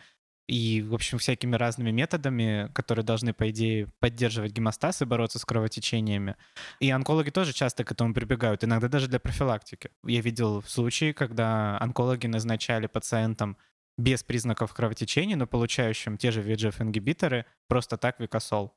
и, 0.47 0.81
в 0.81 0.93
общем, 0.93 1.17
всякими 1.17 1.55
разными 1.55 1.91
методами, 1.91 2.71
которые 2.73 3.03
должны, 3.03 3.33
по 3.33 3.49
идее, 3.49 3.89
поддерживать 3.99 4.53
гемостаз 4.53 5.01
и 5.01 5.05
бороться 5.05 5.39
с 5.39 5.45
кровотечениями. 5.45 6.37
И 6.79 6.89
онкологи 6.89 7.31
тоже 7.31 7.51
часто 7.51 7.83
к 7.83 7.91
этому 7.91 8.13
прибегают, 8.13 8.63
иногда 8.63 8.87
даже 8.87 9.07
для 9.09 9.19
профилактики. 9.19 9.91
Я 10.05 10.21
видел 10.21 10.63
случаи, 10.63 11.11
когда 11.11 11.77
онкологи 11.79 12.27
назначали 12.27 12.87
пациентам 12.87 13.57
без 13.97 14.23
признаков 14.23 14.73
кровотечения, 14.73 15.35
но 15.35 15.47
получающим 15.47 16.17
те 16.17 16.31
же 16.31 16.41
VEGF-ингибиторы, 16.41 17.45
просто 17.67 17.97
так 17.97 18.19
викосол. 18.19 18.73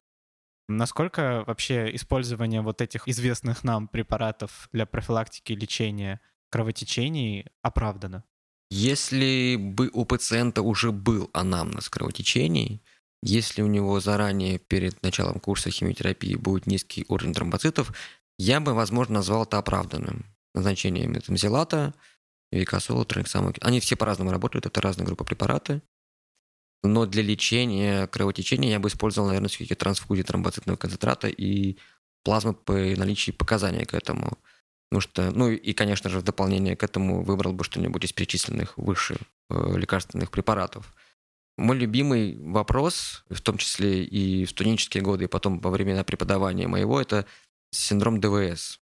Насколько 0.70 1.42
вообще 1.48 1.92
использование 1.96 2.60
вот 2.60 2.80
этих 2.80 3.08
известных 3.08 3.64
нам 3.64 3.88
препаратов 3.88 4.68
для 4.72 4.86
профилактики 4.86 5.52
и 5.52 5.56
лечения 5.56 6.20
кровотечений 6.48 7.46
оправдано? 7.60 8.22
Если 8.70 9.56
бы 9.56 9.90
у 9.92 10.04
пациента 10.04 10.62
уже 10.62 10.92
был 10.92 11.28
анамнез 11.32 11.88
кровотечений, 11.88 12.84
если 13.20 13.62
у 13.62 13.66
него 13.66 13.98
заранее 13.98 14.60
перед 14.60 15.02
началом 15.02 15.40
курса 15.40 15.70
химиотерапии 15.70 16.36
будет 16.36 16.68
низкий 16.68 17.04
уровень 17.08 17.34
тромбоцитов, 17.34 17.92
я 18.38 18.60
бы, 18.60 18.72
возможно, 18.72 19.14
назвал 19.14 19.42
это 19.42 19.58
оправданным. 19.58 20.24
Назначение 20.54 21.08
метамзелата, 21.08 21.94
викосола, 22.52 23.04
транексамок. 23.04 23.56
Они 23.60 23.80
все 23.80 23.96
по-разному 23.96 24.30
работают, 24.30 24.66
это 24.66 24.80
разные 24.80 25.04
группы 25.04 25.24
препараты. 25.24 25.82
Но 26.82 27.06
для 27.06 27.22
лечения 27.22 28.06
кровотечения 28.06 28.70
я 28.70 28.80
бы 28.80 28.88
использовал, 28.88 29.28
наверное, 29.28 29.48
все-таки 29.48 29.74
трансфузию 29.74 30.24
тромбоцитного 30.24 30.76
концентрата 30.76 31.28
и 31.28 31.76
плазмы 32.24 32.54
по 32.54 32.72
наличии 32.72 33.32
показания 33.32 33.84
к 33.84 33.94
этому. 33.94 34.38
Потому 34.88 35.00
что, 35.00 35.30
ну 35.30 35.50
и, 35.50 35.72
конечно 35.72 36.10
же, 36.10 36.18
в 36.18 36.24
дополнение 36.24 36.76
к 36.76 36.82
этому 36.82 37.22
выбрал 37.22 37.52
бы 37.52 37.64
что-нибудь 37.64 38.04
из 38.04 38.12
перечисленных 38.12 38.76
выше 38.76 39.18
э, 39.50 39.76
лекарственных 39.76 40.30
препаратов. 40.30 40.94
Мой 41.56 41.76
любимый 41.76 42.36
вопрос, 42.38 43.24
в 43.28 43.40
том 43.40 43.58
числе 43.58 44.02
и 44.02 44.46
в 44.46 44.50
студенческие 44.50 45.02
годы, 45.02 45.24
и 45.24 45.28
потом 45.28 45.60
во 45.60 45.70
времена 45.70 46.02
преподавания 46.02 46.66
моего, 46.66 47.00
это 47.00 47.26
синдром 47.70 48.20
ДВС. 48.20 48.80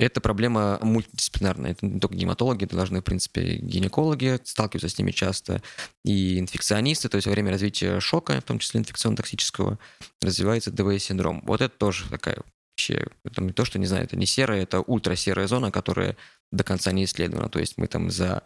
Это 0.00 0.22
проблема 0.22 0.78
мультидисциплинарная. 0.80 1.72
Это 1.72 1.84
не 1.84 2.00
только 2.00 2.14
гематологи, 2.14 2.64
это 2.64 2.74
должны, 2.74 3.00
в 3.00 3.04
принципе, 3.04 3.56
гинекологи 3.56 4.40
сталкиваться 4.44 4.88
с 4.88 4.98
ними 4.98 5.10
часто, 5.10 5.62
и 6.06 6.38
инфекционисты, 6.38 7.10
то 7.10 7.16
есть 7.16 7.26
во 7.26 7.32
время 7.32 7.50
развития 7.50 8.00
шока, 8.00 8.40
в 8.40 8.44
том 8.44 8.58
числе 8.58 8.80
инфекционно-токсического, 8.80 9.78
развивается 10.22 10.70
ДВС-синдром. 10.70 11.42
Вот 11.44 11.60
это 11.60 11.76
тоже 11.76 12.08
такая 12.08 12.38
вообще, 12.70 13.08
это 13.24 13.42
не 13.42 13.52
то, 13.52 13.66
что, 13.66 13.78
не 13.78 13.84
знаю, 13.84 14.04
это 14.04 14.16
не 14.16 14.24
серая, 14.24 14.62
это 14.62 14.80
ультрасерая 14.80 15.46
зона, 15.46 15.70
которая 15.70 16.16
до 16.50 16.64
конца 16.64 16.92
не 16.92 17.04
исследована. 17.04 17.50
То 17.50 17.58
есть 17.58 17.76
мы 17.76 17.86
там 17.86 18.10
за 18.10 18.42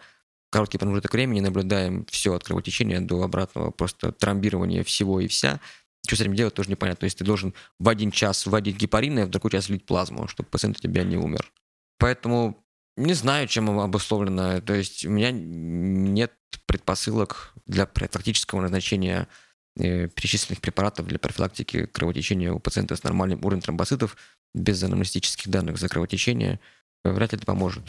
короткий 0.51 0.79
промежуток 0.79 1.13
времени 1.13 1.39
наблюдаем 1.39 2.05
все 2.11 2.35
от 2.35 2.43
кровотечения 2.43 3.01
до 3.01 3.23
обратного 3.23 3.71
просто 3.71 4.11
тромбирования 4.11 4.83
всего 4.83 5.21
и 5.21 5.29
вся. 5.29 5.61
Что 6.07 6.17
с 6.17 6.21
этим 6.21 6.35
делать, 6.35 6.55
тоже 6.55 6.71
непонятно. 6.71 7.01
То 7.01 7.05
есть 7.05 7.19
ты 7.19 7.25
должен 7.25 7.55
в 7.79 7.89
один 7.89 8.11
час 8.11 8.47
вводить 8.47 8.77
гепарины, 8.77 9.21
а 9.21 9.27
в 9.27 9.31
другой 9.31 9.51
час 9.51 9.69
влить 9.69 9.87
плазму, 9.87 10.29
чтобы 10.29 10.49
пациент 10.49 10.79
у 10.79 10.81
тебя 10.81 11.03
не 11.03 11.17
умер. 11.17 11.51
Поэтому 11.99 12.63
не 12.97 13.15
знаю, 13.15 13.49
чем 13.49 13.79
обусловлено. 13.79 14.61
То 14.61 14.75
есть 14.75 15.05
у 15.07 15.11
меня 15.11 15.31
нет 15.33 16.33
предпосылок 16.67 17.55
для 17.67 17.87
практического 17.87 18.61
назначения 18.61 19.29
Э, 19.77 20.07
перечисленных 20.07 20.61
препаратов 20.61 21.09
для 21.09 21.19
профилактики 21.19 21.87
кровотечения 21.87 22.53
у 22.53 22.61
пациента 22.61 22.95
с 22.95 23.03
нормальным 23.03 23.41
уровнем 23.45 23.61
тромбоцитов 23.61 24.17
без 24.55 24.81
анамнестических 24.85 25.49
данных 25.49 25.79
за 25.79 25.89
кровотечение 25.89 26.61
э, 27.05 27.11
вряд 27.11 27.33
ли 27.33 27.39
это 27.39 27.47
поможет. 27.47 27.83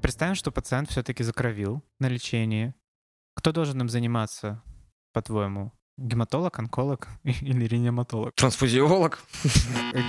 Представим, 0.00 0.36
что 0.36 0.52
пациент 0.52 0.88
все-таки 0.88 1.24
закровил 1.24 1.82
на 1.98 2.08
лечении. 2.08 2.74
Кто 3.34 3.52
должен 3.52 3.80
им 3.80 3.88
заниматься, 3.88 4.62
по-твоему? 5.12 5.72
Гематолог, 5.98 6.58
онколог 6.58 7.08
или 7.24 7.66
реаниматолог? 7.66 8.34
Трансфузиолог. 8.34 9.22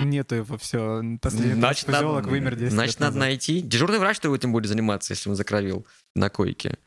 Нету 0.02 0.34
его, 0.34 0.56
все. 0.56 1.02
Последний 1.20 1.54
значит, 1.54 1.86
трансфузиолог 1.86 2.24
надо, 2.24 2.30
вымер 2.30 2.56
10 2.56 2.72
Значит, 2.72 3.00
надо 3.00 3.18
найти. 3.18 3.60
Дежурный 3.60 3.98
врач, 3.98 4.16
который 4.16 4.36
этим 4.36 4.52
будет 4.52 4.66
заниматься, 4.66 5.12
если 5.12 5.28
он 5.28 5.36
закровил 5.36 5.86
на 6.14 6.30
койке. 6.30 6.78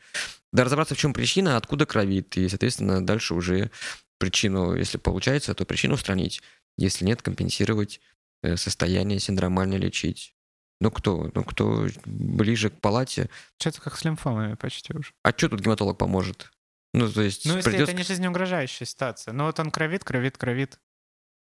Да 0.52 0.64
разобраться, 0.64 0.94
в 0.94 0.98
чем 0.98 1.12
причина, 1.12 1.56
откуда 1.56 1.86
кровит, 1.86 2.36
и, 2.36 2.48
соответственно, 2.48 3.04
дальше 3.04 3.34
уже 3.34 3.70
причину, 4.18 4.74
если 4.74 4.98
получается, 4.98 5.54
то 5.54 5.64
причину 5.64 5.94
устранить. 5.94 6.42
Если 6.76 7.04
нет, 7.04 7.22
компенсировать 7.22 8.00
э, 8.42 8.56
состояние 8.56 9.20
синдромально 9.20 9.74
лечить. 9.74 10.34
Ну 10.80 10.90
кто? 10.90 11.30
Ну 11.34 11.44
кто 11.44 11.88
ближе 12.04 12.70
к 12.70 12.80
палате? 12.80 13.30
Что-то 13.58 13.80
как 13.80 13.96
с 13.96 14.04
лимфомами 14.04 14.54
почти 14.54 14.94
уже. 14.94 15.12
А 15.22 15.30
что 15.30 15.48
тут 15.48 15.60
гематолог 15.60 15.98
поможет? 15.98 16.50
Ну, 16.94 17.10
то 17.10 17.20
есть... 17.22 17.44
Ну, 17.44 17.56
если 17.56 17.70
придет... 17.70 17.88
это 17.88 17.96
не 17.96 18.02
жизнеугрожающая 18.02 18.86
ситуация. 18.86 19.32
Ну, 19.32 19.44
вот 19.44 19.60
он 19.60 19.70
кровит, 19.70 20.04
кровит, 20.04 20.38
кровит 20.38 20.80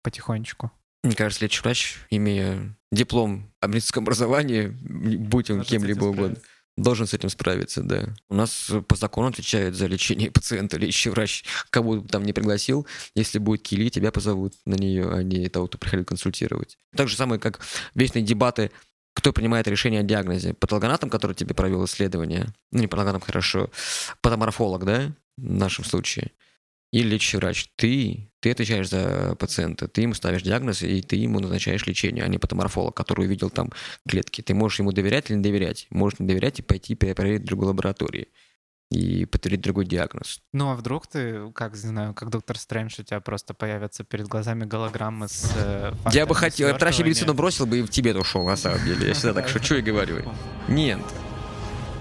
потихонечку. 0.01 0.71
Мне 1.03 1.15
кажется, 1.15 1.45
лечащий 1.45 1.61
врач, 1.61 1.97
имея 2.09 2.75
диплом 2.91 3.51
о 3.59 3.67
медицинском 3.67 4.03
образовании, 4.03 4.67
будь 4.67 5.51
он 5.51 5.61
кем-либо 5.61 6.05
угодно, 6.05 6.37
должен 6.77 7.07
с 7.07 7.13
этим 7.13 7.29
справиться, 7.29 7.81
да. 7.81 8.13
У 8.29 8.35
нас 8.35 8.71
по 8.87 8.95
закону 8.95 9.27
отвечает 9.27 9.75
за 9.75 9.87
лечение 9.87 10.31
пациента 10.33 10.77
лечащий 10.77 11.09
врач. 11.09 11.43
Кого 11.69 12.01
бы 12.01 12.07
там 12.07 12.23
не 12.23 12.33
пригласил, 12.33 12.87
если 13.15 13.39
будет 13.39 13.63
кили, 13.63 13.89
тебя 13.89 14.11
позовут 14.11 14.53
на 14.65 14.75
нее, 14.75 15.09
а 15.11 15.23
не 15.23 15.49
того, 15.49 15.67
кто 15.67 15.77
приходил 15.77 16.05
консультировать. 16.05 16.77
Так 16.95 17.09
же 17.09 17.15
самое, 17.15 17.39
как 17.39 17.59
вечные 17.95 18.23
дебаты 18.23 18.71
кто 19.17 19.33
принимает 19.33 19.67
решение 19.67 20.01
о 20.01 20.03
диагнозе? 20.03 20.53
Патологоанатом, 20.53 21.09
который 21.09 21.35
тебе 21.35 21.55
провел 21.55 21.83
исследование, 21.85 22.53
ну 22.71 22.81
не 22.81 22.87
патологоанатом, 22.87 23.25
хорошо, 23.25 23.71
патоморфолог, 24.21 24.85
да, 24.85 25.11
в 25.37 25.43
нашем 25.43 25.85
случае, 25.85 26.33
или 26.91 27.07
лечащий 27.07 27.37
врач. 27.37 27.67
Ты, 27.77 28.29
ты 28.41 28.51
отвечаешь 28.51 28.89
за 28.89 29.35
пациента, 29.39 29.87
ты 29.87 30.01
ему 30.01 30.13
ставишь 30.13 30.43
диагноз, 30.43 30.83
и 30.83 31.01
ты 31.01 31.15
ему 31.15 31.39
назначаешь 31.39 31.87
лечение, 31.87 32.23
а 32.23 32.27
не 32.27 32.37
патоморфолог, 32.37 32.95
который 32.95 33.25
увидел 33.25 33.49
там 33.49 33.71
клетки. 34.07 34.43
Ты 34.43 34.53
можешь 34.53 34.77
ему 34.77 34.91
доверять 34.91 35.31
или 35.31 35.37
не 35.37 35.43
доверять. 35.43 35.87
Можешь 35.89 36.19
не 36.19 36.27
доверять 36.27 36.59
и 36.59 36.61
пойти 36.61 36.93
проверить 36.93 37.41
в 37.41 37.45
другой 37.45 37.69
лаборатории 37.69 38.27
и 38.89 39.25
подтвердить 39.25 39.61
другой 39.61 39.85
диагноз. 39.85 40.41
Ну 40.53 40.71
а 40.71 40.75
вдруг 40.75 41.07
ты, 41.07 41.51
как 41.53 41.73
не 41.73 41.79
знаю, 41.79 42.13
как 42.13 42.29
доктор 42.29 42.57
Стрэндж, 42.57 42.95
у 42.99 43.03
тебя 43.03 43.19
просто 43.19 43.53
появятся 43.53 44.03
перед 44.03 44.27
глазами 44.27 44.65
голограммы 44.65 45.27
с 45.27 45.51
э, 45.55 45.93
Я 46.11 46.25
бы 46.25 46.35
хотел, 46.35 46.69
я 46.69 46.73
тращи 46.73 47.03
медицину 47.03 47.33
бросил 47.33 47.65
бы 47.65 47.79
и 47.79 47.81
в 47.81 47.89
тебе 47.89 48.15
ушел, 48.15 48.45
на 48.45 48.55
самом 48.55 48.83
деле. 48.85 49.07
Я 49.07 49.13
всегда 49.13 49.33
так 49.33 49.49
шучу 49.49 49.75
и 49.75 49.81
говорю. 49.81 50.23
Нет. 50.67 50.99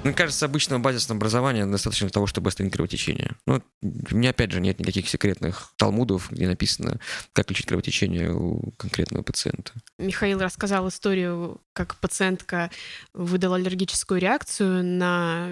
Мне 0.07 0.15
кажется, 0.15 0.47
обычного 0.47 0.81
базисного 0.81 1.19
образования 1.19 1.67
достаточно 1.67 2.07
для 2.07 2.13
того, 2.13 2.29
чтобы 2.29 2.49
остановить 2.49 2.75
кровотечение. 2.75 3.33
Ну, 3.45 3.61
у 3.83 4.15
меня, 4.15 4.31
опять 4.31 4.53
же, 4.53 4.61
нет 4.61 4.79
никаких 4.79 5.09
секретных 5.09 5.73
талмудов, 5.77 6.31
где 6.31 6.47
написано, 6.47 7.01
как 7.33 7.51
лечить 7.51 7.67
кровотечение 7.67 8.33
у 8.33 8.71
конкретного 8.77 9.25
пациента. 9.25 9.73
Михаил 9.99 10.39
рассказал 10.39 10.87
историю, 10.89 11.61
как 11.73 11.97
пациентка 11.97 12.71
выдала 13.15 13.57
аллергическую 13.57 14.21
реакцию 14.21 14.85
на 14.85 15.49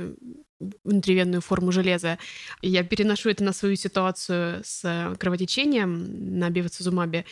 внутривенную 0.61 1.41
форму 1.41 1.73
железа. 1.73 2.19
Я 2.63 2.85
переношу 2.85 3.29
это 3.31 3.45
на 3.45 3.53
свою 3.53 3.77
ситуацию 3.77 4.63
с 4.65 5.15
кровотечением 5.19 6.39
на 6.39 6.51
бивацизумабе. 6.51 7.25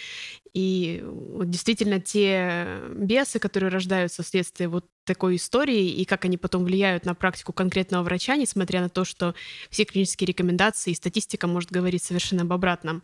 И 0.54 1.02
вот 1.04 1.48
действительно 1.48 1.98
те 2.00 2.80
бесы, 2.94 3.38
которые 3.38 3.70
рождаются 3.70 4.22
вследствие 4.22 4.68
вот 4.68 4.86
такой 5.04 5.36
истории, 5.36 5.88
и 5.88 6.04
как 6.04 6.24
они 6.26 6.36
потом 6.36 6.64
влияют 6.64 7.06
на 7.06 7.14
практику 7.14 7.52
конкретного 7.52 8.02
врача, 8.02 8.36
несмотря 8.36 8.80
на 8.80 8.88
то, 8.88 9.04
что 9.04 9.34
все 9.70 9.84
клинические 9.84 10.26
рекомендации 10.26 10.90
и 10.90 10.94
статистика 10.94 11.46
может 11.46 11.70
говорить 11.70 12.02
совершенно 12.02 12.42
об 12.42 12.52
обратном. 12.52 13.02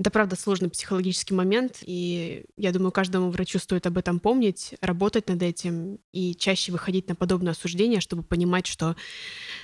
Это, 0.00 0.10
правда, 0.10 0.34
сложный 0.34 0.70
психологический 0.70 1.34
момент, 1.34 1.80
и 1.82 2.46
я 2.56 2.72
думаю, 2.72 2.90
каждому 2.90 3.30
врачу 3.30 3.58
стоит 3.58 3.86
об 3.86 3.98
этом 3.98 4.18
помнить, 4.18 4.74
работать 4.80 5.28
над 5.28 5.42
этим 5.42 5.98
и 6.10 6.34
чаще 6.34 6.72
выходить 6.72 7.06
на 7.08 7.14
подобное 7.14 7.52
осуждение, 7.52 8.00
чтобы 8.00 8.22
понимать, 8.22 8.66
что, 8.66 8.96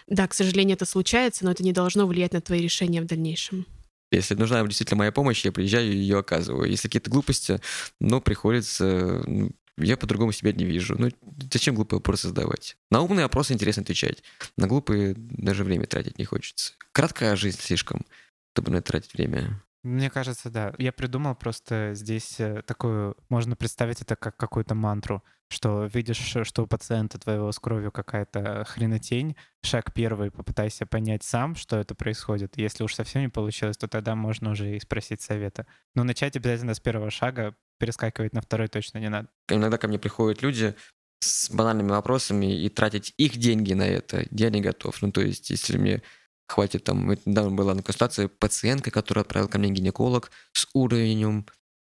да, 0.06 0.28
к 0.28 0.34
сожалению, 0.34 0.76
это 0.76 0.84
случается, 0.84 1.46
но 1.46 1.52
это 1.52 1.62
не 1.62 1.72
должно 1.72 2.06
влиять 2.06 2.34
на 2.34 2.42
твои 2.42 2.60
решения 2.60 3.00
в 3.00 3.06
дальнейшем. 3.06 3.64
Если 4.12 4.34
нужна 4.34 4.62
действительно 4.66 4.98
моя 4.98 5.10
помощь, 5.10 5.42
я 5.42 5.52
приезжаю 5.52 5.90
и 5.90 5.96
ее 5.96 6.18
оказываю. 6.18 6.70
Если 6.70 6.88
какие-то 6.88 7.10
глупости, 7.10 7.58
но 7.98 8.20
приходится... 8.20 9.24
ну, 9.26 9.52
Я 9.78 9.96
по-другому 9.96 10.32
себя 10.32 10.52
не 10.52 10.66
вижу. 10.66 10.96
Ну, 10.98 11.08
зачем 11.50 11.74
глупые 11.74 11.96
вопросы 11.96 12.28
задавать? 12.28 12.76
На 12.90 13.00
умные 13.00 13.24
вопросы 13.24 13.54
интересно 13.54 13.82
отвечать. 13.82 14.22
На 14.58 14.66
глупые 14.66 15.14
даже 15.16 15.64
время 15.64 15.86
тратить 15.86 16.18
не 16.18 16.26
хочется. 16.26 16.74
Краткая 16.92 17.36
жизнь 17.36 17.58
слишком, 17.58 18.04
чтобы 18.52 18.70
на 18.70 18.76
это 18.76 18.92
тратить 18.92 19.14
время. 19.14 19.62
Мне 19.86 20.10
кажется, 20.10 20.50
да. 20.50 20.74
Я 20.78 20.92
придумал 20.92 21.36
просто 21.36 21.92
здесь 21.94 22.40
э, 22.40 22.62
такую... 22.62 23.16
Можно 23.28 23.54
представить 23.54 24.02
это 24.02 24.16
как 24.16 24.36
какую-то 24.36 24.74
мантру, 24.74 25.22
что 25.48 25.84
видишь, 25.84 26.34
э, 26.34 26.42
что 26.42 26.64
у 26.64 26.66
пациента 26.66 27.20
твоего 27.20 27.52
с 27.52 27.60
кровью 27.60 27.92
какая-то 27.92 28.64
хренотень, 28.66 29.36
шаг 29.62 29.94
первый, 29.94 30.32
попытайся 30.32 30.86
понять 30.86 31.22
сам, 31.22 31.54
что 31.54 31.76
это 31.76 31.94
происходит. 31.94 32.58
Если 32.58 32.82
уж 32.82 32.96
совсем 32.96 33.22
не 33.22 33.28
получилось, 33.28 33.76
то 33.76 33.86
тогда 33.86 34.16
можно 34.16 34.50
уже 34.50 34.74
и 34.74 34.80
спросить 34.80 35.22
совета. 35.22 35.68
Но 35.94 36.02
начать 36.02 36.34
обязательно 36.34 36.74
с 36.74 36.80
первого 36.80 37.10
шага, 37.10 37.54
перескакивать 37.78 38.32
на 38.32 38.40
второй 38.40 38.66
точно 38.66 38.98
не 38.98 39.08
надо. 39.08 39.28
Иногда 39.48 39.78
ко 39.78 39.86
мне 39.86 40.00
приходят 40.00 40.42
люди 40.42 40.74
с 41.20 41.48
банальными 41.48 41.90
вопросами, 41.90 42.60
и 42.60 42.68
тратить 42.68 43.14
их 43.18 43.36
деньги 43.36 43.72
на 43.72 43.86
это 43.86 44.26
я 44.32 44.50
не 44.50 44.60
готов. 44.60 45.00
Ну, 45.00 45.12
то 45.12 45.20
есть, 45.20 45.50
если 45.50 45.78
мне 45.78 46.02
хватит 46.46 46.84
там... 46.84 47.10
Недавно 47.24 47.54
была 47.54 47.74
на 47.74 47.82
консультации 47.82 48.26
пациентка, 48.26 48.90
которую 48.90 49.22
отправил 49.22 49.48
ко 49.48 49.58
мне 49.58 49.70
гинеколог 49.70 50.30
с 50.52 50.68
уровнем, 50.74 51.46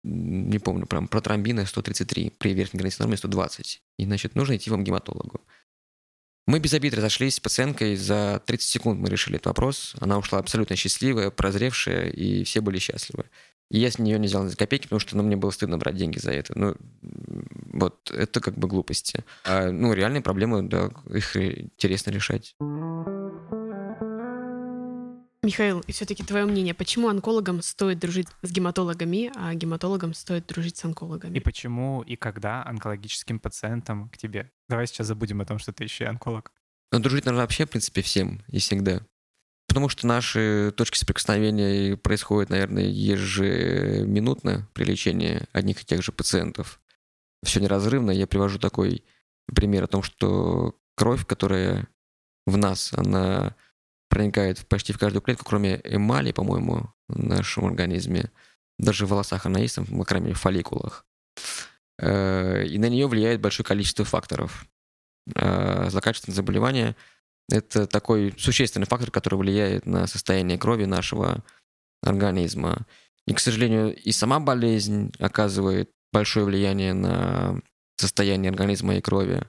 не 0.02 0.58
помню, 0.58 0.86
прям 0.86 1.08
протромбина 1.08 1.66
133, 1.66 2.30
при 2.38 2.54
верхней 2.54 2.78
границе 2.78 3.00
нормы 3.00 3.16
120. 3.16 3.82
И, 3.98 4.04
значит, 4.04 4.34
нужно 4.34 4.56
идти 4.56 4.70
вам 4.70 4.82
к 4.82 4.86
гематологу. 4.86 5.40
Мы 6.46 6.58
без 6.58 6.74
обид 6.74 6.94
разошлись 6.94 7.36
с 7.36 7.40
пациенткой, 7.40 7.96
за 7.96 8.42
30 8.44 8.68
секунд 8.68 9.00
мы 9.00 9.08
решили 9.08 9.36
этот 9.36 9.46
вопрос. 9.46 9.94
Она 10.00 10.18
ушла 10.18 10.38
абсолютно 10.38 10.74
счастливая, 10.74 11.30
прозревшая, 11.30 12.08
и 12.08 12.44
все 12.44 12.60
были 12.60 12.78
счастливы. 12.78 13.26
И 13.70 13.78
я 13.78 13.90
с 13.90 13.98
нее 13.98 14.18
не 14.18 14.26
взял 14.26 14.44
ни 14.44 14.50
копейки, 14.50 14.84
потому 14.84 14.98
что 14.98 15.16
ну, 15.16 15.22
мне 15.22 15.36
было 15.36 15.50
стыдно 15.50 15.78
брать 15.78 15.94
деньги 15.94 16.18
за 16.18 16.32
это. 16.32 16.58
Ну, 16.58 16.74
вот, 17.72 18.10
это 18.10 18.40
как 18.40 18.58
бы 18.58 18.66
глупости. 18.66 19.24
А, 19.44 19.70
ну, 19.70 19.92
реальные 19.92 20.22
проблемы, 20.22 20.62
да, 20.62 20.90
их 21.08 21.36
интересно 21.36 22.10
решать. 22.10 22.56
Михаил, 25.42 25.80
и 25.80 25.92
все-таки 25.92 26.22
твое 26.22 26.44
мнение, 26.44 26.74
почему 26.74 27.08
онкологам 27.08 27.62
стоит 27.62 27.98
дружить 27.98 28.28
с 28.42 28.50
гематологами, 28.50 29.32
а 29.36 29.54
гематологам 29.54 30.12
стоит 30.12 30.46
дружить 30.46 30.76
с 30.76 30.84
онкологами? 30.84 31.38
И 31.38 31.40
почему 31.40 32.02
и 32.02 32.14
когда 32.16 32.62
онкологическим 32.66 33.40
пациентам 33.40 34.10
к 34.10 34.18
тебе? 34.18 34.52
Давай 34.68 34.86
сейчас 34.86 35.06
забудем 35.06 35.40
о 35.40 35.46
том, 35.46 35.58
что 35.58 35.72
ты 35.72 35.84
еще 35.84 36.04
и 36.04 36.08
онколог. 36.08 36.52
Но 36.92 36.98
дружить 36.98 37.24
нужно 37.24 37.40
вообще, 37.40 37.64
в 37.64 37.70
принципе, 37.70 38.02
всем 38.02 38.42
и 38.48 38.58
всегда. 38.58 39.00
Потому 39.66 39.88
что 39.88 40.06
наши 40.06 40.74
точки 40.76 40.98
соприкосновения 40.98 41.96
происходят, 41.96 42.50
наверное, 42.50 42.84
ежеминутно 42.84 44.68
при 44.74 44.84
лечении 44.84 45.44
одних 45.52 45.80
и 45.80 45.86
тех 45.86 46.02
же 46.02 46.12
пациентов. 46.12 46.80
Все 47.42 47.60
неразрывно. 47.60 48.10
Я 48.10 48.26
привожу 48.26 48.58
такой 48.58 49.04
пример 49.46 49.84
о 49.84 49.86
том, 49.86 50.02
что 50.02 50.74
кровь, 50.96 51.24
которая 51.24 51.88
в 52.46 52.58
нас, 52.58 52.92
она 52.92 53.54
проникает 54.10 54.66
почти 54.66 54.92
в 54.92 54.98
каждую 54.98 55.22
клетку, 55.22 55.44
кроме 55.46 55.80
эмали, 55.84 56.32
по-моему, 56.32 56.92
в 57.08 57.22
нашем 57.22 57.64
организме. 57.64 58.30
Даже 58.78 59.06
в 59.06 59.10
волосах 59.10 59.46
она 59.46 59.60
есть, 59.60 59.76
там, 59.76 59.86
по 59.86 60.04
крайней 60.04 60.26
мере, 60.26 60.36
в 60.36 60.40
фолликулах. 60.40 61.06
Э, 61.98 62.64
И 62.66 62.78
на 62.78 62.88
нее 62.88 63.06
влияет 63.06 63.40
большое 63.40 63.64
количество 63.64 64.04
факторов. 64.04 64.66
Э, 65.34 65.88
Злокачественное 65.88 66.34
заболевание– 66.34 66.96
это 67.48 67.86
такой 67.86 68.34
существенный 68.36 68.86
фактор, 68.86 69.10
который 69.10 69.36
влияет 69.36 69.86
на 69.86 70.06
состояние 70.06 70.58
крови 70.58 70.84
нашего 70.84 71.44
организма. 72.02 72.86
И, 73.26 73.32
к 73.32 73.40
сожалению, 73.40 73.94
и 73.94 74.12
сама 74.12 74.40
болезнь 74.40 75.12
оказывает 75.18 75.90
большое 76.12 76.44
влияние 76.44 76.94
на 76.94 77.60
состояние 77.96 78.50
организма 78.50 78.96
и 78.96 79.00
крови, 79.00 79.42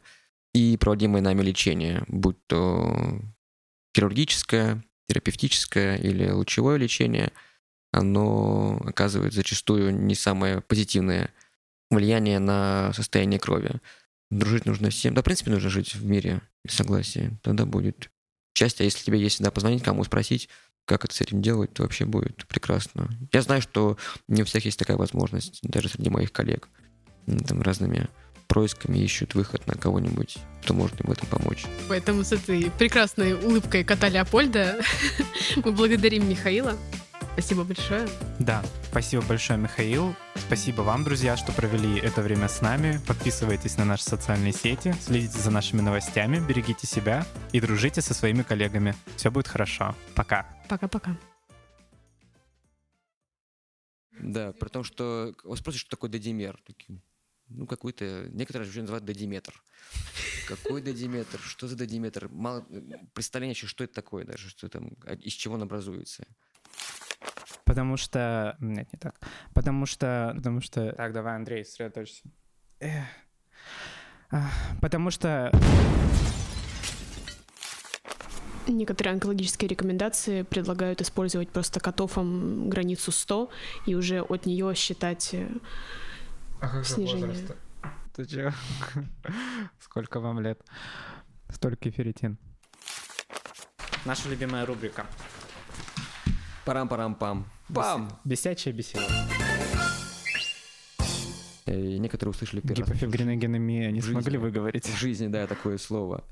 и 0.53 0.77
проводимое 0.77 1.21
нами 1.21 1.41
лечение, 1.41 2.03
будь 2.07 2.37
то 2.47 3.21
хирургическое, 3.95 4.83
терапевтическое 5.07 5.97
или 5.97 6.29
лучевое 6.29 6.77
лечение, 6.77 7.31
оно 7.91 8.81
оказывает 8.85 9.33
зачастую 9.33 9.93
не 9.93 10.15
самое 10.15 10.61
позитивное 10.61 11.33
влияние 11.89 12.39
на 12.39 12.93
состояние 12.93 13.39
крови. 13.39 13.81
Дружить 14.29 14.65
нужно 14.65 14.89
всем. 14.89 15.13
Да, 15.13 15.21
в 15.21 15.25
принципе, 15.25 15.51
нужно 15.51 15.69
жить 15.69 15.93
в 15.93 16.05
мире 16.05 16.41
и 16.63 16.69
согласии. 16.69 17.37
Тогда 17.43 17.65
будет 17.65 18.09
счастье. 18.57 18.83
А 18.83 18.85
если 18.85 19.03
тебе 19.03 19.19
есть 19.19 19.35
всегда 19.35 19.51
позвонить 19.51 19.83
кому, 19.83 20.03
спросить, 20.05 20.47
как 20.85 21.03
это 21.05 21.13
с 21.13 21.21
этим 21.21 21.41
делать, 21.41 21.73
то 21.73 21.83
вообще 21.83 22.05
будет 22.05 22.47
прекрасно. 22.47 23.09
Я 23.33 23.41
знаю, 23.41 23.61
что 23.61 23.97
не 24.27 24.41
у 24.41 24.45
всех 24.45 24.63
есть 24.65 24.79
такая 24.79 24.97
возможность, 24.97 25.59
даже 25.63 25.89
среди 25.89 26.09
моих 26.09 26.31
коллег. 26.31 26.69
Там 27.25 27.61
разными 27.61 28.07
происками 28.51 28.97
ищут 28.97 29.33
выход 29.33 29.65
на 29.65 29.75
кого-нибудь, 29.75 30.37
кто 30.61 30.73
может 30.73 30.99
им 30.99 31.07
в 31.07 31.11
этом 31.11 31.27
помочь. 31.29 31.65
Поэтому 31.87 32.25
с 32.25 32.33
этой 32.33 32.69
прекрасной 32.77 33.33
улыбкой 33.33 33.85
кота 33.85 34.09
Леопольда 34.09 34.81
мы 35.63 35.71
благодарим 35.71 36.29
Михаила. 36.29 36.77
Спасибо 37.31 37.63
большое. 37.63 38.09
Да, 38.39 38.61
спасибо 38.89 39.23
большое, 39.23 39.57
Михаил. 39.57 40.13
Спасибо 40.35 40.81
вам, 40.81 41.05
друзья, 41.05 41.37
что 41.37 41.53
провели 41.53 41.97
это 41.97 42.21
время 42.21 42.49
с 42.49 42.59
нами. 42.59 42.99
Подписывайтесь 43.07 43.77
на 43.77 43.85
наши 43.85 44.03
социальные 44.03 44.51
сети, 44.51 44.93
следите 44.99 45.39
за 45.39 45.49
нашими 45.49 45.79
новостями, 45.79 46.45
берегите 46.45 46.85
себя 46.85 47.25
и 47.53 47.61
дружите 47.61 48.01
со 48.01 48.13
своими 48.13 48.43
коллегами. 48.43 48.95
Все 49.15 49.31
будет 49.31 49.47
хорошо. 49.47 49.95
Пока. 50.13 50.45
Пока-пока. 50.67 51.15
Да, 54.19 54.51
при 54.51 54.67
том, 54.67 54.83
что 54.83 55.33
вас 55.45 55.59
спросят, 55.59 55.79
что 55.79 55.91
такое 55.91 56.09
додимер. 56.09 56.59
Такие, 56.67 56.99
Ну, 57.53 57.67
какой-то... 57.67 58.29
Некоторые 58.29 58.69
уже 58.69 58.81
называют 58.81 59.05
додиметр. 59.05 59.61
Какой 60.47 60.81
додиметр? 60.81 61.39
Что 61.39 61.67
за 61.67 61.75
додиметр? 61.75 62.29
Мало 62.29 62.65
представления 63.13 63.53
еще, 63.53 63.67
что 63.67 63.83
это 63.83 63.93
такое 63.93 64.25
даже, 64.25 64.49
что 64.49 64.69
там, 64.69 64.91
а 65.05 65.13
из 65.13 65.33
чего 65.33 65.55
он 65.55 65.63
образуется. 65.63 66.25
Потому 67.65 67.97
что... 67.97 68.57
Нет, 68.59 68.91
не 68.91 68.99
так. 68.99 69.15
Потому 69.53 69.85
что... 69.85 70.33
Потому 70.35 70.61
что... 70.61 70.93
Так, 70.93 71.13
давай, 71.13 71.35
Андрей, 71.35 71.63
сосредоточься. 71.63 72.23
Эх. 72.79 73.05
Потому 74.81 75.11
что... 75.11 75.51
Некоторые 78.67 79.13
онкологические 79.13 79.67
рекомендации 79.69 80.43
предлагают 80.43 81.01
использовать 81.01 81.49
просто 81.49 81.79
катофом 81.79 82.69
границу 82.69 83.11
100 83.11 83.49
и 83.87 83.95
уже 83.95 84.21
от 84.21 84.45
нее 84.45 84.73
считать 84.75 85.35
э, 86.61 86.83
снижение. 86.83 87.47
Ты 88.13 88.25
чё? 88.25 88.51
Сколько 89.79 90.19
вам 90.19 90.39
лет? 90.39 90.61
Столько 91.49 91.91
ферритин. 91.91 92.37
Наша 94.05 94.29
любимая 94.29 94.65
рубрика. 94.65 95.05
Парам-парам-пам. 96.65 97.45
Пам! 97.73 98.19
Бесячая 98.23 98.73
беседа. 98.73 99.05
Э, 101.65 101.79
И 101.79 101.99
некоторые 101.99 102.31
услышали 102.31 102.61
первый 102.61 102.79
раз 102.79 102.87
Гипофибриногенемия 102.89 103.91
не 103.91 104.01
смогли 104.01 104.37
выговорить. 104.37 104.85
в 104.87 104.97
жизни, 104.97 105.27
да, 105.27 105.47
такое 105.47 105.77
слово. 105.77 106.23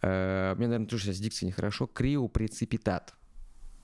Э, 0.00 0.54
Мне, 0.56 0.66
наверное, 0.66 0.88
тоже 0.88 1.04
сейчас 1.04 1.16
с 1.16 1.20
дикцией 1.20 1.48
нехорошо. 1.48 1.86
Криопреципитат. 1.86 3.14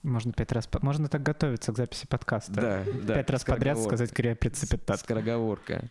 Можно 0.09 0.33
пять 0.33 0.53
раз... 0.53 0.69
Можно 0.83 1.09
так 1.09 1.23
готовиться 1.23 1.73
к 1.73 1.77
записи 1.77 2.07
подкаста. 2.07 2.53
Да, 2.53 2.85
да. 3.03 3.15
Пять 3.15 3.31
раз 3.31 3.45
подряд 3.45 3.79
сказать 3.79 4.11
криопреципитат. 4.13 5.01
Скороговорка. 5.01 5.89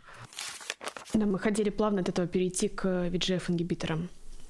Да, 1.13 1.25
мы 1.25 1.39
хотели 1.39 1.69
плавно 1.69 2.01
от 2.01 2.09
этого 2.09 2.27
перейти 2.27 2.67
к 2.67 2.85
VGF-ингибиторам. 2.85 4.09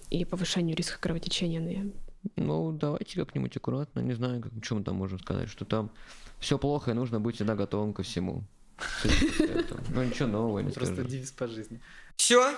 и 0.10 0.24
повышению 0.26 0.76
риска 0.76 1.00
кровотечения. 1.00 1.60
на- 1.60 1.92
Ну, 2.38 2.72
давайте 2.72 3.20
как-нибудь 3.20 3.56
аккуратно. 3.58 4.00
Не 4.00 4.14
знаю, 4.14 4.42
как, 4.42 4.52
что 4.64 4.76
мы 4.76 4.84
там 4.84 4.96
можем 4.96 5.20
сказать. 5.20 5.50
Что 5.50 5.66
там 5.66 5.92
все 6.40 6.58
плохо, 6.58 6.92
и 6.92 6.94
нужно 6.94 7.20
быть 7.20 7.36
всегда 7.36 7.56
готовым 7.56 7.94
ко 7.94 8.04
всему. 8.04 8.44
Ну, 9.90 10.04
ничего 10.04 10.28
нового 10.28 10.60
не 10.60 10.72
Просто 10.72 11.04
девиз 11.04 11.32
по 11.32 11.48
жизни. 11.48 11.82
Все, 12.16 12.54